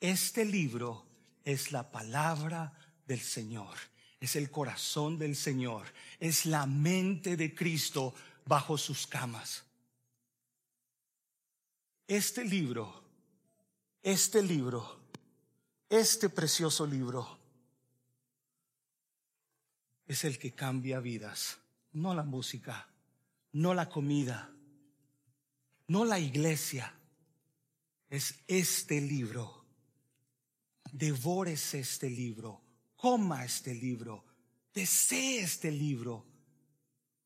Este 0.01 0.45
libro 0.45 1.07
es 1.45 1.73
la 1.73 1.91
palabra 1.91 2.73
del 3.09 3.21
Señor. 3.21 3.77
Es 4.21 4.37
el 4.37 4.51
corazón 4.51 5.19
del 5.19 5.35
Señor, 5.35 5.87
es 6.21 6.47
la 6.47 6.67
mente 6.67 7.37
de 7.37 7.55
Cristo 7.55 8.15
bajo 8.45 8.77
sus 8.77 9.07
camas. 9.07 9.65
Este 12.07 12.45
libro, 12.45 13.05
este 14.03 14.43
libro, 14.43 15.01
este 15.89 16.29
precioso 16.29 16.87
libro 16.87 17.39
es 20.07 20.25
el 20.25 20.39
que 20.39 20.55
cambia 20.55 21.01
vidas, 21.01 21.59
no 21.93 22.15
la 22.15 22.25
música, 22.25 22.89
no 23.53 23.75
la 23.75 23.89
comida, 23.89 24.51
no 25.87 26.05
la 26.05 26.19
iglesia, 26.19 26.95
es 28.09 28.35
este 28.47 29.01
libro. 29.01 29.65
Devórese 30.91 31.81
este 31.81 32.09
libro 32.09 32.68
coma 32.99 33.45
este 33.45 33.75
libro, 33.75 34.25
desee 34.75 35.41
este 35.41 35.71
libro. 35.71 36.27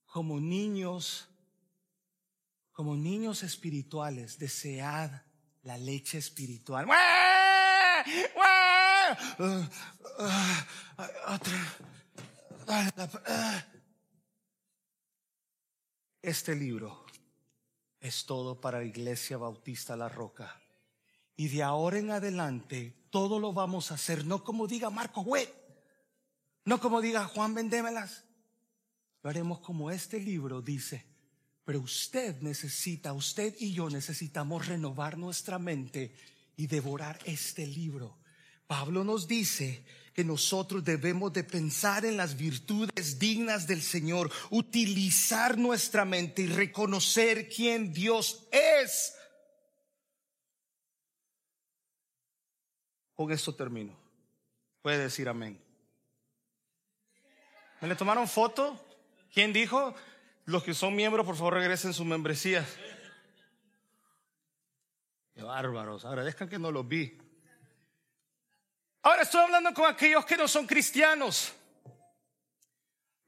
Como 0.05 0.39
niños, 0.39 1.27
como 2.73 2.95
niños 2.95 3.43
espirituales, 3.43 4.39
desead 4.39 5.11
la 5.63 5.79
leche 5.79 6.19
espiritual. 6.19 6.87
Este 16.21 16.55
libro 16.55 17.07
es 17.99 18.27
todo 18.27 18.61
para 18.61 18.79
la 18.79 18.85
Iglesia 18.85 19.39
Bautista 19.39 19.97
La 19.97 20.11
Roca. 20.11 20.61
Y 21.35 21.49
de 21.49 21.63
ahora 21.63 21.99
en 21.99 22.11
adelante, 22.11 23.07
todo 23.09 23.41
lo 23.41 23.55
vamos 23.55 23.91
a 23.91 23.95
hacer, 23.95 24.27
no 24.27 24.45
como 24.45 24.67
diga 24.67 24.91
Marco 24.91 25.23
Huet 25.23 25.62
no 26.65 26.81
como 26.81 27.01
diga 27.01 27.25
Juan, 27.27 27.55
vendémelas. 27.55 28.25
Lo 29.23 29.31
haremos 29.31 29.61
como 29.61 29.91
este 29.91 30.21
libro 30.21 30.63
dice. 30.63 31.07
Pero 31.65 31.81
usted 31.81 32.41
necesita, 32.41 33.13
usted 33.13 33.55
y 33.59 33.73
yo 33.73 33.89
necesitamos 33.89 34.67
renovar 34.67 35.17
nuestra 35.17 35.59
mente 35.59 36.15
y 36.57 36.67
devorar 36.67 37.19
este 37.25 37.67
libro. 37.67 38.19
Pablo 38.67 39.05
nos 39.05 39.29
dice 39.29 39.85
que 40.13 40.25
nosotros 40.25 40.85
debemos 40.85 41.33
de 41.33 41.45
pensar 41.45 42.05
en 42.05 42.17
las 42.17 42.37
virtudes 42.37 43.19
dignas 43.19 43.67
del 43.67 43.81
Señor, 43.81 44.31
utilizar 44.51 45.57
nuestra 45.57 46.05
mente 46.05 46.43
y 46.43 46.47
reconocer 46.47 47.49
quién 47.49 47.93
Dios 47.93 48.49
es. 48.51 49.15
Con 53.15 53.31
esto 53.31 53.55
termino. 53.55 53.97
Puede 54.83 54.99
decir 54.99 55.29
amén. 55.29 55.72
¿Me 57.83 57.89
le 57.89 57.97
tomaron 57.97 58.29
foto? 58.29 58.79
¿Quién 59.35 59.53
dijo? 59.53 59.93
Los 60.45 60.63
que 60.63 60.73
son 60.73 60.95
miembros, 60.95 61.27
por 61.27 61.35
favor, 61.35 61.55
regresen 61.55 61.93
sus 61.93 62.07
membresías. 62.07 62.65
Qué 65.35 65.43
bárbaros. 65.43 66.05
Agradezcan 66.05 66.49
que 66.49 66.61
no 66.61 66.71
los 66.71 66.87
vi. 66.87 67.19
Ahora 69.03 69.23
estoy 69.23 69.41
hablando 69.41 69.75
con 69.75 69.87
aquellos 69.87 70.25
que 70.25 70.37
no 70.37 70.47
son 70.47 70.65
cristianos. 70.65 71.53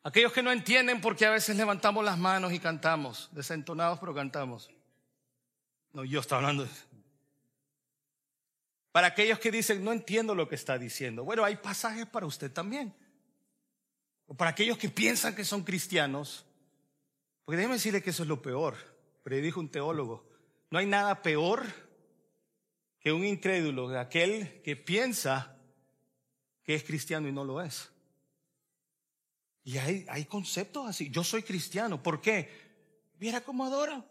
Aquellos 0.04 0.32
que 0.32 0.42
no 0.42 0.52
entienden 0.52 1.00
porque 1.00 1.26
a 1.26 1.30
veces 1.30 1.56
levantamos 1.56 2.04
las 2.04 2.16
manos 2.16 2.52
y 2.52 2.60
cantamos, 2.60 3.30
desentonados 3.32 3.98
pero 3.98 4.14
cantamos. 4.14 4.70
No, 5.92 6.04
yo 6.04 6.20
estoy 6.20 6.36
hablando. 6.36 6.68
Para 8.92 9.08
aquellos 9.08 9.40
que 9.40 9.50
dicen, 9.50 9.82
no 9.82 9.90
entiendo 9.90 10.32
lo 10.32 10.48
que 10.48 10.54
está 10.54 10.78
diciendo. 10.78 11.24
Bueno, 11.24 11.42
hay 11.42 11.56
pasajes 11.56 12.06
para 12.06 12.26
usted 12.26 12.52
también. 12.52 12.94
O 14.26 14.34
para 14.34 14.50
aquellos 14.50 14.78
que 14.78 14.88
piensan 14.88 15.34
que 15.34 15.44
son 15.44 15.62
cristianos. 15.64 16.44
Porque 17.44 17.56
déjeme 17.56 17.74
decirle 17.74 18.02
que 18.02 18.10
eso 18.10 18.22
es 18.22 18.28
lo 18.28 18.40
peor. 18.40 18.76
Pero 19.22 19.36
dijo 19.36 19.60
un 19.60 19.70
teólogo, 19.70 20.28
no 20.70 20.78
hay 20.78 20.86
nada 20.86 21.22
peor 21.22 21.64
que 23.00 23.12
un 23.12 23.24
incrédulo, 23.24 23.98
aquel 23.98 24.62
que 24.62 24.76
piensa 24.76 25.56
que 26.62 26.74
es 26.74 26.84
cristiano 26.84 27.28
y 27.28 27.32
no 27.32 27.44
lo 27.44 27.62
es. 27.62 27.90
Y 29.62 29.78
hay, 29.78 30.06
hay 30.08 30.24
conceptos 30.26 30.88
así. 30.88 31.10
Yo 31.10 31.24
soy 31.24 31.42
cristiano. 31.42 32.02
¿Por 32.02 32.20
qué? 32.20 32.50
Mira 33.18 33.42
cómo 33.42 33.64
adora. 33.64 34.04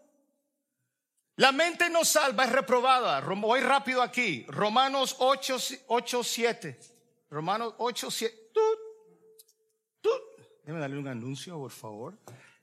La 1.36 1.50
mente 1.50 1.90
no 1.90 2.04
salva, 2.04 2.44
es 2.44 2.52
reprobada. 2.52 3.20
Voy 3.20 3.60
rápido 3.60 4.02
aquí. 4.02 4.44
Romanos 4.48 5.16
8, 5.18 5.56
8 5.88 6.22
7. 6.22 6.80
Romanos 7.30 7.74
8, 7.78 8.10
7. 8.10 8.50
Déjame 10.64 10.80
darle 10.80 10.98
un 10.98 11.08
anuncio, 11.08 11.58
por 11.58 11.70
favor. 11.70 12.14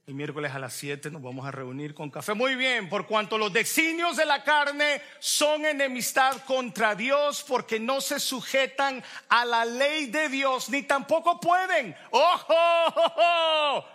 El 0.08 0.16
miércoles 0.16 0.52
a 0.54 0.58
las 0.58 0.74
7 0.74 1.12
nos 1.12 1.22
vamos 1.22 1.46
a 1.46 1.52
reunir 1.52 1.94
con 1.94 2.10
café. 2.10 2.34
Muy 2.34 2.56
bien, 2.56 2.90
por 2.90 3.06
cuanto 3.06 3.38
los 3.38 3.54
designios 3.54 4.18
de 4.18 4.26
la 4.26 4.44
carne 4.44 5.04
son 5.20 5.66
enemistad 5.66 6.38
contra 6.46 6.96
Dios 6.96 7.46
porque 7.48 7.80
no 7.80 8.02
se 8.02 8.20
sujetan 8.20 9.04
a 9.30 9.46
la 9.46 9.66
ley 9.66 10.08
de 10.08 10.30
Dios 10.30 10.68
ni 10.70 10.82
tampoco 10.82 11.40
pueden. 11.40 11.96
¡Ojo! 12.10 13.86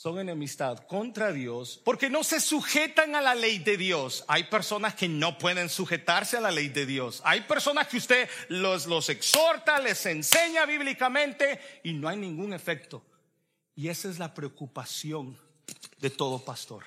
Son 0.00 0.18
enemistad 0.18 0.78
contra 0.86 1.30
Dios 1.30 1.78
porque 1.84 2.08
no 2.08 2.24
se 2.24 2.40
sujetan 2.40 3.14
a 3.14 3.20
la 3.20 3.34
ley 3.34 3.58
de 3.58 3.76
Dios. 3.76 4.24
Hay 4.28 4.44
personas 4.44 4.94
que 4.94 5.10
no 5.10 5.36
pueden 5.36 5.68
sujetarse 5.68 6.38
a 6.38 6.40
la 6.40 6.50
ley 6.50 6.70
de 6.70 6.86
Dios. 6.86 7.20
Hay 7.22 7.42
personas 7.42 7.86
que 7.86 7.98
usted 7.98 8.26
los, 8.48 8.86
los 8.86 9.10
exhorta, 9.10 9.78
les 9.78 10.06
enseña 10.06 10.64
bíblicamente 10.64 11.60
y 11.84 11.92
no 11.92 12.08
hay 12.08 12.16
ningún 12.16 12.54
efecto. 12.54 13.04
Y 13.74 13.88
esa 13.88 14.08
es 14.08 14.18
la 14.18 14.32
preocupación 14.32 15.36
de 15.98 16.08
todo 16.08 16.42
pastor. 16.46 16.86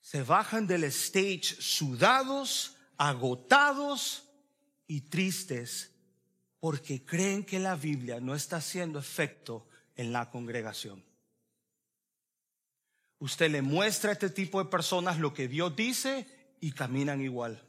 Se 0.00 0.22
bajan 0.22 0.68
del 0.68 0.84
stage 0.84 1.56
sudados, 1.58 2.76
agotados 2.96 4.28
y 4.86 5.00
tristes 5.00 5.90
porque 6.60 7.04
creen 7.04 7.44
que 7.44 7.58
la 7.58 7.74
Biblia 7.74 8.20
no 8.20 8.36
está 8.36 8.58
haciendo 8.58 9.00
efecto 9.00 9.66
en 9.96 10.12
la 10.12 10.30
congregación. 10.30 11.02
Usted 13.22 13.52
le 13.52 13.62
muestra 13.62 14.10
a 14.10 14.14
este 14.14 14.30
tipo 14.30 14.58
de 14.58 14.68
personas 14.68 15.20
lo 15.20 15.32
que 15.32 15.46
Dios 15.46 15.76
dice 15.76 16.26
y 16.60 16.72
caminan 16.72 17.20
igual. 17.20 17.62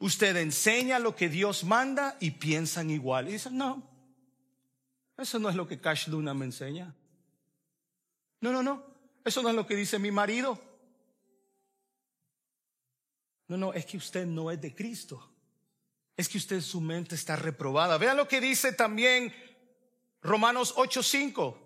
Usted 0.00 0.34
enseña 0.38 0.98
lo 0.98 1.14
que 1.14 1.28
Dios 1.28 1.62
manda 1.62 2.16
y 2.18 2.32
piensan 2.32 2.90
igual. 2.90 3.28
Y 3.28 3.34
dicen, 3.34 3.56
no, 3.56 3.88
eso 5.16 5.38
no 5.38 5.48
es 5.48 5.54
lo 5.54 5.68
que 5.68 5.80
Cash 5.80 6.08
Luna 6.08 6.34
me 6.34 6.46
enseña. 6.46 6.92
No, 8.40 8.50
no, 8.50 8.60
no, 8.60 8.82
eso 9.24 9.40
no 9.40 9.50
es 9.50 9.54
lo 9.54 9.68
que 9.68 9.76
dice 9.76 10.00
mi 10.00 10.10
marido. 10.10 10.60
No, 13.46 13.56
no, 13.56 13.72
es 13.72 13.86
que 13.86 13.98
usted 13.98 14.26
no 14.26 14.50
es 14.50 14.60
de 14.60 14.74
Cristo. 14.74 15.32
Es 16.16 16.28
que 16.28 16.38
usted 16.38 16.60
su 16.60 16.80
mente 16.80 17.14
está 17.14 17.36
reprobada. 17.36 17.98
Vean 17.98 18.16
lo 18.16 18.26
que 18.26 18.40
dice 18.40 18.72
también 18.72 19.32
Romanos 20.22 20.74
8:5. 20.74 21.56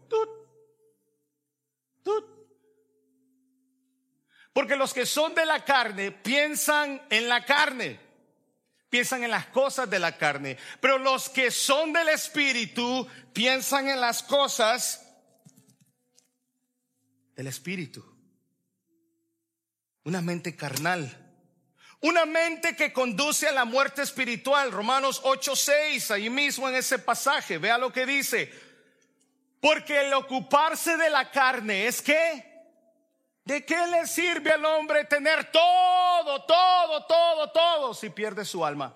Porque 4.53 4.76
los 4.76 4.92
que 4.92 5.07
son 5.07 5.34
de 5.34 5.46
la 5.46 5.64
carne 5.64 6.11
piensan 6.11 7.01
en 7.11 7.28
la 7.28 7.44
carne, 7.44 8.01
piensan 8.88 9.22
en 9.22 9.30
las 9.30 9.46
cosas 9.46 9.88
de 9.88 9.98
la 9.98 10.16
carne. 10.16 10.59
Pero 10.80 10.98
los 10.98 11.28
que 11.28 11.51
son 11.51 11.92
del 11.92 12.09
Espíritu 12.09 13.07
piensan 13.32 13.88
en 13.88 14.01
las 14.01 14.22
cosas 14.22 15.07
del 17.36 17.46
Espíritu. 17.46 18.05
Una 20.05 20.20
mente 20.20 20.57
carnal. 20.57 21.16
Una 22.01 22.24
mente 22.24 22.74
que 22.74 22.92
conduce 22.92 23.46
a 23.46 23.53
la 23.53 23.66
muerte 23.66 24.03
espiritual. 24.03 24.72
Romanos 24.72 25.20
8:6, 25.22 26.11
ahí 26.11 26.30
mismo 26.30 26.68
en 26.68 26.74
ese 26.74 26.98
pasaje. 26.98 27.59
Vea 27.59 27.78
lo 27.78 27.92
que 27.92 28.07
dice. 28.07 28.53
Porque 29.61 30.01
el 30.01 30.12
ocuparse 30.14 30.96
de 30.96 31.11
la 31.11 31.30
carne 31.30 31.86
es 31.86 32.01
que 32.01 32.49
¿De 33.51 33.64
qué 33.64 33.84
le 33.88 34.07
sirve 34.07 34.53
al 34.53 34.64
hombre 34.64 35.07
tener 35.07 35.51
todo, 35.51 36.44
todo, 36.44 37.05
todo, 37.05 37.51
todo 37.51 37.94
si 37.94 38.09
pierde 38.09 38.44
su 38.44 38.64
alma? 38.64 38.94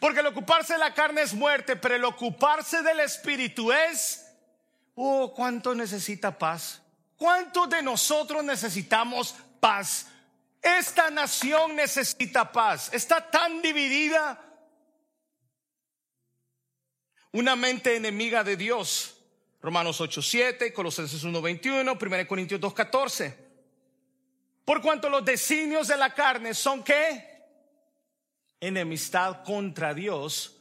Porque 0.00 0.18
el 0.18 0.26
ocuparse 0.26 0.72
de 0.72 0.80
la 0.80 0.92
carne 0.92 1.22
es 1.22 1.32
muerte, 1.32 1.76
pero 1.76 1.94
el 1.94 2.04
ocuparse 2.04 2.82
del 2.82 2.98
espíritu 2.98 3.70
es, 3.70 4.26
oh, 4.96 5.32
¿cuánto 5.32 5.72
necesita 5.72 6.36
paz? 6.36 6.82
¿Cuántos 7.16 7.70
de 7.70 7.80
nosotros 7.80 8.42
necesitamos 8.42 9.36
paz? 9.60 10.08
Esta 10.60 11.08
nación 11.08 11.76
necesita 11.76 12.50
paz. 12.50 12.92
Está 12.92 13.30
tan 13.30 13.62
dividida. 13.62 14.42
Una 17.30 17.54
mente 17.54 17.94
enemiga 17.94 18.42
de 18.42 18.56
Dios. 18.56 19.14
Romanos 19.62 20.00
8:7, 20.00 20.72
Colosenses 20.72 21.22
1:21, 21.22 21.96
1 21.96 22.26
Corintios 22.26 22.60
2:14. 22.60 23.45
Por 24.66 24.82
cuanto 24.82 25.08
los 25.08 25.24
designios 25.24 25.86
de 25.86 25.96
la 25.96 26.12
carne 26.12 26.52
son 26.52 26.82
qué? 26.82 27.24
Enemistad 28.58 29.44
contra 29.44 29.94
Dios. 29.94 30.60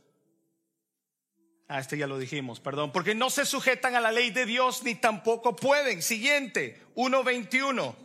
Ah, 1.67 1.79
este 1.79 1.97
ya 1.97 2.05
lo 2.05 2.19
dijimos, 2.19 2.59
perdón. 2.59 2.91
Porque 2.91 3.15
no 3.15 3.31
se 3.31 3.45
sujetan 3.45 3.95
a 3.95 3.99
la 3.99 4.11
ley 4.11 4.29
de 4.29 4.45
Dios 4.45 4.83
ni 4.83 4.93
tampoco 4.93 5.55
pueden. 5.55 6.03
Siguiente, 6.03 6.79
1.21. 6.95 7.95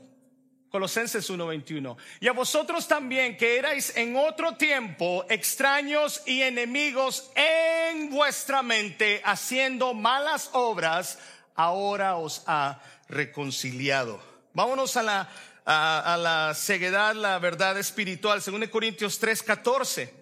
Colosenses 0.70 1.28
1:21. 1.28 1.96
Y 2.20 2.28
a 2.28 2.32
vosotros 2.32 2.88
también 2.88 3.36
que 3.36 3.58
erais 3.58 3.94
en 3.96 4.16
otro 4.16 4.56
tiempo 4.56 5.26
extraños 5.28 6.22
y 6.26 6.42
enemigos 6.42 7.30
en 7.34 8.08
vuestra 8.08 8.62
mente, 8.62 9.20
haciendo 9.24 9.92
malas 9.92 10.48
obras, 10.52 11.18
ahora 11.56 12.16
os 12.16 12.44
ha 12.46 12.80
reconciliado. 13.08 14.22
Vámonos 14.54 14.96
a 14.96 15.02
la 15.02 15.28
a, 15.64 16.16
la 16.18 16.54
ceguedad, 16.54 17.14
la 17.14 17.38
verdad 17.38 17.78
espiritual. 17.78 18.42
Según 18.42 18.66
Corintios 18.68 19.18
3, 19.18 19.42
14. 19.42 20.14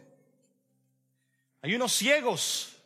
Hay 1.62 1.74
unos 1.74 1.92
ciegos, 1.92 2.76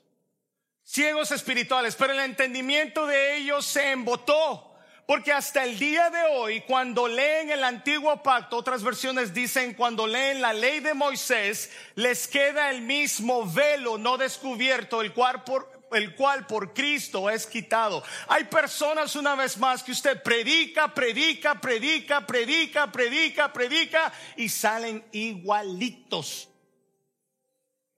ciegos 0.83 1.31
espirituales, 1.31 1.95
pero 1.95 2.13
el 2.13 2.21
entendimiento 2.21 3.07
de 3.07 3.37
ellos 3.37 3.67
se 3.67 3.91
embotó. 3.91 4.69
Porque 5.07 5.33
hasta 5.33 5.65
el 5.65 5.79
día 5.79 6.11
de 6.11 6.23
hoy, 6.37 6.61
cuando 6.63 7.09
leen 7.09 7.51
el 7.51 7.65
antiguo 7.65 8.23
pacto, 8.23 8.57
otras 8.57 8.83
versiones 8.85 9.35
dicen, 9.35 9.75
cuando 9.75 10.07
leen 10.07 10.41
la 10.41 10.53
ley 10.53 10.81
de 10.81 10.95
Moisés, 10.95 11.71
les 11.97 12.29
queda 12.29 12.71
el 12.71 12.83
mismo 12.83 13.51
velo 13.51 13.99
no 13.99 14.17
descubierto, 14.17 15.03
el 15.03 15.13
cual 15.13 15.43
por, 15.43 15.72
el 15.95 16.15
cual 16.15 16.47
por 16.47 16.73
Cristo 16.73 17.29
es 17.31 17.47
quitado. 17.47 18.03
Hay 18.29 18.45
personas 18.45 19.17
una 19.17 19.35
vez 19.35 19.59
más 19.59 19.83
que 19.83 19.93
usted 19.93 20.23
predica, 20.23 20.93
predica, 20.93 21.61
predica, 21.61 22.27
predica, 22.27 22.91
predica, 22.91 23.53
predica 23.53 24.13
y 24.37 24.49
salen 24.49 25.05
igualitos. 25.13 26.49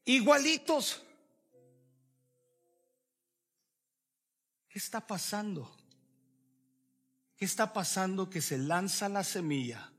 Igualitos. 0.04 1.02
¿Qué 4.68 4.78
está 4.78 5.06
pasando? 5.06 5.74
¿Qué 7.36 7.44
está 7.44 7.72
pasando 7.72 8.30
que 8.30 8.40
se 8.40 8.58
lanza 8.58 9.08
la 9.08 9.24
semilla 9.24 9.92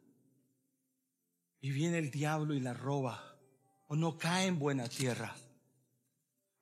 y 1.62 1.72
viene 1.72 1.98
el 1.98 2.12
diablo 2.12 2.54
y 2.54 2.60
la 2.60 2.74
roba 2.74 3.38
o 3.88 3.96
no 3.96 4.18
cae 4.18 4.48
en 4.48 4.60
buena 4.60 4.88
tierra? 4.88 5.36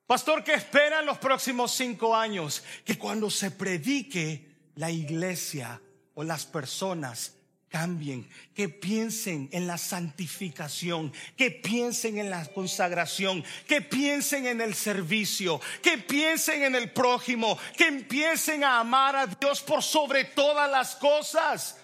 Pastor, 0.06 0.44
¿qué 0.44 0.54
espera 0.54 1.00
en 1.00 1.06
los 1.06 1.18
próximos 1.18 1.72
cinco 1.72 2.14
años? 2.14 2.62
Que 2.84 2.98
cuando 2.98 3.30
se 3.30 3.50
predique 3.50 4.46
la 4.74 4.90
iglesia 4.90 5.80
o 6.14 6.22
las 6.22 6.44
personas 6.44 7.36
cambien, 7.74 8.28
que 8.54 8.68
piensen 8.68 9.48
en 9.50 9.66
la 9.66 9.78
santificación, 9.78 11.12
que 11.36 11.50
piensen 11.50 12.18
en 12.18 12.30
la 12.30 12.46
consagración, 12.46 13.42
que 13.66 13.80
piensen 13.80 14.46
en 14.46 14.60
el 14.60 14.74
servicio, 14.74 15.60
que 15.82 15.98
piensen 15.98 16.62
en 16.62 16.76
el 16.76 16.92
prójimo, 16.92 17.58
que 17.76 17.88
empiecen 17.88 18.62
a 18.62 18.78
amar 18.78 19.16
a 19.16 19.26
Dios 19.26 19.60
por 19.62 19.82
sobre 19.82 20.24
todas 20.24 20.70
las 20.70 20.94
cosas. 20.94 21.76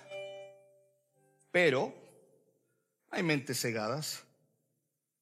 Pero 1.51 1.93
Hay 3.11 3.25
mentes 3.25 3.61
cegadas. 3.61 4.23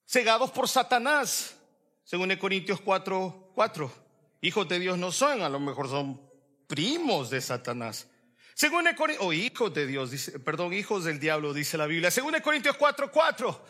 Cegados 0.07 0.51
por 0.51 0.69
Satanás, 0.69 1.58
según 2.09 2.35
Corintios 2.37 2.81
4, 2.81 3.51
4. 3.55 3.93
Hijos 4.41 4.67
de 4.67 4.79
Dios 4.79 4.97
no 4.97 5.13
son, 5.13 5.43
a 5.43 5.49
lo 5.51 5.61
mejor 5.61 5.91
son 5.91 6.19
primos 6.67 7.29
de 7.29 7.43
Satanás. 7.43 8.09
Según 8.55 8.87
el 8.87 8.97
o 9.19 9.35
hijos 9.35 9.75
de 9.75 9.87
Dios, 9.87 10.11
dice, 10.11 10.41
perdón, 10.41 10.73
hijos 10.73 11.05
del 11.05 11.21
diablo, 11.21 11.53
dice 11.53 11.77
la 11.77 11.85
Biblia. 11.85 12.11
Según 12.11 12.33
Corintios 12.41 12.79
4, 12.79 13.13
4 13.13 13.65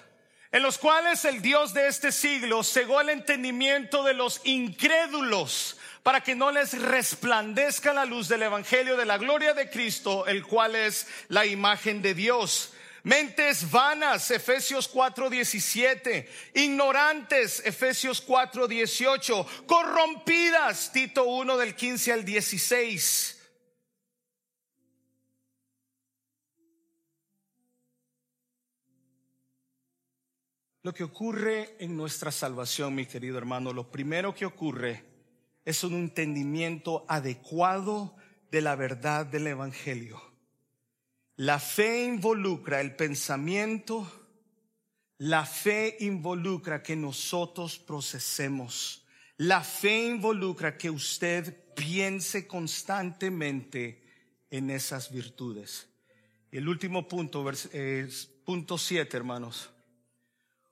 en 0.53 0.63
los 0.63 0.79
cuales 0.79 1.25
el 1.25 1.43
Dios 1.43 1.75
de 1.75 1.89
este 1.89 2.13
siglo 2.13 2.63
cegó 2.63 3.01
el 3.01 3.11
entendimiento 3.11 4.03
de 4.05 4.15
los 4.15 4.41
incrédulos 4.45 5.77
para 6.03 6.23
que 6.23 6.35
no 6.35 6.53
les 6.53 6.81
resplandezca 6.81 7.93
la 7.93 8.05
luz 8.05 8.29
del 8.29 8.45
Evangelio 8.45 8.97
de 8.97 9.05
la 9.05 9.19
gloria 9.19 9.53
de 9.53 9.69
Cristo, 9.69 10.27
el 10.27 10.47
cual 10.47 10.77
es 10.77 11.09
la 11.29 11.45
imagen 11.45 12.01
de 12.01 12.15
Dios. 12.15 12.73
Mentes 13.05 13.71
vanas, 13.71 14.31
Efesios 14.31 14.89
4:17. 14.89 16.29
Ignorantes, 16.55 17.63
Efesios 17.65 18.21
4:18. 18.21 19.47
Corrompidas, 19.67 20.93
Tito 20.93 21.25
1 21.25 21.57
del 21.57 21.75
15 21.75 22.13
al 22.13 22.25
16. 22.25 23.39
Lo 30.83 30.95
que 30.95 31.05
ocurre 31.05 31.77
en 31.81 31.97
nuestra 31.97 32.33
salvación, 32.33 32.95
mi 32.95 33.05
querido 33.05 33.37
hermano, 33.37 33.73
lo 33.73 33.91
primero 33.91 34.35
que 34.35 34.47
ocurre 34.47 35.05
es 35.65 35.85
un 35.85 35.93
entendimiento 35.95 37.05
adecuado 37.09 38.17
de 38.51 38.63
la 38.63 38.75
verdad 38.75 39.27
del 39.27 39.49
Evangelio. 39.49 40.28
La 41.39 41.59
fe 41.59 42.05
involucra 42.05 42.81
el 42.81 42.95
pensamiento, 42.95 44.07
la 45.17 45.45
fe 45.47 45.97
involucra 46.01 46.83
que 46.83 46.95
nosotros 46.95 47.79
procesemos, 47.79 49.05
la 49.39 49.65
fe 49.65 50.07
involucra 50.07 50.77
que 50.77 50.91
usted 50.91 51.75
piense 51.75 52.47
constantemente 52.47 54.03
en 54.51 54.71
esas 54.71 55.11
virtudes. 55.11 55.89
El 56.53 56.69
último 56.69 57.09
punto, 57.09 57.49
es 57.51 58.27
punto 58.45 58.77
siete, 58.77 59.17
hermanos 59.17 59.71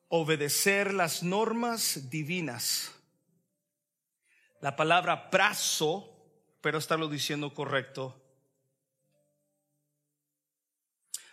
obedecer 0.08 0.94
las 0.94 1.22
normas 1.22 2.10
divinas. 2.10 2.92
La 4.60 4.76
palabra 4.76 5.30
prazo, 5.30 6.12
pero 6.60 6.78
estarlo 6.78 7.08
diciendo 7.08 7.52
correcto, 7.52 8.22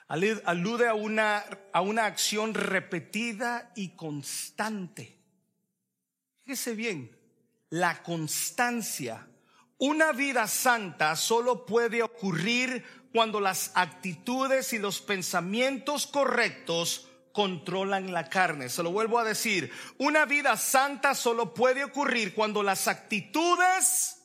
alude 0.07 0.87
a 0.87 0.93
una, 0.93 1.43
a 1.71 1.81
una 1.81 2.05
acción 2.05 2.53
repetida 2.53 3.71
y 3.75 3.89
constante. 3.95 5.17
Fíjese 6.43 6.75
bien, 6.75 7.17
la 7.69 8.03
constancia. 8.03 9.27
Una 9.77 10.11
vida 10.11 10.47
santa 10.47 11.15
solo 11.15 11.65
puede 11.65 12.03
ocurrir 12.03 12.85
cuando 13.11 13.39
las 13.39 13.71
actitudes 13.75 14.73
y 14.73 14.79
los 14.79 15.01
pensamientos 15.01 16.07
correctos 16.07 17.07
controlan 17.31 18.13
la 18.13 18.29
carne. 18.29 18.69
Se 18.69 18.83
lo 18.83 18.91
vuelvo 18.91 19.19
a 19.19 19.23
decir, 19.23 19.71
una 19.97 20.25
vida 20.25 20.55
santa 20.55 21.15
solo 21.15 21.53
puede 21.53 21.83
ocurrir 21.83 22.33
cuando 22.33 22.63
las 22.63 22.87
actitudes 22.87 24.21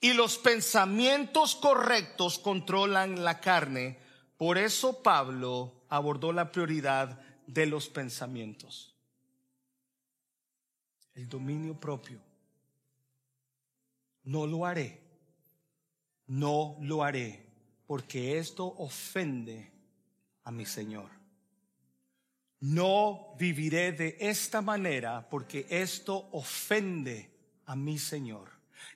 y 0.00 0.12
los 0.12 0.38
pensamientos 0.38 1.56
correctos 1.56 2.38
controlan 2.38 3.24
la 3.24 3.40
carne. 3.40 3.98
Por 4.40 4.56
eso 4.56 5.02
Pablo 5.02 5.82
abordó 5.90 6.32
la 6.32 6.50
prioridad 6.50 7.20
de 7.46 7.66
los 7.66 7.90
pensamientos. 7.90 8.96
El 11.12 11.28
dominio 11.28 11.78
propio. 11.78 12.18
No 14.24 14.46
lo 14.46 14.64
haré. 14.64 14.98
No 16.26 16.78
lo 16.80 17.04
haré 17.04 17.44
porque 17.86 18.38
esto 18.38 18.64
ofende 18.78 19.70
a 20.44 20.50
mi 20.50 20.64
Señor. 20.64 21.10
No 22.60 23.34
viviré 23.38 23.92
de 23.92 24.16
esta 24.20 24.62
manera 24.62 25.28
porque 25.28 25.66
esto 25.68 26.30
ofende 26.32 27.30
a 27.66 27.76
mi 27.76 27.98
Señor. 27.98 28.48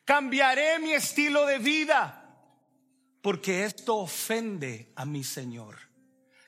Cambiaré 0.07 0.79
mi 0.79 0.93
estilo 0.95 1.45
de 1.45 1.59
vida 1.59 2.24
porque 3.25 3.65
esto 3.65 3.97
ofende 3.97 4.93
a 4.97 5.07
mi 5.07 5.25
Señor. 5.25 5.79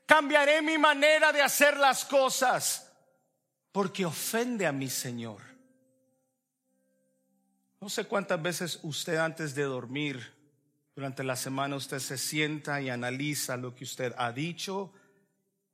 Cambiaré 0.04 0.60
mi 0.60 0.76
manera 0.76 1.32
de 1.32 1.40
hacer 1.40 1.78
las 1.78 2.04
cosas 2.04 2.92
porque 3.72 4.04
ofende 4.04 4.66
a 4.66 4.72
mi 4.72 4.90
Señor. 4.90 5.40
No 7.80 7.88
sé 7.88 8.04
cuántas 8.04 8.42
veces 8.42 8.78
usted 8.82 9.16
antes 9.16 9.54
de 9.54 9.62
dormir, 9.62 10.34
durante 10.94 11.24
la 11.24 11.34
semana, 11.34 11.76
usted 11.76 11.98
se 11.98 12.18
sienta 12.18 12.78
y 12.82 12.90
analiza 12.90 13.56
lo 13.56 13.74
que 13.74 13.84
usted 13.84 14.14
ha 14.18 14.30
dicho 14.30 14.92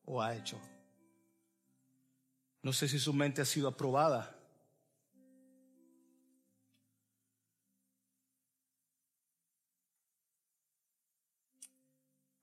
o 0.05 0.23
ha 0.23 0.37
hecho. 0.37 0.61
No 2.63 2.73
sé 2.73 2.87
si 2.87 3.01
su 3.01 3.13
mente 3.13 3.43
ha 3.43 3.45
sido 3.45 3.67
aprobada. 3.67 4.39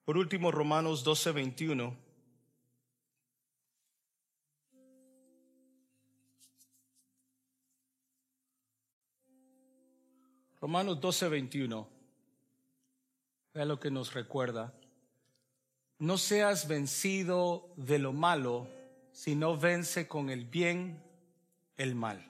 Por 0.09 0.17
último, 0.17 0.51
Romanos 0.51 1.03
12, 1.03 1.33
21. 1.33 1.95
Romanos 10.59 10.99
12, 10.99 11.29
21. 11.29 11.87
Vea 13.53 13.65
lo 13.65 13.79
que 13.79 13.91
nos 13.91 14.15
recuerda. 14.15 14.73
No 15.99 16.17
seas 16.17 16.67
vencido 16.67 17.71
de 17.75 17.99
lo 17.99 18.11
malo 18.11 18.67
si 19.11 19.35
no 19.35 19.55
vence 19.59 20.07
con 20.07 20.31
el 20.31 20.43
bien 20.43 21.03
el 21.77 21.93
mal. 21.93 22.25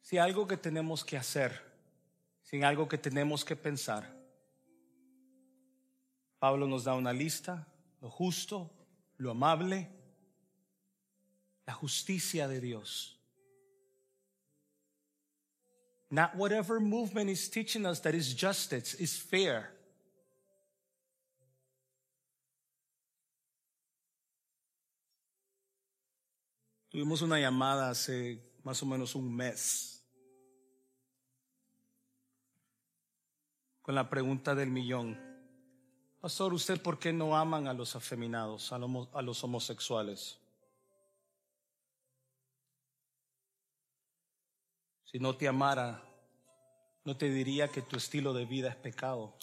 Si 0.00 0.16
algo 0.16 0.46
que 0.46 0.56
tenemos 0.56 1.04
que 1.04 1.18
hacer, 1.18 1.60
si 2.40 2.62
algo 2.62 2.88
que 2.88 2.96
tenemos 2.96 3.44
que 3.44 3.56
pensar, 3.56 4.21
Pablo 6.42 6.66
nos 6.66 6.82
da 6.82 6.94
una 6.94 7.12
lista, 7.12 7.64
lo 8.00 8.10
justo, 8.10 8.68
lo 9.18 9.30
amable, 9.30 9.88
la 11.64 11.72
justicia 11.72 12.48
de 12.48 12.58
Dios. 12.58 13.16
Not 16.10 16.34
whatever 16.34 16.80
movement 16.80 17.30
is 17.30 17.48
teaching 17.48 17.86
us 17.86 18.00
that 18.00 18.16
is 18.16 18.34
justice, 18.34 18.94
is 18.94 19.16
fair. 19.16 19.70
Tuvimos 26.90 27.22
una 27.22 27.38
llamada 27.38 27.88
hace 27.88 28.42
más 28.64 28.82
o 28.82 28.86
menos 28.86 29.14
un 29.14 29.32
mes 29.32 30.02
con 33.80 33.94
la 33.94 34.10
pregunta 34.10 34.56
del 34.56 34.70
millón. 34.72 35.31
Pastor, 36.22 36.54
¿usted 36.54 36.80
por 36.80 37.00
qué 37.00 37.12
no 37.12 37.36
aman 37.36 37.66
a 37.66 37.74
los 37.74 37.96
afeminados, 37.96 38.72
a, 38.72 38.78
los 38.78 39.42
homosexuales? 39.42 40.38
Si 45.02 45.18
no 45.18 45.34
te 45.34 45.48
amara, 45.48 46.00
no 47.04 47.16
te 47.16 47.28
diría 47.28 47.66
que 47.66 47.82
tu 47.82 47.96
estilo 47.96 48.32
de 48.32 48.44
vida 48.44 48.68
es 48.68 48.76
pecado. 48.76 49.34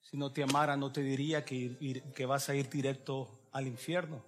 Si 0.00 0.16
no 0.16 0.32
te 0.32 0.42
amara, 0.42 0.76
no 0.76 0.90
te 0.90 1.02
diría 1.02 1.44
que, 1.44 2.02
que 2.16 2.26
vas 2.26 2.48
a 2.48 2.56
ir 2.56 2.68
directo 2.68 3.38
al 3.52 3.68
infierno. 3.68 4.24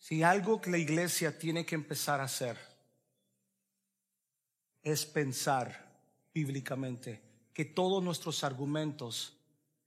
Si 0.00 0.24
algo 0.24 0.60
que 0.60 0.72
la 0.72 0.78
iglesia 0.78 1.38
tiene 1.38 1.64
que 1.64 1.76
empezar 1.76 2.20
a 2.20 2.24
hacer 2.24 2.71
es 4.82 5.06
pensar 5.06 5.90
bíblicamente 6.34 7.22
que 7.52 7.64
todos 7.64 8.02
nuestros 8.02 8.44
argumentos 8.44 9.36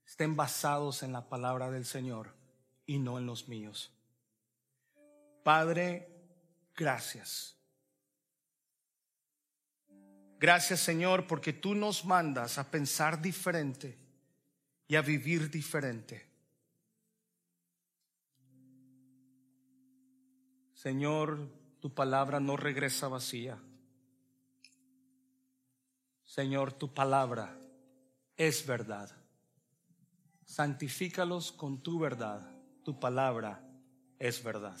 estén 0.06 0.36
basados 0.36 1.02
en 1.02 1.12
la 1.12 1.28
palabra 1.28 1.70
del 1.70 1.84
Señor 1.84 2.34
y 2.86 2.98
no 2.98 3.18
en 3.18 3.26
los 3.26 3.48
míos. 3.48 3.92
Padre, 5.42 6.08
gracias. 6.74 7.56
Gracias 10.38 10.80
Señor 10.80 11.26
porque 11.26 11.52
tú 11.52 11.74
nos 11.74 12.04
mandas 12.04 12.58
a 12.58 12.70
pensar 12.70 13.20
diferente 13.20 13.98
y 14.86 14.96
a 14.96 15.02
vivir 15.02 15.50
diferente. 15.50 16.26
Señor, 20.74 21.48
tu 21.80 21.92
palabra 21.92 22.38
no 22.38 22.56
regresa 22.56 23.08
vacía. 23.08 23.58
Señor, 26.36 26.74
tu 26.74 26.92
palabra 26.92 27.58
es 28.36 28.66
verdad. 28.66 29.10
Santifícalos 30.44 31.50
con 31.50 31.82
tu 31.82 31.98
verdad. 31.98 32.46
Tu 32.84 33.00
palabra 33.00 33.66
es 34.18 34.44
verdad. 34.44 34.76